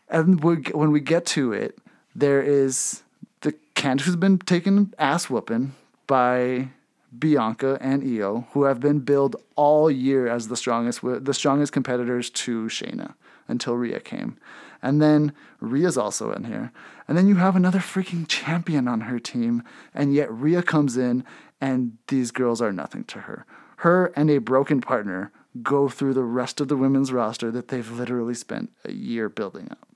and 0.09 0.43
we, 0.43 0.57
when 0.72 0.93
we 0.93 1.01
get 1.01 1.26
to 1.26 1.53
it, 1.53 1.78
there 2.14 2.43
is 2.43 3.03
the 3.41 3.55
Candice 3.74 4.03
who's 4.03 4.16
been 4.16 4.39
taking 4.39 4.93
ass 4.99 5.30
whooping 5.30 5.74
by 6.07 6.68
Bianca 7.17 7.79
and 7.81 8.03
Io, 8.03 8.47
who 8.53 8.65
have 8.65 8.81
been 8.81 9.01
billed 9.01 9.37
all 9.55 9.91
year 9.91 10.27
as 10.29 10.49
the 10.49 10.57
strongest, 10.57 11.01
the 11.03 11.35
strongest 11.35 11.73
competitors 11.73 12.31
to 12.31 12.67
Shayna. 12.67 13.15
until 13.49 13.77
Rhea 13.77 14.01
came. 14.01 14.37
And 14.83 15.01
then 15.01 15.33
Rhea's 15.61 15.97
also 15.97 16.33
in 16.33 16.45
here. 16.45 16.73
And 17.09 17.17
then 17.17 17.27
you 17.27 17.37
have 17.37 17.57
another 17.57 17.79
freaking 17.79 18.27
champion 18.29 18.89
on 18.89 19.03
her 19.03 19.19
team, 19.19 19.63
and 19.95 20.15
yet 20.15 20.33
Rhea 20.33 20.63
comes 20.63 20.97
in 20.97 21.25
and 21.61 21.97
these 22.09 22.31
girls 22.31 22.61
are 22.61 22.73
nothing 22.73 23.05
to 23.05 23.21
her. 23.21 23.47
Her 23.79 24.13
and 24.17 24.31
a 24.31 24.39
broken 24.39 24.81
partner 24.81 25.33
go 25.63 25.89
through 25.89 26.15
the 26.15 26.25
rest 26.25 26.61
of 26.61 26.69
the 26.69 26.77
women's 26.77 27.13
roster 27.13 27.51
that 27.51 27.69
they've 27.69 27.91
literally 27.91 28.35
spent 28.35 28.71
a 28.85 28.93
year 28.93 29.29
building 29.29 29.69
up. 29.71 29.89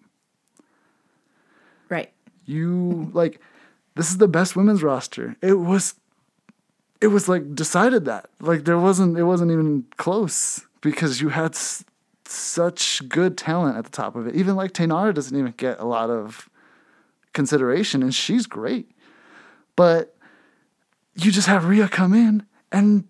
Right. 1.89 2.13
You 2.47 3.11
like 3.13 3.41
this 3.97 4.11
is 4.11 4.19
the 4.19 4.29
best 4.29 4.57
women's 4.57 4.83
roster. 4.83 5.37
It 5.43 5.55
was 5.55 5.95
it 7.01 7.09
was 7.09 7.29
like 7.29 7.55
decided 7.55 8.05
that. 8.07 8.29
Like 8.41 8.65
there 8.65 8.79
wasn't 8.79 9.19
it 9.19 9.25
wasn't 9.25 9.51
even 9.53 9.87
close 9.97 10.67
because 10.81 11.21
you 11.21 11.29
had 11.31 11.55
s- 11.55 11.85
such 12.27 13.09
good 13.09 13.37
talent 13.39 13.77
at 13.79 13.85
the 13.85 13.91
top 13.91 14.17
of 14.17 14.27
it. 14.27 14.35
Even 14.35 14.57
like 14.57 14.73
Taynara 14.73 15.15
doesn't 15.15 15.37
even 15.37 15.53
get 15.57 15.79
a 15.81 15.85
lot 15.85 16.11
of 16.11 16.49
consideration 17.33 18.03
and 18.03 18.15
she's 18.15 18.47
great. 18.47 18.91
But 19.77 20.15
you 21.15 21.31
just 21.31 21.49
have 21.49 21.65
Rhea 21.67 21.89
come 21.89 22.13
in 22.15 22.45
and 22.71 23.05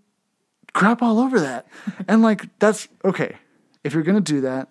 crap 0.72 1.02
all 1.02 1.18
over 1.18 1.40
that. 1.40 1.66
and 2.08 2.22
like 2.22 2.46
that's 2.58 2.88
okay. 3.04 3.36
If 3.82 3.94
you're 3.94 4.02
gonna 4.02 4.20
do 4.20 4.40
that, 4.42 4.68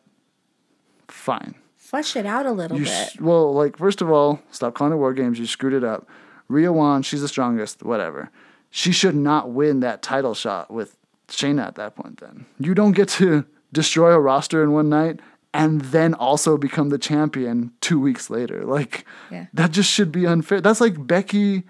fine. 1.07 1.55
Flush 1.77 2.15
it 2.15 2.25
out 2.25 2.45
a 2.45 2.51
little 2.51 2.77
You 2.77 2.85
bit. 2.85 3.09
sh- 3.13 3.19
well, 3.19 3.51
like 3.53 3.77
first 3.77 4.01
of 4.01 4.11
all, 4.11 4.39
stop 4.51 4.75
calling 4.75 4.93
it 4.93 4.97
war 4.97 5.13
games. 5.13 5.39
You 5.39 5.47
screwed 5.47 5.73
it 5.73 5.83
up. 5.83 6.07
Rhea 6.47 6.71
won. 6.71 7.01
She's 7.01 7.21
the 7.21 7.27
strongest. 7.27 7.83
Whatever. 7.83 8.29
She 8.69 8.91
should 8.91 9.15
not 9.15 9.51
win 9.51 9.79
that 9.81 10.01
title 10.01 10.33
shot 10.33 10.71
with 10.71 10.95
Shayna 11.27 11.65
at 11.67 11.75
that 11.75 11.95
point. 11.95 12.19
Then 12.19 12.45
you 12.59 12.73
don't 12.73 12.91
get 12.93 13.09
to 13.09 13.45
destroy 13.73 14.11
a 14.11 14.19
roster 14.19 14.63
in 14.63 14.71
one 14.71 14.89
night 14.89 15.19
and 15.53 15.81
then 15.81 16.13
also 16.13 16.57
become 16.57 16.89
the 16.89 16.97
champion 16.99 17.71
two 17.81 17.99
weeks 17.99 18.29
later. 18.29 18.63
Like 18.65 19.05
Yeah. 19.31 19.47
that 19.53 19.71
just 19.71 19.91
should 19.91 20.11
be 20.11 20.25
unfair. 20.27 20.61
That's 20.61 20.81
like 20.81 21.07
Becky. 21.07 21.63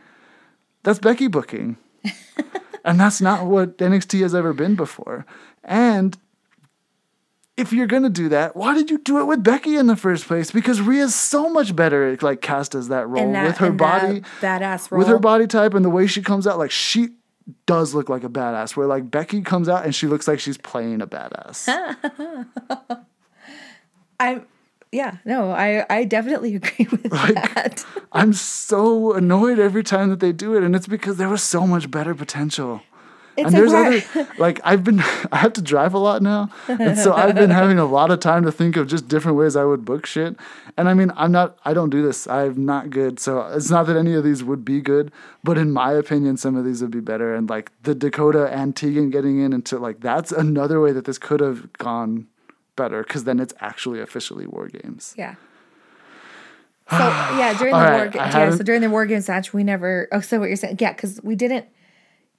That's 0.84 1.00
Becky 1.00 1.28
booking, 1.28 1.76
and 2.86 2.98
that's 3.00 3.20
not 3.20 3.46
what 3.46 3.78
NXT 3.80 4.22
has 4.22 4.34
ever 4.34 4.54
been 4.54 4.76
before. 4.76 5.26
And 5.64 6.18
if 7.60 7.74
you're 7.74 7.88
gonna 7.88 8.10
do 8.10 8.30
that, 8.30 8.56
why 8.56 8.74
did 8.74 8.90
you 8.90 8.98
do 8.98 9.20
it 9.20 9.26
with 9.26 9.44
Becky 9.44 9.76
in 9.76 9.88
the 9.88 9.96
first 9.96 10.26
place? 10.26 10.52
Because 10.52 10.82
Rhea's 10.82 11.14
so 11.14 11.50
much 11.50 11.76
better, 11.76 12.18
like 12.22 12.42
cast 12.42 12.76
as 12.76 12.88
that 12.88 13.08
role 13.08 13.32
that, 13.34 13.46
with 13.46 13.58
her 13.58 13.72
body, 13.72 14.22
badass 14.42 14.90
role. 14.90 15.00
with 15.00 15.08
her 15.08 15.20
body 15.20 15.48
type, 15.48 15.74
and 15.74 15.84
the 15.84 15.90
way 15.90 16.08
she 16.08 16.22
comes 16.22 16.48
out. 16.48 16.58
Like 16.58 16.72
she 16.72 17.10
does 17.66 17.94
look 17.94 18.10
like 18.10 18.24
a 18.24 18.30
badass. 18.30 18.76
Where 18.76 18.88
like 18.88 19.12
Becky 19.12 19.42
comes 19.42 19.68
out 19.68 19.84
and 19.84 19.94
she 19.94 20.08
looks 20.08 20.28
like 20.28 20.40
she's 20.40 20.58
playing 20.58 21.02
a 21.02 21.08
badass. 21.08 21.68
I'm 24.20 24.46
yeah, 24.92 25.18
no, 25.24 25.52
I, 25.52 25.86
I 25.90 26.04
definitely 26.04 26.56
agree 26.56 26.88
with 26.90 27.04
that. 27.04 27.86
I'm 28.12 28.34
so 28.34 29.14
annoyed 29.14 29.60
every 29.60 29.84
time 29.84 30.10
that 30.10 30.20
they 30.20 30.32
do 30.32 30.56
it, 30.56 30.64
and 30.64 30.76
it's 30.76 30.88
because 30.88 31.18
there 31.18 31.30
was 31.30 31.44
so 31.44 31.68
much 31.68 31.92
better 31.92 32.16
potential. 32.16 32.82
And 33.46 33.56
there's 33.56 33.74
other 33.74 34.28
like 34.38 34.60
I've 34.64 34.84
been 34.84 35.00
I 35.32 35.38
have 35.38 35.54
to 35.54 35.62
drive 35.62 35.94
a 35.94 35.98
lot 35.98 36.22
now, 36.22 36.50
and 36.68 36.98
so 36.98 37.14
I've 37.14 37.36
been 37.36 37.50
having 37.50 37.80
a 37.80 37.86
lot 37.86 38.12
of 38.12 38.20
time 38.20 38.44
to 38.44 38.52
think 38.52 38.78
of 38.78 38.88
just 38.88 39.08
different 39.08 39.38
ways 39.38 39.56
I 39.56 39.64
would 39.64 39.86
book 39.86 40.06
shit. 40.06 40.36
And 40.78 40.90
I 40.90 40.94
mean, 40.94 41.12
I'm 41.16 41.32
not 41.32 41.58
I 41.66 41.74
don't 41.74 41.90
do 41.90 42.02
this. 42.02 42.28
I'm 42.28 42.66
not 42.66 42.90
good, 42.90 43.20
so 43.20 43.48
it's 43.48 43.70
not 43.70 43.88
that 43.88 43.98
any 43.98 44.14
of 44.14 44.24
these 44.24 44.44
would 44.44 44.64
be 44.64 44.82
good, 44.82 45.12
but 45.44 45.58
in 45.58 45.72
my 45.72 45.94
opinion, 45.94 46.38
some 46.38 46.56
of 46.56 46.66
these 46.66 46.82
would 46.82 46.92
be 46.92 47.02
better. 47.02 47.34
And 47.36 47.50
like 47.50 47.72
the 47.84 47.96
Dakota 47.96 48.50
and 48.52 48.76
Tegan 48.76 49.10
getting 49.10 49.40
in 49.40 49.54
into 49.54 49.78
like 49.78 50.00
that's 50.00 50.32
another 50.32 50.80
way 50.82 50.92
that 50.92 51.06
this 51.06 51.18
could 51.18 51.40
have 51.40 51.72
gone 51.74 52.28
better 52.76 53.04
because 53.04 53.26
then 53.26 53.40
it's 53.40 53.54
actually 53.60 54.00
officially 54.00 54.48
war 54.48 54.68
games. 54.68 55.14
Yeah. 55.18 55.36
So 56.92 56.98
yeah, 56.98 57.54
during 57.54 57.74
the 57.74 57.80
war 57.80 57.88
right, 57.88 58.16
I 58.16 58.46
yeah, 58.46 58.56
so 58.56 58.64
during 58.64 58.82
the 58.82 58.90
war 58.90 59.06
games 59.06 59.28
match, 59.28 59.54
we 59.54 59.64
never. 59.64 60.08
Oh, 60.12 60.22
so 60.22 60.40
what 60.40 60.48
you're 60.48 60.56
saying? 60.56 60.78
Yeah, 60.80 60.94
because 60.94 61.20
we 61.22 61.36
didn't 61.36 61.68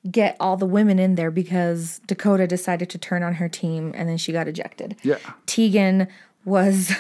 get 0.09 0.37
all 0.41 0.57
the 0.57 0.67
women 0.67 0.99
in 0.99 1.15
there 1.15 1.31
because 1.31 2.01
Dakota 2.07 2.47
decided 2.47 2.89
to 2.91 2.99
turn 2.99 3.23
on 3.23 3.35
her 3.35 3.49
team 3.49 3.93
and 3.95 4.09
then 4.09 4.17
she 4.17 4.33
got 4.33 4.49
ejected. 4.49 4.97
Yeah. 5.03 5.19
Tegan 5.47 6.09
was 6.45 6.93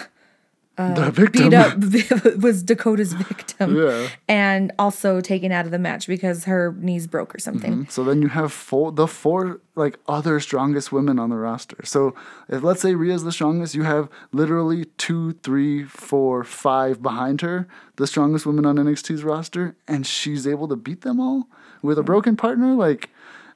uh, 0.81 0.95
the 0.95 1.11
victim. 1.11 1.51
beat 1.51 2.13
up 2.13 2.37
was 2.43 2.63
Dakota's 2.63 3.13
victim. 3.13 3.77
Yeah. 3.77 4.09
And 4.29 4.73
also 4.79 5.21
taken 5.21 5.53
out 5.53 5.65
of 5.65 5.71
the 5.71 5.79
match 5.79 6.07
because 6.07 6.45
her 6.45 6.75
knees 6.79 7.07
broke 7.07 7.35
or 7.35 7.39
something. 7.39 7.87
So 7.89 8.05
then 8.05 8.23
you 8.23 8.29
have 8.29 8.53
four, 8.53 8.93
the 8.93 9.07
four 9.07 9.61
like 9.75 9.99
other 10.07 10.41
strongest 10.41 10.93
women 10.93 11.19
on 11.19 11.31
the 11.31 11.37
roster. 11.37 11.79
So 11.85 12.15
if 12.49 12.63
let's 12.63 12.81
say 12.81 12.95
Rhea's 12.95 13.25
the 13.25 13.33
strongest, 13.33 13.75
you 13.75 13.83
have 13.83 14.09
literally 14.33 14.87
two, 14.97 15.33
three, 15.43 15.85
four, 15.85 16.45
five 16.45 17.03
behind 17.03 17.41
her, 17.41 17.67
the 17.97 18.07
strongest 18.07 18.47
women 18.47 18.65
on 18.65 18.77
NXT's 18.77 19.23
roster, 19.23 19.77
and 19.87 20.07
she's 20.07 20.47
able 20.47 20.69
to 20.69 20.77
beat 20.77 21.03
them 21.03 21.21
all 21.21 21.49
with 21.83 21.99
a 21.99 22.03
broken 22.03 22.37
partner. 22.37 22.75
Like 22.75 23.11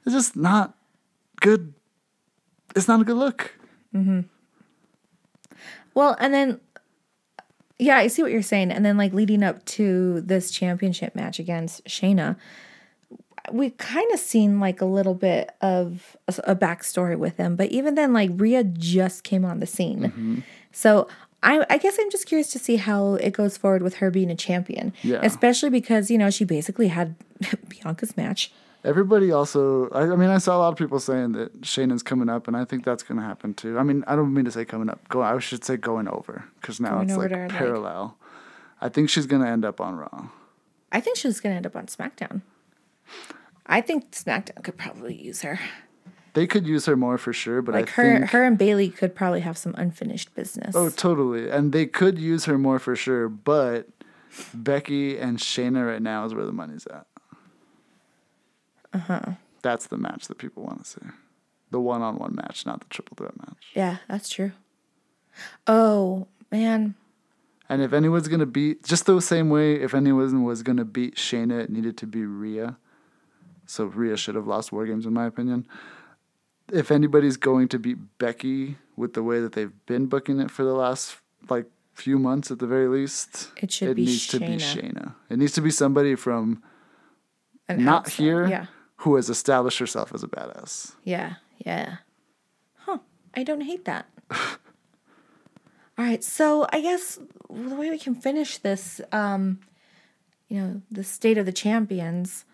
it's 0.05 0.13
just 0.13 0.35
not 0.35 0.75
good. 1.41 1.73
It's 2.75 2.87
not 2.87 3.01
a 3.01 3.03
good 3.03 3.17
look. 3.17 3.53
Well, 5.93 6.15
and 6.19 6.33
then 6.33 6.59
yeah, 7.79 7.97
I 7.97 8.07
see 8.07 8.21
what 8.21 8.31
you're 8.31 8.41
saying. 8.41 8.71
And 8.71 8.85
then 8.85 8.97
like 8.97 9.13
leading 9.13 9.43
up 9.43 9.63
to 9.65 10.21
this 10.21 10.51
championship 10.51 11.15
match 11.15 11.39
against 11.39 11.83
Shayna, 11.85 12.37
we 13.51 13.69
kind 13.71 14.11
of 14.13 14.19
seen 14.19 14.59
like 14.59 14.81
a 14.81 14.85
little 14.85 15.13
bit 15.13 15.51
of 15.61 16.15
a, 16.27 16.51
a 16.51 16.55
backstory 16.55 17.17
with 17.17 17.37
him. 17.37 17.55
But 17.55 17.69
even 17.71 17.95
then, 17.95 18.13
like 18.13 18.31
Rhea 18.33 18.63
just 18.63 19.23
came 19.23 19.45
on 19.45 19.59
the 19.59 19.67
scene, 19.67 20.01
Mm-hmm. 20.03 20.39
so. 20.71 21.07
I, 21.43 21.63
I 21.69 21.77
guess 21.77 21.97
I'm 22.01 22.09
just 22.09 22.25
curious 22.25 22.49
to 22.53 22.59
see 22.59 22.77
how 22.77 23.15
it 23.15 23.29
goes 23.29 23.55
forward 23.55 23.83
with 23.83 23.95
her 23.97 24.09
being 24.09 24.31
a 24.31 24.35
champion. 24.35 24.93
Yeah. 25.03 25.19
Especially 25.21 25.69
because, 25.69 26.09
you 26.09 26.17
know, 26.17 26.31
she 26.31 26.43
basically 26.43 26.87
had 26.87 27.13
Bianca's 27.69 28.15
match. 28.17 28.51
Everybody 28.83 29.31
also, 29.31 29.89
I, 29.89 30.03
I 30.03 30.15
mean, 30.15 30.29
I 30.29 30.37
saw 30.37 30.57
a 30.57 30.59
lot 30.59 30.71
of 30.71 30.77
people 30.77 30.99
saying 30.99 31.31
that 31.31 31.61
Shayna's 31.61 32.03
coming 32.03 32.29
up, 32.29 32.47
and 32.47 32.55
I 32.55 32.65
think 32.65 32.85
that's 32.85 33.01
going 33.01 33.19
to 33.19 33.25
happen 33.25 33.55
too. 33.55 33.79
I 33.79 33.83
mean, 33.83 34.03
I 34.07 34.15
don't 34.15 34.31
mean 34.33 34.45
to 34.45 34.51
say 34.51 34.63
coming 34.63 34.89
up. 34.89 35.07
Go, 35.09 35.23
I 35.23 35.39
should 35.39 35.63
say 35.63 35.75
going 35.75 36.07
over, 36.07 36.45
because 36.61 36.79
now 36.79 36.95
Going 36.95 37.09
it's 37.09 37.17
like 37.17 37.31
our 37.31 37.47
leg. 37.47 37.57
parallel. 37.57 38.15
I 38.79 38.89
think 38.89 39.09
she's 39.09 39.25
going 39.25 39.41
to 39.41 39.47
end 39.47 39.65
up 39.65 39.81
on 39.81 39.95
Raw. 39.95 40.27
I 40.91 41.01
think 41.01 41.17
she's 41.17 41.39
going 41.39 41.53
to 41.53 41.57
end 41.57 41.65
up 41.65 41.75
on 41.75 41.87
SmackDown. 41.87 42.41
I 43.65 43.81
think 43.81 44.11
SmackDown 44.11 44.63
could 44.63 44.77
probably 44.77 45.15
use 45.15 45.41
her. 45.41 45.59
They 46.33 46.45
could 46.45 46.67
use 46.67 46.85
her 46.85 46.95
more 46.95 47.17
for 47.17 47.33
sure, 47.33 47.61
but 47.63 47.73
Like 47.73 47.87
I 47.87 47.91
her, 47.93 48.17
think 48.19 48.29
her 48.31 48.43
and 48.43 48.57
Bayley 48.57 48.89
could 48.89 49.15
probably 49.15 49.39
have 49.39 49.57
some 49.57 49.73
unfinished 49.77 50.35
business. 50.35 50.75
oh, 50.75 50.89
totally, 50.89 51.49
and 51.49 51.71
they 51.71 51.87
could 51.87 52.19
use 52.19 52.45
her 52.45 52.57
more 52.59 52.77
for 52.77 52.95
sure. 52.95 53.29
But 53.29 53.87
Becky 54.53 55.17
and 55.17 55.39
Shayna 55.39 55.87
right 55.87 56.01
now 56.01 56.25
is 56.25 56.33
where 56.35 56.45
the 56.45 56.51
money's 56.51 56.85
at. 56.87 57.07
Uh 58.95 58.99
huh. 58.99 59.13
Uh-huh. 59.13 59.31
That's 59.61 59.87
the 59.87 59.97
match 59.97 60.27
that 60.27 60.37
people 60.37 60.63
want 60.63 60.83
to 60.83 60.89
see, 60.89 61.05
the 61.71 61.79
one-on-one 61.79 62.35
match, 62.35 62.65
not 62.65 62.79
the 62.81 62.85
triple 62.89 63.15
threat 63.17 63.35
match. 63.37 63.63
Yeah, 63.73 63.97
that's 64.07 64.29
true. 64.29 64.51
Oh 65.67 66.27
man, 66.51 66.95
And 67.67 67.81
if 67.81 67.91
anyone's 67.93 68.27
gonna 68.27 68.45
beat, 68.45 68.83
just 68.83 69.05
the 69.07 69.19
same 69.21 69.49
way, 69.49 69.75
if 69.81 69.93
anyone 69.95 70.43
was 70.43 70.61
gonna 70.63 70.85
beat 70.85 71.15
Shayna, 71.15 71.59
it 71.63 71.69
needed 71.69 71.97
to 71.97 72.05
be 72.07 72.23
Rhea. 72.25 72.77
So 73.65 73.85
Rhea 73.85 74.15
should 74.17 74.35
have 74.35 74.45
lost 74.47 74.71
War 74.71 74.85
Games, 74.85 75.05
in 75.07 75.13
my 75.13 75.25
opinion. 75.25 75.65
If 76.71 76.91
anybody's 76.91 77.37
going 77.37 77.67
to 77.69 77.79
beat 77.79 77.97
Becky 78.19 78.77
with 78.95 79.13
the 79.13 79.23
way 79.23 79.39
that 79.41 79.53
they've 79.53 79.73
been 79.87 80.05
booking 80.05 80.39
it 80.39 80.51
for 80.51 80.63
the 80.63 80.73
last 80.73 81.17
like 81.49 81.65
few 81.95 82.19
months, 82.19 82.51
at 82.51 82.59
the 82.59 82.67
very 82.67 82.87
least, 82.87 83.49
It 83.57 83.71
should 83.71 83.95
be 83.95 84.05
needs 84.05 84.27
to 84.27 84.39
be 84.39 84.45
Shayna. 84.57 84.93
Shayna. 84.93 85.15
It 85.31 85.37
needs 85.39 85.53
to 85.53 85.61
be 85.61 85.71
somebody 85.71 86.13
from 86.15 86.61
an 87.67 87.83
not 87.83 88.05
outside- 88.05 88.23
here 88.23 88.47
Yeah, 88.47 88.65
who 88.97 89.15
has 89.15 89.29
established 89.29 89.79
herself 89.79 90.13
as 90.13 90.23
a 90.23 90.27
badass. 90.27 90.93
yeah, 91.03 91.35
yeah. 91.57 91.97
Huh? 92.77 92.99
I 93.33 93.43
don't 93.43 93.61
hate 93.61 93.85
that. 93.85 94.07
All 94.31 96.03
right, 96.03 96.23
so 96.23 96.67
I 96.71 96.81
guess 96.81 97.19
the 97.49 97.75
way 97.75 97.89
we 97.89 97.97
can 97.97 98.15
finish 98.15 98.57
this, 98.57 98.99
um, 99.11 99.59
you 100.49 100.59
know, 100.59 100.81
the 100.91 101.03
state 101.03 101.37
of 101.37 101.45
the 101.45 101.53
champions, 101.53 102.45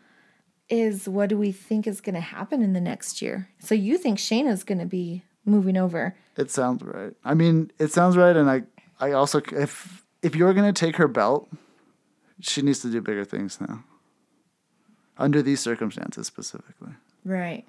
is 0.70 1.08
what 1.08 1.30
do 1.30 1.38
we 1.38 1.52
think 1.52 1.86
is 1.86 2.02
going 2.02 2.16
to 2.16 2.22
happen 2.22 2.62
in 2.62 2.74
the 2.74 2.80
next 2.80 3.22
year? 3.22 3.50
So 3.60 3.76
you 3.76 3.98
think 3.98 4.18
Shayna's 4.18 4.64
going 4.64 4.80
to 4.80 4.86
be 4.86 5.24
moving 5.44 5.76
over? 5.76 6.16
It 6.38 6.50
sounds 6.50 6.82
right. 6.84 7.14
I 7.24 7.34
mean, 7.34 7.72
it 7.78 7.92
sounds 7.92 8.16
right, 8.16 8.36
and 8.36 8.50
I, 8.50 8.64
I 9.00 9.12
also 9.12 9.42
if 9.52 10.06
if 10.22 10.36
you're 10.36 10.54
gonna 10.54 10.74
take 10.74 10.96
her 10.96 11.08
belt, 11.08 11.50
she 12.40 12.62
needs 12.62 12.80
to 12.80 12.92
do 12.92 13.02
bigger 13.02 13.26
things 13.26 13.60
now. 13.60 13.84
Under 15.18 15.42
these 15.42 15.60
circumstances 15.60 16.26
specifically, 16.28 16.94
Right. 17.24 17.66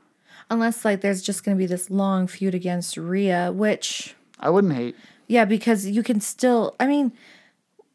Unless 0.51 0.84
like 0.84 1.01
there's 1.03 1.22
just 1.22 1.45
going 1.45 1.57
to 1.57 1.59
be 1.59 1.66
this 1.66 1.90
long 1.90 2.26
feud 2.26 2.55
against 2.55 2.97
Rhea, 2.97 3.53
which 3.53 4.14
I 4.40 4.49
wouldn't 4.51 4.72
hate. 4.74 4.97
yeah, 5.28 5.45
because 5.45 5.86
you 5.86 6.03
can 6.03 6.20
still. 6.20 6.74
I 6.80 6.86
mean, 6.86 7.12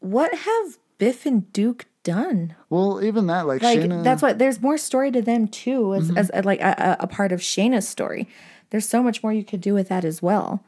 what 0.00 0.32
have 0.32 0.78
Biff 0.98 1.26
and 1.26 1.52
Duke 1.52 1.86
done? 2.04 2.54
Well, 2.70 3.02
even 3.02 3.26
that, 3.26 3.46
like, 3.46 3.62
Like 3.62 3.80
Shayna, 3.80 4.02
that's 4.04 4.22
what 4.22 4.38
there's 4.38 4.62
more 4.62 4.78
story 4.78 5.10
to 5.10 5.20
them 5.20 5.48
too, 5.48 5.94
as, 5.94 6.10
as 6.16 6.30
uh, 6.32 6.42
like 6.44 6.60
a, 6.60 6.96
a 7.00 7.04
a 7.04 7.06
part 7.06 7.32
of 7.32 7.40
Shayna's 7.40 7.88
story. 7.88 8.28
There's 8.70 8.88
so 8.88 9.02
much 9.02 9.22
more 9.22 9.32
you 9.32 9.44
could 9.44 9.60
do 9.60 9.74
with 9.74 9.88
that 9.88 10.04
as 10.04 10.22
well. 10.22 10.62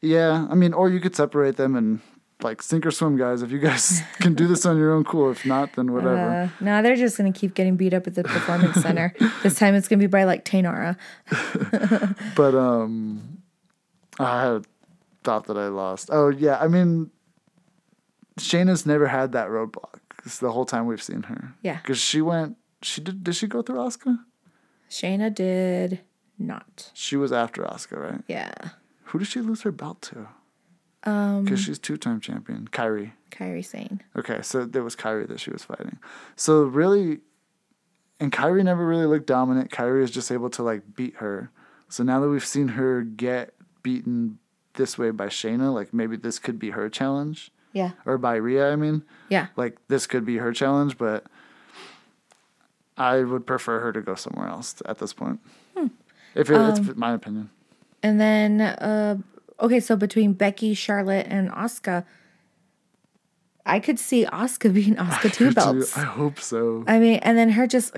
Yeah, 0.00 0.46
I 0.50 0.54
mean, 0.54 0.72
or 0.72 0.88
you 0.90 1.00
could 1.00 1.14
separate 1.16 1.56
them 1.56 1.74
and 1.76 2.00
like 2.44 2.62
sink 2.62 2.84
or 2.86 2.90
swim, 2.90 3.16
guys. 3.16 3.42
If 3.42 3.50
you 3.50 3.58
guys 3.58 4.02
can 4.20 4.34
do 4.34 4.46
this 4.46 4.64
on 4.66 4.76
your 4.76 4.92
own, 4.92 5.04
cool. 5.04 5.30
If 5.30 5.44
not, 5.46 5.72
then 5.74 5.92
whatever. 5.92 6.16
Uh, 6.18 6.48
no, 6.64 6.82
they're 6.82 6.96
just 6.96 7.16
gonna 7.16 7.32
keep 7.32 7.54
getting 7.54 7.76
beat 7.76 7.94
up 7.94 8.06
at 8.06 8.14
the 8.14 8.22
performance 8.24 8.76
center. 8.82 9.14
This 9.42 9.54
time 9.58 9.74
it's 9.74 9.88
gonna 9.88 10.00
be 10.00 10.06
by 10.06 10.24
like 10.24 10.44
Taynara. 10.44 10.96
But 12.36 12.54
um, 12.54 13.38
I 14.18 14.42
had 14.42 14.66
thought 15.24 15.46
that 15.46 15.56
I 15.56 15.68
lost. 15.68 16.10
Oh 16.12 16.28
yeah, 16.28 16.58
I 16.58 16.68
mean, 16.68 17.10
Shayna's 18.38 18.86
never 18.86 19.06
had 19.06 19.32
that 19.32 19.48
roadblock. 19.48 19.98
It's 20.24 20.38
the 20.38 20.52
whole 20.52 20.64
time 20.64 20.86
we've 20.86 21.02
seen 21.02 21.24
her. 21.24 21.54
Yeah. 21.62 21.76
because 21.78 21.98
she 21.98 22.20
went. 22.22 22.56
She 22.82 23.00
did. 23.00 23.22
Did 23.24 23.34
she 23.34 23.46
go 23.46 23.62
through 23.62 23.76
Asuka? 23.76 24.18
Shayna 24.90 25.34
did 25.34 26.00
not. 26.38 26.90
She 26.94 27.16
was 27.16 27.32
after 27.32 27.62
Asuka, 27.62 27.96
right? 28.12 28.22
Yeah. 28.28 28.52
Who 29.06 29.18
did 29.18 29.28
she 29.28 29.40
lose 29.40 29.62
her 29.62 29.72
belt 29.72 30.02
to? 30.02 30.28
Um, 31.04 31.44
because 31.44 31.60
she's 31.60 31.78
two-time 31.78 32.20
champion, 32.20 32.68
Kairi. 32.70 33.12
Kairi 33.30 33.64
Sane. 33.64 34.00
Okay, 34.16 34.40
so 34.42 34.64
there 34.64 34.84
was 34.84 34.94
Kairi 34.94 35.26
that 35.28 35.40
she 35.40 35.50
was 35.50 35.64
fighting. 35.64 35.98
So 36.36 36.62
really, 36.62 37.18
and 38.20 38.30
Kairi 38.30 38.62
never 38.62 38.86
really 38.86 39.06
looked 39.06 39.26
dominant. 39.26 39.70
Kairi 39.70 40.02
is 40.02 40.10
just 40.10 40.30
able 40.30 40.50
to 40.50 40.62
like 40.62 40.94
beat 40.94 41.16
her. 41.16 41.50
So 41.88 42.02
now 42.04 42.20
that 42.20 42.28
we've 42.28 42.44
seen 42.46 42.68
her 42.68 43.02
get 43.02 43.54
beaten 43.82 44.38
this 44.74 44.96
way 44.96 45.10
by 45.10 45.26
Shayna, 45.26 45.74
like 45.74 45.92
maybe 45.92 46.16
this 46.16 46.38
could 46.38 46.58
be 46.58 46.70
her 46.70 46.88
challenge, 46.88 47.50
Yeah. 47.72 47.90
or 48.06 48.16
by 48.16 48.36
Rhea. 48.36 48.72
I 48.72 48.76
mean, 48.76 49.02
Yeah. 49.28 49.48
like 49.56 49.76
this 49.88 50.06
could 50.06 50.24
be 50.24 50.36
her 50.38 50.52
challenge, 50.52 50.96
but 50.98 51.26
I 52.96 53.22
would 53.22 53.46
prefer 53.46 53.80
her 53.80 53.92
to 53.92 54.00
go 54.00 54.14
somewhere 54.14 54.48
else 54.48 54.80
at 54.86 54.98
this 54.98 55.12
point. 55.12 55.40
If 56.34 56.48
it, 56.48 56.56
it's 56.78 56.96
my 56.96 57.12
opinion. 57.12 57.50
And 58.02 58.18
then 58.20 58.60
uh 58.60 59.18
okay, 59.62 59.80
so 59.80 59.96
between 59.96 60.34
Becky, 60.34 60.74
Charlotte, 60.74 61.26
and 61.28 61.50
Asuka, 61.50 62.04
I 63.64 63.80
could 63.80 63.98
see 63.98 64.26
Asuka 64.26 64.72
being 64.74 64.98
Oscar 64.98 65.30
two 65.30 65.52
belts. 65.52 65.96
I 65.96 66.02
hope 66.02 66.38
so. 66.38 66.84
I 66.86 66.98
mean, 66.98 67.20
and 67.22 67.38
then 67.38 67.50
her 67.50 67.66
just 67.66 67.96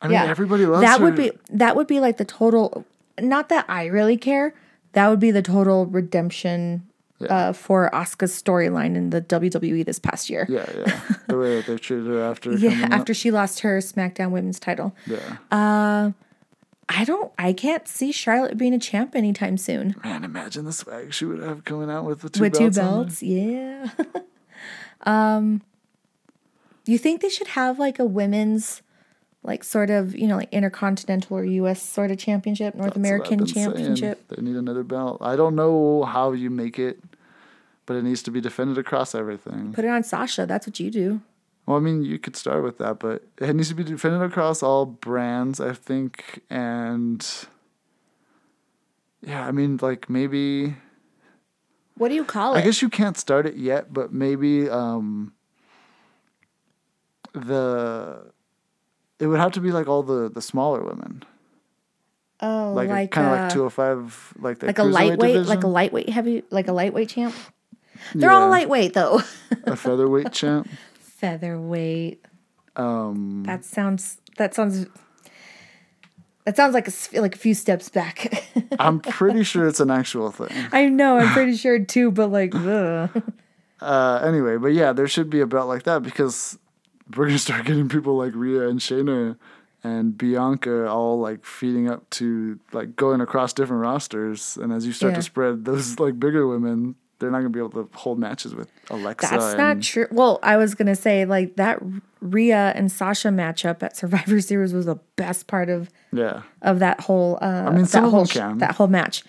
I 0.00 0.08
mean, 0.08 0.16
everybody 0.16 0.66
loves 0.66 0.82
that 0.82 0.98
her. 0.98 1.04
would 1.04 1.16
be 1.16 1.30
that 1.50 1.76
would 1.76 1.86
be 1.86 2.00
like 2.00 2.16
the 2.16 2.24
total 2.24 2.84
not 3.20 3.48
that 3.50 3.66
I 3.68 3.86
really 3.86 4.16
care. 4.16 4.54
That 4.92 5.08
would 5.08 5.20
be 5.20 5.30
the 5.30 5.42
total 5.42 5.86
redemption 5.86 6.88
uh, 7.28 7.52
for 7.52 7.90
Asuka's 7.92 8.42
storyline 8.42 8.96
in 8.96 9.10
the 9.10 9.20
WWE 9.20 9.84
this 9.84 9.98
past 9.98 10.30
year. 10.30 10.46
Yeah, 10.48 10.70
yeah. 10.74 11.00
the 11.28 11.36
way 11.36 11.56
that 11.56 11.66
they 11.66 11.76
treated 11.76 12.06
her 12.06 12.22
after. 12.22 12.52
Yeah, 12.52 12.70
coming 12.70 12.84
up. 12.84 12.92
after 12.92 13.14
she 13.14 13.30
lost 13.30 13.60
her 13.60 13.78
SmackDown 13.78 14.30
Women's 14.30 14.60
title. 14.60 14.94
Yeah. 15.06 16.12
I 16.88 17.04
don't 17.04 17.32
I 17.38 17.52
can't 17.52 17.86
see 17.86 18.12
Charlotte 18.12 18.56
being 18.56 18.72
a 18.74 18.78
champ 18.78 19.14
anytime 19.14 19.58
soon. 19.58 19.94
Man, 20.02 20.24
imagine 20.24 20.64
the 20.64 20.72
swag 20.72 21.12
she 21.12 21.24
would 21.26 21.40
have 21.42 21.64
coming 21.64 21.90
out 21.90 22.04
with 22.04 22.22
the 22.22 22.30
two 22.30 22.40
With 22.40 22.58
belts. 22.58 22.76
two 22.76 22.80
on 22.82 22.86
belts, 23.04 23.22
yeah. 23.22 23.90
um 25.02 25.62
you 26.86 26.96
think 26.98 27.20
they 27.20 27.28
should 27.28 27.48
have 27.48 27.78
like 27.78 27.98
a 27.98 28.04
women's 28.04 28.82
like 29.42 29.62
sort 29.62 29.88
of, 29.90 30.16
you 30.16 30.26
know, 30.26 30.36
like 30.36 30.52
intercontinental 30.52 31.36
or 31.36 31.44
US 31.44 31.82
sort 31.82 32.10
of 32.10 32.18
championship, 32.18 32.74
North 32.74 32.88
That's 32.88 32.96
American 32.96 33.38
been 33.38 33.46
saying. 33.46 33.66
championship? 33.66 34.28
They 34.28 34.42
need 34.42 34.56
another 34.56 34.82
belt. 34.82 35.18
I 35.20 35.36
don't 35.36 35.54
know 35.54 36.04
how 36.04 36.32
you 36.32 36.50
make 36.50 36.78
it, 36.78 36.98
but 37.86 37.96
it 37.96 38.04
needs 38.04 38.22
to 38.24 38.30
be 38.30 38.40
defended 38.40 38.78
across 38.78 39.14
everything. 39.14 39.72
Put 39.72 39.84
it 39.84 39.88
on 39.88 40.02
Sasha. 40.02 40.44
That's 40.46 40.66
what 40.66 40.80
you 40.80 40.90
do. 40.90 41.20
Well, 41.68 41.76
I 41.76 41.80
mean, 41.80 42.02
you 42.02 42.18
could 42.18 42.34
start 42.34 42.64
with 42.64 42.78
that, 42.78 42.98
but 42.98 43.24
it 43.36 43.54
needs 43.54 43.68
to 43.68 43.74
be 43.74 43.84
defended 43.84 44.22
across 44.22 44.62
all 44.62 44.86
brands, 44.86 45.60
I 45.60 45.74
think. 45.74 46.40
And 46.48 47.22
yeah, 49.20 49.46
I 49.46 49.50
mean, 49.50 49.78
like 49.82 50.08
maybe 50.08 50.76
What 51.94 52.08
do 52.08 52.14
you 52.14 52.24
call 52.24 52.54
it? 52.54 52.60
I 52.60 52.62
guess 52.62 52.80
you 52.80 52.88
can't 52.88 53.18
start 53.18 53.44
it 53.44 53.56
yet, 53.56 53.92
but 53.92 54.14
maybe 54.14 54.70
um 54.70 55.34
the 57.34 58.32
it 59.20 59.26
would 59.26 59.38
have 59.38 59.52
to 59.52 59.60
be 59.60 59.70
like 59.70 59.88
all 59.88 60.02
the 60.02 60.30
the 60.30 60.40
smaller 60.40 60.82
women, 60.82 61.22
oh, 62.40 62.72
like, 62.72 62.88
like 62.88 63.10
kind 63.10 63.26
of 63.26 63.32
uh, 63.32 63.42
like 63.42 63.52
two 63.52 63.58
hundred 63.58 63.70
five, 63.72 64.34
like 64.38 64.58
the 64.60 64.66
like 64.68 64.78
a 64.78 64.84
lightweight, 64.84 65.44
like 65.44 65.64
a 65.64 65.68
lightweight 65.68 66.08
heavy, 66.08 66.44
like 66.48 66.68
a 66.68 66.72
lightweight 66.72 67.10
champ. 67.10 67.34
They're 68.14 68.30
all 68.30 68.48
lightweight 68.48 68.94
though. 68.94 69.20
a 69.64 69.76
featherweight 69.76 70.32
champ. 70.40 70.66
Featherweight. 71.18 72.24
Um, 72.76 73.42
That 73.44 73.64
sounds. 73.64 74.18
That 74.36 74.54
sounds. 74.54 74.86
That 76.44 76.56
sounds 76.56 76.72
like 76.74 76.88
a 76.88 77.20
like 77.20 77.34
a 77.34 77.38
few 77.38 77.54
steps 77.54 77.88
back. 77.88 78.44
I'm 78.78 79.00
pretty 79.00 79.42
sure 79.44 79.66
it's 79.68 79.80
an 79.80 79.90
actual 79.90 80.30
thing. 80.30 80.48
I 80.72 80.88
know. 80.88 81.18
I'm 81.18 81.28
pretty 81.34 81.56
sure 81.56 81.78
too, 81.84 82.10
but 82.10 82.30
like, 82.30 82.54
ugh. 82.54 83.22
Uh, 83.80 84.20
anyway, 84.24 84.56
but 84.56 84.68
yeah, 84.68 84.92
there 84.92 85.06
should 85.08 85.28
be 85.28 85.40
a 85.40 85.46
belt 85.46 85.68
like 85.68 85.82
that 85.82 86.02
because 86.02 86.58
we're 87.16 87.26
gonna 87.26 87.38
start 87.38 87.66
getting 87.66 87.88
people 87.88 88.16
like 88.16 88.32
Rhea 88.34 88.68
and 88.68 88.80
Shayna 88.80 89.36
and 89.84 90.16
Bianca 90.16 90.88
all 90.88 91.20
like 91.20 91.44
feeding 91.44 91.88
up 91.90 92.08
to 92.10 92.58
like 92.72 92.96
going 92.96 93.20
across 93.20 93.52
different 93.52 93.82
rosters, 93.82 94.56
and 94.56 94.72
as 94.72 94.86
you 94.86 94.92
start 94.92 95.12
Yeah. 95.12 95.16
to 95.16 95.22
spread 95.22 95.64
those 95.64 95.98
like 96.00 96.18
bigger 96.18 96.46
women, 96.46 96.94
they're 97.18 97.30
not 97.30 97.38
gonna 97.38 97.50
be 97.50 97.58
able 97.58 97.70
to 97.70 97.88
hold 97.94 98.18
matches 98.18 98.54
with 98.54 98.70
Alexa. 98.90 99.28
that's 99.30 99.56
not 99.56 99.82
true. 99.82 100.06
Well, 100.10 100.38
I 100.42 100.56
was 100.56 100.74
gonna 100.74 100.94
say 100.96 101.24
like 101.24 101.56
that 101.56 101.80
Rhea 102.20 102.72
and 102.74 102.90
Sasha 102.90 103.28
matchup 103.28 103.82
at 103.82 103.96
Survivor 103.96 104.40
Series 104.40 104.72
was 104.72 104.86
the 104.86 104.96
best 105.16 105.46
part 105.46 105.68
of 105.68 105.90
Yeah, 106.12 106.42
of 106.62 106.78
that 106.78 107.00
whole. 107.00 107.38
Uh, 107.42 107.64
I 107.66 107.70
mean, 107.70 107.84
that 107.84 108.04
whole 108.04 108.26
can. 108.26 108.58
that 108.58 108.76
whole 108.76 108.86
match, 108.88 109.22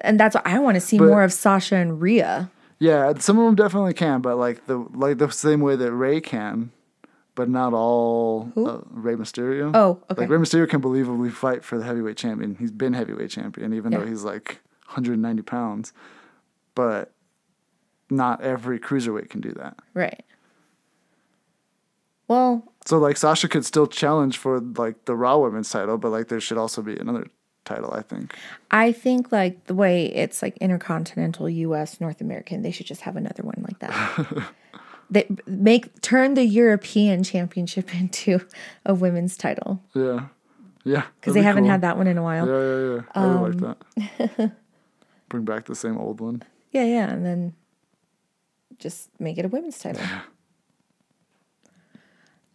and 0.00 0.18
that's 0.18 0.34
what 0.34 0.46
I 0.46 0.58
want 0.58 0.74
to 0.76 0.80
see 0.80 0.98
But- 0.98 1.06
more 1.08 1.22
of 1.22 1.32
Sasha 1.32 1.76
and 1.76 2.00
Rhea. 2.00 2.50
yeah. 2.78 3.12
Some 3.18 3.38
of 3.38 3.44
them 3.46 3.54
definitely 3.54 3.94
can, 3.94 4.20
but 4.20 4.36
like 4.36 4.66
the 4.66 4.78
like 4.94 5.18
the 5.18 5.30
same 5.30 5.60
way 5.60 5.76
that 5.76 5.92
Rey 5.92 6.20
can, 6.20 6.70
but 7.34 7.48
not 7.48 7.72
all. 7.72 8.52
Uh, 8.56 8.78
Rey 8.90 9.14
Mysterio. 9.14 9.70
Oh, 9.74 10.00
okay. 10.10 10.22
Like 10.22 10.30
Rey 10.30 10.38
Mysterio 10.38 10.68
can 10.68 10.80
believably 10.82 11.30
fight 11.32 11.64
for 11.64 11.78
the 11.78 11.84
heavyweight 11.84 12.16
champion. 12.16 12.56
He's 12.56 12.72
been 12.72 12.94
heavyweight 12.94 13.30
champion, 13.30 13.72
even 13.74 13.92
though 13.92 14.04
he's 14.06 14.24
like 14.24 14.60
190 14.88 15.42
pounds. 15.42 15.92
But 16.74 17.12
not 18.10 18.40
every 18.42 18.78
cruiserweight 18.78 19.30
can 19.30 19.40
do 19.40 19.52
that. 19.52 19.76
Right. 19.94 20.24
Well, 22.26 22.72
So 22.84 22.98
like 22.98 23.16
Sasha 23.16 23.48
could 23.48 23.64
still 23.64 23.86
challenge 23.86 24.36
for 24.36 24.60
like 24.60 25.04
the 25.06 25.16
Raw 25.16 25.38
Women's 25.38 25.70
title, 25.70 25.98
but 25.98 26.10
like 26.10 26.28
there 26.28 26.40
should 26.40 26.58
also 26.58 26.82
be 26.82 26.96
another 26.96 27.26
title. 27.64 27.92
I 27.92 28.02
think. 28.02 28.34
I 28.70 28.92
think 28.92 29.32
like 29.32 29.64
the 29.66 29.74
way 29.74 30.06
it's 30.06 30.42
like 30.42 30.56
intercontinental 30.58 31.48
U.S. 31.48 32.00
North 32.00 32.20
American, 32.20 32.62
they 32.62 32.70
should 32.70 32.86
just 32.86 33.02
have 33.02 33.16
another 33.16 33.42
one 33.42 33.62
like 33.66 33.78
that. 33.80 34.52
they 35.10 35.26
make 35.46 36.00
turn 36.02 36.34
the 36.34 36.44
European 36.44 37.22
Championship 37.22 37.94
into 37.98 38.40
a 38.84 38.92
women's 38.94 39.36
title 39.38 39.82
Yeah, 39.94 40.26
yeah. 40.84 41.04
because 41.20 41.32
they 41.34 41.42
haven't 41.42 41.64
had 41.66 41.80
that 41.80 41.96
one 41.96 42.06
in 42.06 42.18
a 42.18 42.22
while. 42.22 42.46
Yeah, 42.46 42.60
yeah, 42.60 42.94
yeah. 42.94 43.02
I 43.14 43.40
would 43.40 43.60
like 43.60 43.76
Um, 44.20 44.28
that. 44.38 44.52
Bring 45.30 45.44
back 45.44 45.64
the 45.66 45.74
same 45.74 45.96
old 45.98 46.20
one. 46.20 46.42
Yeah, 46.72 46.84
yeah, 46.84 47.10
and 47.10 47.24
then 47.24 47.54
just 48.78 49.10
make 49.20 49.38
it 49.38 49.44
a 49.44 49.48
women's 49.48 49.78
title. 49.78 50.02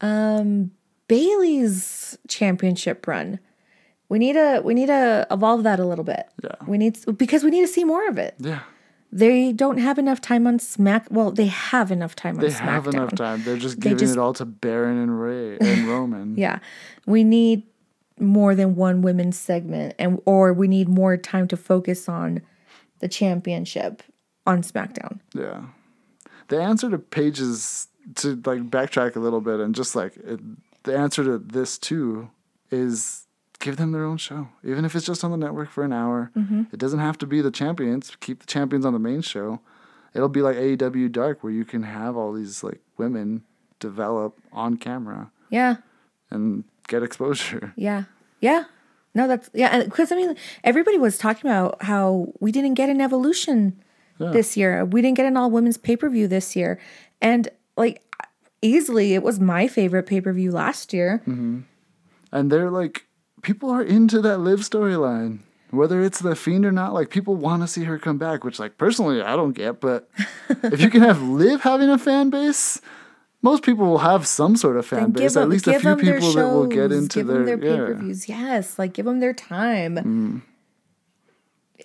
um, 0.02 0.72
Bayley's 1.08 2.18
championship 2.28 3.06
run. 3.08 3.40
We 4.10 4.20
need 4.20 4.34
to 4.34 4.62
we 4.64 4.74
need 4.74 4.88
to 4.88 5.26
evolve 5.32 5.64
that 5.64 5.80
a 5.80 5.86
little 5.86 6.04
bit. 6.04 6.28
Yeah. 6.44 6.56
We 6.68 6.78
need 6.78 6.98
because 7.18 7.44
we 7.44 7.50
need 7.52 7.62
to 7.62 7.68
see 7.68 7.84
more 7.84 8.08
of 8.08 8.18
it. 8.18 8.36
Yeah, 8.38 8.60
They 9.12 9.54
don't 9.54 9.78
have 9.80 9.98
enough 9.98 10.22
time 10.22 10.46
on 10.46 10.60
Smack. 10.60 11.08
Well, 11.10 11.32
they 11.32 11.48
have 11.48 11.92
enough 11.92 12.16
time 12.16 12.36
on 12.36 12.42
they 12.42 12.50
SmackDown. 12.50 12.60
have 12.60 12.88
enough 12.88 13.16
time. 13.16 13.44
They're 13.44 13.58
just 13.58 13.78
They 13.80 13.90
giving 13.90 13.98
just- 14.00 14.14
it 14.14 14.20
all 14.20 14.34
to 14.34 14.46
Baron 14.46 14.98
and 15.00 15.20
Ray 15.20 15.58
and 15.60 15.88
Roman. 15.88 16.36
Yeah, 16.38 16.60
we 17.08 17.24
need 17.24 17.64
more 18.20 18.54
than 18.54 18.76
one 18.76 19.02
women's 19.02 19.40
segment, 19.40 19.96
and 19.98 20.22
or 20.26 20.54
we 20.54 20.68
need 20.68 20.88
more 20.88 21.18
time 21.18 21.48
to 21.48 21.58
focus 21.58 22.08
on 22.08 22.42
the 23.00 23.08
championship 23.08 24.04
on 24.46 24.62
SmackDown. 24.62 25.20
Yeah. 25.34 25.64
The 26.48 26.62
answer 26.62 26.90
to 26.90 26.98
Paige's 26.98 27.88
to 28.16 28.36
like 28.46 28.70
backtrack 28.70 29.16
a 29.16 29.20
little 29.20 29.42
bit 29.42 29.60
and 29.60 29.74
just 29.74 29.96
like 29.96 30.18
it, 30.18 30.40
the 30.84 30.98
answer 30.98 31.24
to 31.24 31.38
this 31.38 31.78
too 31.78 32.30
is 32.70 33.28
give 33.60 33.78
them 33.78 33.94
their 33.94 34.04
own 34.04 34.18
show, 34.18 34.50
even 34.64 34.84
if 34.84 34.96
it's 34.96 35.06
just 35.06 35.24
on 35.24 35.32
the 35.32 35.38
network 35.38 35.70
for 35.70 35.84
an 35.84 35.94
hour. 35.94 36.32
Mm-hmm. 36.36 36.64
It 36.74 36.80
doesn't 36.80 37.00
have 37.00 37.18
to 37.20 37.26
be 37.26 37.42
the 37.42 37.52
champions. 37.52 38.16
Keep 38.20 38.42
the 38.42 38.46
champions 38.46 38.86
on 38.86 38.94
the 38.94 39.00
main 39.00 39.22
show. 39.22 39.62
It'll 40.14 40.30
be 40.30 40.42
like 40.42 40.58
AEW 40.58 41.12
Dark, 41.12 41.44
where 41.44 41.54
you 41.54 41.66
can 41.66 41.84
have 41.84 42.18
all 42.18 42.34
these 42.34 42.64
like 42.64 42.82
women 42.98 43.44
develop 43.80 44.38
on 44.52 44.78
camera 44.78 45.32
Yeah, 45.50 45.78
and 46.30 46.66
get 46.88 47.04
exposure. 47.04 47.74
yeah, 47.78 48.04
yeah. 48.42 48.66
No, 49.16 49.28
that's 49.28 49.50
yeah. 49.54 49.84
Because 49.84 50.12
I 50.12 50.16
mean, 50.16 50.36
everybody 50.64 50.98
was 50.98 51.18
talking 51.18 51.50
about 51.50 51.82
how 51.84 52.34
we 52.40 52.52
didn't 52.52 52.74
get 52.74 52.90
an 52.90 53.00
evolution 53.00 53.82
this 54.32 54.56
year. 54.56 54.86
We 54.86 55.02
didn't 55.02 55.18
get 55.18 55.26
an 55.26 55.36
all 55.36 55.52
women's 55.52 55.78
pay 55.78 55.96
per 55.98 56.10
view 56.10 56.28
this 56.28 56.56
year, 56.56 56.80
and 57.22 57.50
like 57.76 58.02
easily, 58.64 59.14
it 59.14 59.22
was 59.22 59.40
my 59.40 59.68
favorite 59.68 60.04
pay 60.04 60.22
per 60.22 60.34
view 60.34 60.52
last 60.52 60.94
year. 60.94 61.22
Mm-hmm. 61.28 61.62
And 62.32 62.52
they're 62.52 62.72
like, 62.72 63.06
people 63.44 63.70
are 63.70 63.84
into 63.84 64.22
that 64.22 64.40
live 64.40 64.62
storyline. 64.62 65.40
Whether 65.70 66.02
it's 66.02 66.20
the 66.20 66.36
fiend 66.36 66.66
or 66.66 66.72
not, 66.72 66.94
like 66.94 67.10
people 67.10 67.36
want 67.36 67.64
to 67.64 67.68
see 67.68 67.84
her 67.86 67.98
come 67.98 68.20
back, 68.20 68.44
which 68.44 68.60
like 68.60 68.78
personally 68.78 69.22
I 69.22 69.36
don't 69.36 69.54
get, 69.54 69.82
but 69.82 70.08
if 70.50 70.82
you 70.82 70.90
can 70.90 71.02
have 71.02 71.22
live 71.22 71.62
having 71.62 71.90
a 71.90 71.98
fan 71.98 72.30
base, 72.30 72.80
most 73.42 73.64
people 73.64 73.88
will 73.88 73.98
have 74.00 74.28
some 74.28 74.56
sort 74.56 74.78
of 74.78 74.86
fan 74.86 75.12
base. 75.12 75.34
give 75.34 75.42
At 75.42 75.50
least 75.50 75.68
a 75.68 75.80
few 75.80 75.96
people 75.96 76.20
shows, 76.22 76.36
that 76.36 76.48
will 76.48 76.68
get 76.68 76.92
into 76.92 77.20
give 77.20 77.28
their, 77.28 77.38
them 77.38 77.46
their 77.46 77.58
pay 77.58 77.78
per 77.78 77.94
yeah. 77.94 78.00
views. 78.00 78.30
Yes, 78.30 78.78
like 78.78 78.94
give 78.94 79.06
them 79.06 79.20
their 79.20 79.34
time. 79.34 79.96
Mm. 79.96 80.42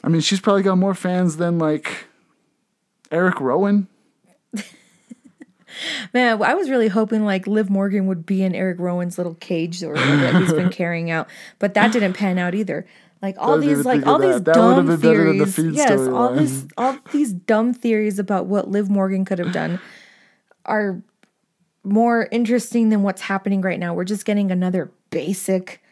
I 0.05 0.09
mean, 0.09 0.21
she's 0.21 0.41
probably 0.41 0.63
got 0.63 0.77
more 0.77 0.95
fans 0.95 1.39
than 1.39 1.59
like 1.59 2.08
Eric 3.11 3.41
Rowan. 3.41 3.89
Man, 6.13 6.43
I 6.43 6.55
was 6.55 6.71
really 6.71 6.89
hoping 6.89 7.25
like 7.25 7.47
Liv 7.47 7.71
Morgan 7.71 8.07
would 8.07 8.27
be 8.27 8.43
in 8.43 8.55
Eric 8.55 8.81
Rowan's 8.81 9.19
little 9.19 9.35
cage 9.35 9.83
or 9.83 9.93
whatever 9.93 10.17
that 10.17 10.35
he's 10.43 10.53
been 10.53 10.71
carrying 10.73 11.11
out, 11.11 11.29
but 11.59 11.75
that 11.75 11.93
didn't 11.93 12.15
pan 12.15 12.39
out 12.39 12.55
either. 12.55 12.87
Like 13.21 13.37
all 13.39 13.59
these, 13.59 13.85
like 13.85 14.07
all 14.07 14.19
these 14.19 14.43
that. 14.43 14.55
That 14.55 14.57
would 14.57 14.77
have 14.77 14.77
dumb 14.77 14.87
been 14.87 15.01
better 15.01 15.25
than 15.25 15.39
the 15.39 15.47
theories. 15.47 15.55
Fiend 15.55 15.75
Yes, 15.75 16.01
all 16.09 16.35
these, 16.35 16.67
all 16.77 16.97
these 17.13 17.33
dumb 17.33 17.75
theories 17.75 18.19
about 18.19 18.47
what 18.47 18.69
Liv 18.69 18.89
Morgan 18.89 19.25
could 19.25 19.39
have 19.39 19.53
done 19.53 19.81
are 20.65 21.03
more 21.83 22.29
interesting 22.31 22.91
than 22.91 23.03
what's 23.03 23.23
happening 23.23 23.61
right 23.61 23.79
now. 23.79 23.95
We're 23.95 24.05
just 24.05 24.25
getting 24.25 24.51
another 24.51 24.91
basic 25.11 25.83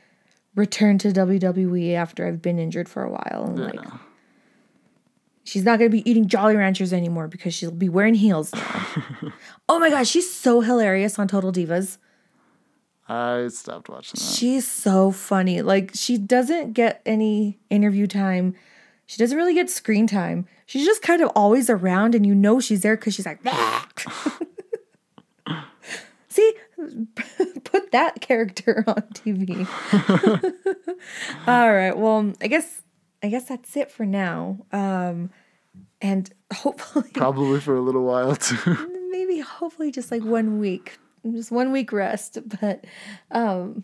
return 0.55 0.99
to 0.99 1.09
WWE 1.09 1.95
after 1.95 2.27
I've 2.27 2.41
been 2.41 2.59
injured 2.59 2.89
for 2.89 3.03
a 3.03 3.11
while, 3.11 3.45
and 3.47 3.59
like. 3.59 3.81
She's 5.47 5.63
not 5.65 5.79
going 5.79 5.91
to 5.91 5.97
be 5.97 6.09
eating 6.09 6.27
Jolly 6.27 6.57
Ranchers 6.57 6.93
anymore 6.93 7.29
because 7.29 7.55
she'll 7.55 7.71
be 7.71 7.89
wearing 7.89 8.15
heels 8.15 8.53
oh 9.69 9.79
my 9.79 9.91
gosh, 9.91 10.09
she's 10.09 10.33
so 10.33 10.61
hilarious 10.61 11.19
on 11.19 11.29
Total 11.29 11.53
Divas. 11.53 11.99
I 13.09 13.49
stopped 13.49 13.89
watching 13.89 14.19
that. 14.19 14.25
She's 14.25 14.67
so 14.67 15.13
funny. 15.13 15.63
Like 15.63 15.93
she 15.95 16.19
doesn't 16.19 16.73
get 16.73 17.01
any 17.07 17.59
interview 17.71 18.07
time. 18.07 18.55
She 19.07 19.19
doesn't 19.19 19.37
really 19.37 19.55
get 19.55 19.71
screen 19.71 20.09
time. 20.09 20.47
She's 20.67 20.85
just 20.85 21.03
kind 21.03 21.23
of 21.23 21.31
always 21.37 21.71
around 21.71 22.17
and 22.17 22.27
you 22.27 22.35
know 22.35 22.59
she's 22.59 22.83
there 22.83 22.97
cuz 22.97 23.15
she's 23.15 23.27
like 23.27 23.39
See, 26.29 26.53
put 27.65 27.93
that 27.93 28.21
character 28.21 28.83
on 28.87 29.03
TV. 29.15 29.67
All 31.47 31.73
right. 31.73 31.97
Well, 31.97 32.33
I 32.43 32.49
guess 32.49 32.83
I 33.23 33.29
guess 33.29 33.45
that's 33.45 33.77
it 33.77 33.91
for 33.91 34.05
now. 34.07 34.59
Um 34.73 35.31
and 36.01 36.31
hopefully 36.53 37.11
Probably 37.15 37.61
for 37.61 37.77
a 37.77 37.81
little 37.81 38.05
while 38.05 38.37
too. 38.37 38.57
maybe 39.11 39.41
hopefully 39.41 39.91
just 39.91 40.11
like 40.11 40.23
one 40.23 40.59
week 40.59 40.99
just 41.33 41.51
one 41.51 41.73
week 41.73 41.91
rest 41.93 42.39
but 42.61 42.85
um 43.31 43.83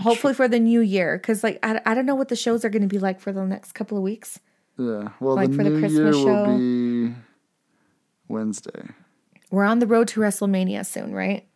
hopefully 0.00 0.34
for 0.34 0.46
the 0.48 0.58
new 0.58 0.80
year 0.80 1.16
because 1.18 1.42
like 1.44 1.58
I, 1.62 1.80
I 1.86 1.94
don't 1.94 2.06
know 2.06 2.14
what 2.14 2.28
the 2.28 2.36
shows 2.36 2.64
are 2.64 2.70
going 2.70 2.82
to 2.82 2.88
be 2.88 2.98
like 2.98 3.20
for 3.20 3.32
the 3.32 3.44
next 3.44 3.72
couple 3.72 3.96
of 3.96 4.02
weeks 4.02 4.38
yeah. 4.78 5.10
Well, 5.20 5.36
Like 5.36 5.50
the 5.50 5.56
for 5.56 5.64
the 5.64 5.70
Christmas 5.78 5.92
year 5.92 6.12
show? 6.14 6.44
will 6.48 6.58
be 6.58 7.14
Wednesday. 8.28 8.88
we're 9.50 9.64
on 9.64 9.78
the 9.78 9.86
road 9.86 10.08
to 10.08 10.20
wrestlemania 10.20 10.84
soon 10.86 11.12
right 11.14 11.46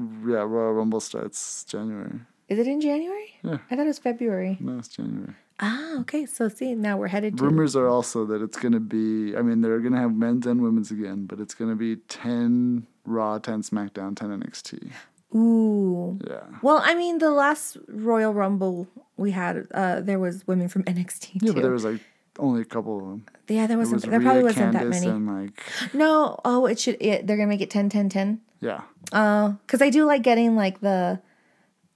Yeah, 0.00 0.44
Royal 0.44 0.72
Rumble 0.72 1.00
starts 1.00 1.64
January. 1.64 2.20
Is 2.48 2.58
it 2.58 2.66
in 2.66 2.80
january 2.80 3.30
Yeah. 3.42 3.58
i 3.70 3.76
thought 3.76 3.84
it 3.84 3.94
was 3.96 3.98
february 3.98 4.56
No, 4.60 4.78
it's 4.78 4.88
January. 4.88 5.34
ah 5.60 6.00
okay 6.00 6.26
so 6.26 6.48
see 6.48 6.74
now 6.74 6.96
we're 6.96 7.08
headed 7.08 7.36
to 7.38 7.44
Rumors 7.44 7.74
are 7.76 7.88
also 7.88 8.24
that 8.26 8.42
it's 8.42 8.58
going 8.58 8.72
to 8.72 8.80
be, 8.80 9.36
I 9.36 9.42
mean, 9.42 9.60
they're 9.62 9.78
going 9.80 9.92
to 9.94 10.00
have 10.00 10.14
men's 10.14 10.46
and 10.46 10.60
women's 10.60 10.90
again, 10.90 11.26
but 11.26 11.38
it's 11.40 11.54
going 11.54 11.70
to 11.70 11.76
be 11.76 11.96
10 12.08 12.86
Raw, 13.06 13.38
10 13.38 13.62
SmackDown, 13.62 14.16
10 14.16 14.30
NXT. 14.40 14.90
ooh 15.34 16.18
Yeah. 16.26 16.40
well 16.62 16.80
i 16.84 16.94
mean 16.94 17.18
the 17.18 17.30
last 17.30 17.76
royal 17.88 18.32
rumble 18.34 18.86
we 19.16 19.30
had 19.32 19.66
uh 19.74 20.00
there 20.00 20.18
was 20.18 20.46
women 20.46 20.68
from 20.68 20.82
nxt 20.84 21.30
Yeah, 21.42 21.52
but 21.52 21.62
there 21.62 21.72
was 21.72 21.84
like 21.84 22.00
only 22.38 22.62
a 22.62 22.64
couple 22.64 22.98
of 22.98 23.04
them. 23.04 23.20
yeah 23.48 23.66
there 23.66 23.78
wasn't 23.78 24.02
was 24.02 24.10
there 24.10 24.20
probably 24.20 24.42
wasn't 24.42 24.72
that 24.72 24.82
Candice, 24.84 25.04
many 25.06 25.42
like, 25.46 25.62
no 25.94 26.38
oh 26.44 26.66
it 26.66 26.78
should 26.82 26.96
it, 27.00 27.26
they're 27.26 27.36
gonna 27.36 27.48
make 27.48 27.60
it 27.60 27.70
10 27.70 27.88
10 27.88 28.08
10 28.08 28.40
yeah. 28.60 28.80
Oh, 29.12 29.58
because 29.66 29.82
I 29.82 29.90
do 29.90 30.06
like 30.06 30.22
getting 30.22 30.56
like 30.56 30.80
the, 30.80 31.20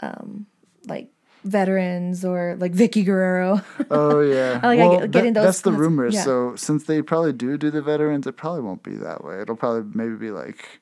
um, 0.00 0.46
like 0.86 1.08
veterans 1.44 2.24
or 2.24 2.56
like 2.58 2.72
Vickie 2.72 3.04
Guerrero. 3.04 3.60
Oh 3.90 4.20
yeah. 4.20 4.60
I 4.62 4.66
like 4.68 4.78
well, 4.78 5.00
get- 5.00 5.10
getting 5.10 5.32
that- 5.34 5.40
those 5.40 5.46
That's 5.46 5.60
the 5.62 5.72
rumor. 5.72 6.08
Yeah. 6.08 6.22
So 6.22 6.56
since 6.56 6.84
they 6.84 7.00
probably 7.02 7.32
do 7.32 7.56
do 7.56 7.70
the 7.70 7.82
veterans, 7.82 8.26
it 8.26 8.36
probably 8.36 8.62
won't 8.62 8.82
be 8.82 8.96
that 8.96 9.24
way. 9.24 9.40
It'll 9.40 9.56
probably 9.56 9.90
maybe 9.94 10.16
be 10.16 10.30
like 10.30 10.80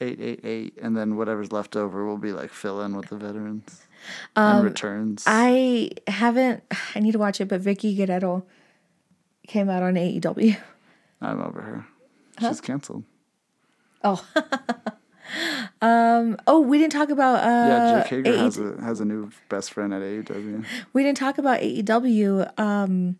eight 0.00 0.20
eight 0.20 0.40
eight, 0.44 0.78
and 0.80 0.96
then 0.96 1.16
whatever's 1.16 1.52
left 1.52 1.76
over 1.76 2.04
will 2.06 2.18
be 2.18 2.32
like 2.32 2.50
fill 2.50 2.80
in 2.82 2.96
with 2.96 3.08
the 3.08 3.16
veterans 3.16 3.86
and 4.36 4.64
returns. 4.64 5.26
Um, 5.26 5.32
I 5.36 5.90
haven't. 6.06 6.62
I 6.94 7.00
need 7.00 7.12
to 7.12 7.18
watch 7.18 7.40
it, 7.40 7.48
but 7.48 7.62
Vickie 7.62 7.96
Guerrero 7.96 8.44
came 9.46 9.68
out 9.68 9.82
on 9.82 9.94
AEW. 9.94 10.56
I'm 11.20 11.40
over 11.40 11.60
her. 11.60 11.86
She's 12.40 12.60
canceled. 12.60 13.04
Oh. 14.02 14.24
um. 15.80 16.36
Oh, 16.46 16.60
we 16.60 16.78
didn't 16.78 16.92
talk 16.92 17.10
about. 17.10 17.36
Uh, 17.44 17.68
Yeah, 17.68 18.02
Jake 18.02 18.24
Hager 18.24 18.32
AEW. 18.32 18.38
has 18.38 18.58
a 18.58 18.80
has 18.82 19.00
a 19.00 19.04
new 19.04 19.30
best 19.48 19.72
friend 19.72 19.92
at 19.94 20.02
AEW. 20.02 20.64
We 20.92 21.02
didn't 21.02 21.18
talk 21.18 21.38
about 21.38 21.60
AEW. 21.60 22.58
Um, 22.58 23.18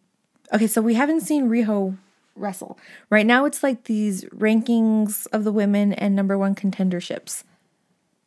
okay, 0.52 0.66
so 0.66 0.80
we 0.82 0.94
haven't 0.94 1.20
seen 1.22 1.48
Riho 1.48 1.96
wrestle. 2.36 2.78
Right 3.10 3.26
now, 3.26 3.44
it's 3.44 3.62
like 3.62 3.84
these 3.84 4.24
rankings 4.26 5.26
of 5.32 5.44
the 5.44 5.52
women 5.52 5.92
and 5.92 6.14
number 6.16 6.36
one 6.38 6.54
contenderships. 6.54 7.44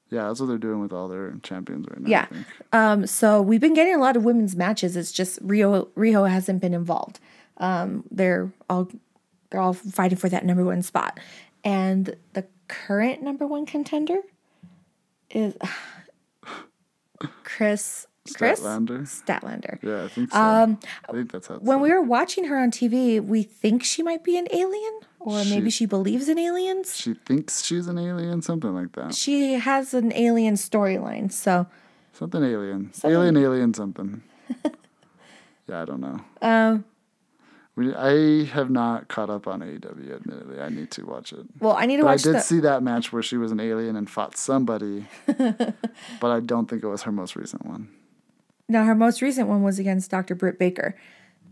Yeah, 0.09 0.27
that's 0.27 0.39
what 0.39 0.45
they're 0.45 0.59
doing 0.59 0.79
with 0.79 0.93
all 0.93 1.07
their 1.07 1.33
champions 1.41 1.87
right 1.89 1.99
now. 2.01 2.07
Yeah. 2.09 2.27
Um, 2.71 3.07
so 3.07 3.41
we've 3.41 3.61
been 3.61 3.73
getting 3.73 3.95
a 3.95 3.99
lot 3.99 4.15
of 4.15 4.23
women's 4.23 4.55
matches. 4.55 4.95
It's 4.95 5.11
just 5.11 5.41
Riho 5.45 5.87
Riho 5.97 6.29
hasn't 6.29 6.61
been 6.61 6.73
involved. 6.73 7.19
Um, 7.57 8.03
they're 8.11 8.51
all 8.69 8.89
they're 9.49 9.61
all 9.61 9.73
fighting 9.73 10.17
for 10.17 10.29
that 10.29 10.45
number 10.45 10.63
one 10.63 10.83
spot. 10.83 11.19
And 11.63 12.15
the 12.33 12.45
current 12.67 13.21
number 13.21 13.45
one 13.47 13.65
contender 13.65 14.19
is 15.29 15.55
Kris 17.43 18.07
Kris 18.35 18.59
Statlander? 18.61 19.01
Statlander. 19.01 19.79
Yeah, 19.83 20.05
I 20.05 20.07
think 20.07 20.31
so. 20.31 20.39
Um, 20.39 20.79
I 21.09 21.11
think 21.11 21.31
that's 21.31 21.47
how. 21.47 21.55
It's 21.55 21.63
When 21.63 21.81
we 21.81 21.89
were 21.89 22.01
watching 22.01 22.45
her 22.45 22.57
on 22.57 22.71
TV, 22.71 23.21
we 23.21 23.43
think 23.43 23.83
she 23.83 24.01
might 24.01 24.23
be 24.23 24.37
an 24.37 24.47
alien, 24.51 24.99
or 25.19 25.43
maybe 25.45 25.69
She- 25.69 25.79
she 25.79 25.85
believes 25.85 26.29
in 26.29 26.39
aliens. 26.39 26.95
she 26.95 27.15
thinks 27.15 27.63
she's 27.65 27.87
an 27.87 27.97
alien, 27.97 28.41
something 28.41 28.73
like 28.73 28.93
that. 28.93 29.13
She 29.13 29.53
has 29.53 29.93
an 29.93 30.13
alien 30.13 30.55
storyline, 30.55 31.31
so 31.31 31.67
Something 32.13 32.43
alien. 32.43 32.91
Alien, 33.03 33.35
alien, 33.37 33.73
something. 33.73 34.21
yeah, 35.67 35.81
I 35.81 35.85
don't 35.85 35.99
know. 35.99 36.19
um, 36.41 36.85
We, 37.75 37.93
I 37.95 38.43
have 38.45 38.69
not 38.69 39.07
caught 39.07 39.31
up 39.31 39.47
on 39.47 39.61
AEW, 39.61 40.15
admittedly. 40.15 40.59
I 40.61 40.69
need 40.69 40.91
to 40.91 41.05
watch 41.05 41.33
it. 41.33 41.45
well, 41.59 41.75
I 41.75 41.87
need 41.87 41.97
to 41.97 42.03
But 42.03 42.09
I 42.09 42.17
did 42.17 42.35
the. 42.35 42.39
see 42.41 42.59
that 42.59 42.83
match 42.83 43.11
where 43.11 43.23
she 43.23 43.35
was 43.35 43.51
an 43.51 43.59
alien 43.59 43.95
and 43.95 44.07
fought 44.09 44.37
somebody, 44.37 45.07
but 45.25 45.75
I 46.21 46.39
don't 46.39 46.69
think 46.69 46.83
it 46.83 46.87
was 46.87 47.01
her 47.03 47.11
most 47.11 47.35
recent 47.35 47.65
one. 47.65 47.89
Now, 48.69 48.85
her 48.85 48.93
most 48.95 49.21
recent 49.23 49.47
one 49.47 49.63
was 49.63 49.79
against 49.79 50.11
Dr. 50.11 50.35
Britt 50.35 50.59
Baker, 50.59 50.95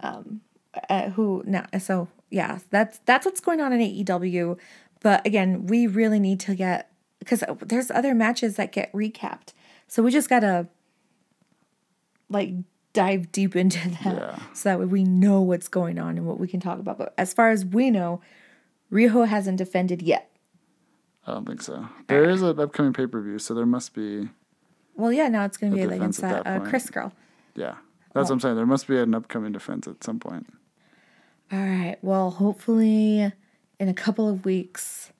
um, 0.02 0.42
uh, 0.90 1.10
who 1.10 1.44
now 1.46 1.66
so 1.80 2.08
yeah, 2.30 2.60
that's 2.70 3.00
that's 3.06 3.26
what's 3.26 3.40
going 3.42 3.60
on 3.60 3.74
in 3.74 3.80
AEW. 3.82 4.58
But 5.02 5.26
again, 5.26 5.66
we 5.66 5.88
really 5.88 6.20
need 6.20 6.40
to 6.42 6.54
get 6.56 6.92
because 7.18 7.44
there's 7.64 7.90
other 7.90 8.14
matches 8.14 8.56
that 8.58 8.72
get 8.72 8.92
recapped, 8.94 9.54
so 9.88 10.04
we 10.04 10.12
just 10.12 10.30
gotta 10.30 10.68
like 12.30 12.54
dive 12.94 13.32
deep 13.32 13.56
into 13.56 13.90
that 14.04 14.16
Yeah. 14.16 14.40
so 14.54 14.70
that 14.70 14.80
way 14.80 14.86
we 14.86 15.04
know 15.04 15.42
what's 15.42 15.68
going 15.68 15.98
on 16.00 16.18
and 16.18 16.26
what 16.28 16.40
we 16.40 16.48
can 16.48 16.60
talk 16.60 16.80
about. 16.80 16.98
But 16.98 17.14
as 17.18 17.34
far 17.34 17.50
as 17.50 17.66
we 17.66 17.90
know, 17.92 18.22
Riho 18.92 19.28
hasn't 19.28 19.58
defended 19.58 20.02
yet. 20.02 20.30
I 21.26 21.34
don't 21.34 21.48
think 21.48 21.62
so. 21.62 21.88
There 22.08 22.30
is 22.30 22.42
an 22.42 22.60
upcoming 22.60 22.94
pay 22.94 23.08
per 23.08 23.22
view, 23.22 23.40
so 23.40 23.54
there 23.54 23.66
must 23.66 23.94
be. 23.94 24.30
Well, 24.96 25.14
yeah, 25.14 25.30
now 25.30 25.46
it's 25.46 25.58
gonna 25.58 25.76
be 25.76 25.86
like 25.86 25.98
against 25.98 26.22
that, 26.22 26.44
that 26.44 26.62
uh. 26.62 26.66
Kris 26.66 26.90
girl. 26.90 27.14
Yeah, 27.56 27.76
that's 28.14 28.30
what 28.30 28.36
I'm 28.36 28.40
saying. 28.40 28.56
There 28.56 28.66
must 28.66 28.88
be 28.88 28.98
an 28.98 29.14
upcoming 29.14 29.52
defense 29.52 29.88
at 29.88 30.04
some 30.04 30.20
point. 30.20 30.48
All 31.52 31.60
right. 31.60 31.98
Well, 32.02 32.32
hopefully 32.32 33.32
in 33.80 33.90
a 33.90 33.94
couple 33.94 34.28
of 34.30 34.46
weeks 34.46 35.12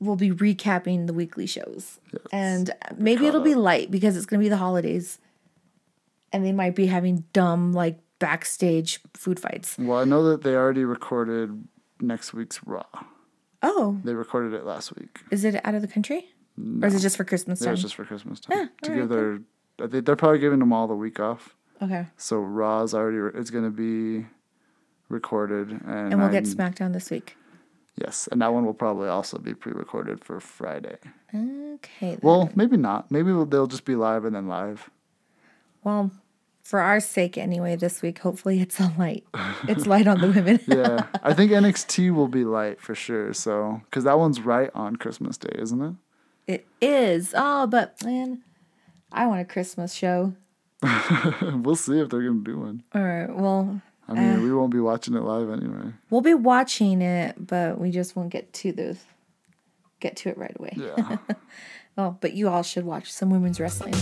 we'll 0.00 0.16
be 0.16 0.30
recapping 0.30 1.06
the 1.06 1.12
weekly 1.14 1.46
shows. 1.46 1.98
and 2.32 2.70
maybe 2.96 3.26
it'll 3.26 3.40
be 3.40 3.54
light 3.54 3.90
because 3.90 4.16
it's 4.16 4.26
going 4.26 4.38
to 4.40 4.44
be 4.44 4.48
the 4.48 4.56
holidays. 4.58 5.18
And 6.34 6.44
they 6.44 6.52
might 6.52 6.74
be 6.74 6.86
having 6.86 7.24
dumb 7.32 7.72
like 7.72 8.00
backstage 8.18 9.00
food 9.14 9.38
fights. 9.38 9.76
Well, 9.78 9.98
I 9.98 10.04
know 10.04 10.24
that 10.30 10.42
they 10.42 10.54
already 10.56 10.84
recorded 10.84 11.64
next 12.00 12.34
week's 12.34 12.58
Raw. 12.66 12.84
Oh, 13.62 14.00
They 14.04 14.14
recorded 14.14 14.52
it 14.52 14.64
last 14.66 14.94
week. 14.96 15.20
is 15.30 15.44
it 15.44 15.60
out 15.64 15.74
of 15.74 15.80
the 15.80 15.88
country? 15.88 16.28
Or 16.82 16.86
is 16.88 16.94
it 16.96 17.00
just 17.00 17.16
for 17.16 17.24
Christmas 17.24 17.60
It 17.60 17.64
time? 17.66 17.72
was 17.72 17.82
just 17.82 17.94
for 17.94 18.04
Christmas 18.04 18.40
time 18.40 18.56
ah, 18.58 18.68
to 18.82 18.90
alright, 18.90 19.08
give 19.08 19.88
their. 19.88 20.00
They're 20.02 20.16
probably 20.16 20.38
giving 20.40 20.58
them 20.58 20.72
all 20.72 20.86
the 20.88 20.94
week 20.96 21.18
off. 21.20 21.54
okay. 21.80 22.06
So 22.16 22.38
Raw's 22.38 22.94
already 22.94 23.38
it's 23.38 23.50
going 23.50 23.64
to 23.64 23.70
be 23.70 24.26
recorded, 25.08 25.70
and, 25.70 26.12
And 26.12 26.18
we'll 26.20 26.30
get 26.30 26.44
I'm- 26.46 26.54
SmackDown 26.56 26.92
this 26.92 27.10
week. 27.10 27.36
Yes, 27.96 28.28
and 28.32 28.42
that 28.42 28.52
one 28.52 28.66
will 28.66 28.74
probably 28.74 29.08
also 29.08 29.38
be 29.38 29.54
pre-recorded 29.54 30.24
for 30.24 30.40
Friday. 30.40 30.96
Okay. 31.32 32.10
then. 32.16 32.20
Well, 32.22 32.50
maybe 32.56 32.76
not. 32.76 33.10
Maybe 33.12 33.30
they'll 33.32 33.68
just 33.68 33.84
be 33.84 33.94
live 33.94 34.24
and 34.24 34.34
then 34.34 34.48
live. 34.48 34.90
Well, 35.84 36.10
for 36.64 36.80
our 36.80 36.98
sake 36.98 37.36
anyway, 37.36 37.76
this 37.76 38.00
week, 38.00 38.18
hopefully 38.20 38.60
it's 38.60 38.80
a 38.80 38.90
light. 38.98 39.24
It's 39.68 39.86
light 39.86 40.08
on 40.08 40.20
the 40.20 40.28
women. 40.28 40.58
Yeah, 40.66 41.06
I 41.22 41.34
think 41.34 41.52
NXT 41.52 42.12
will 42.12 42.26
be 42.26 42.44
light 42.44 42.80
for 42.80 42.94
sure. 42.94 43.34
So, 43.34 43.82
because 43.84 44.04
that 44.04 44.18
one's 44.18 44.40
right 44.40 44.70
on 44.74 44.96
Christmas 44.96 45.36
Day, 45.36 45.54
isn't 45.58 45.80
it? 45.80 45.94
It 46.46 46.66
is. 46.80 47.34
Oh, 47.36 47.66
but 47.66 48.02
man, 48.02 48.42
I 49.12 49.26
want 49.26 49.42
a 49.42 49.44
Christmas 49.44 49.92
show. 49.92 50.34
we'll 51.42 51.76
see 51.76 51.98
if 52.00 52.08
they're 52.08 52.22
gonna 52.22 52.40
do 52.42 52.58
one. 52.58 52.82
All 52.94 53.02
right. 53.02 53.34
Well, 53.34 53.80
I 54.08 54.14
mean, 54.14 54.38
uh, 54.38 54.40
we 54.40 54.52
won't 54.52 54.72
be 54.72 54.80
watching 54.80 55.14
it 55.14 55.22
live 55.22 55.50
anyway. 55.50 55.92
we'll 56.10 56.20
be 56.20 56.34
watching 56.34 57.00
it, 57.02 57.46
but 57.46 57.78
we 57.78 57.90
just 57.90 58.16
won't 58.16 58.30
get 58.30 58.52
to 58.54 58.72
the 58.72 58.96
get 60.00 60.16
to 60.16 60.30
it 60.30 60.38
right 60.38 60.54
away. 60.58 60.72
Yeah. 60.76 61.18
Oh, 61.96 62.16
but 62.20 62.32
you 62.32 62.48
all 62.48 62.62
should 62.62 62.84
watch 62.84 63.12
some 63.12 63.30
women's 63.30 63.60
wrestling. 63.60 63.94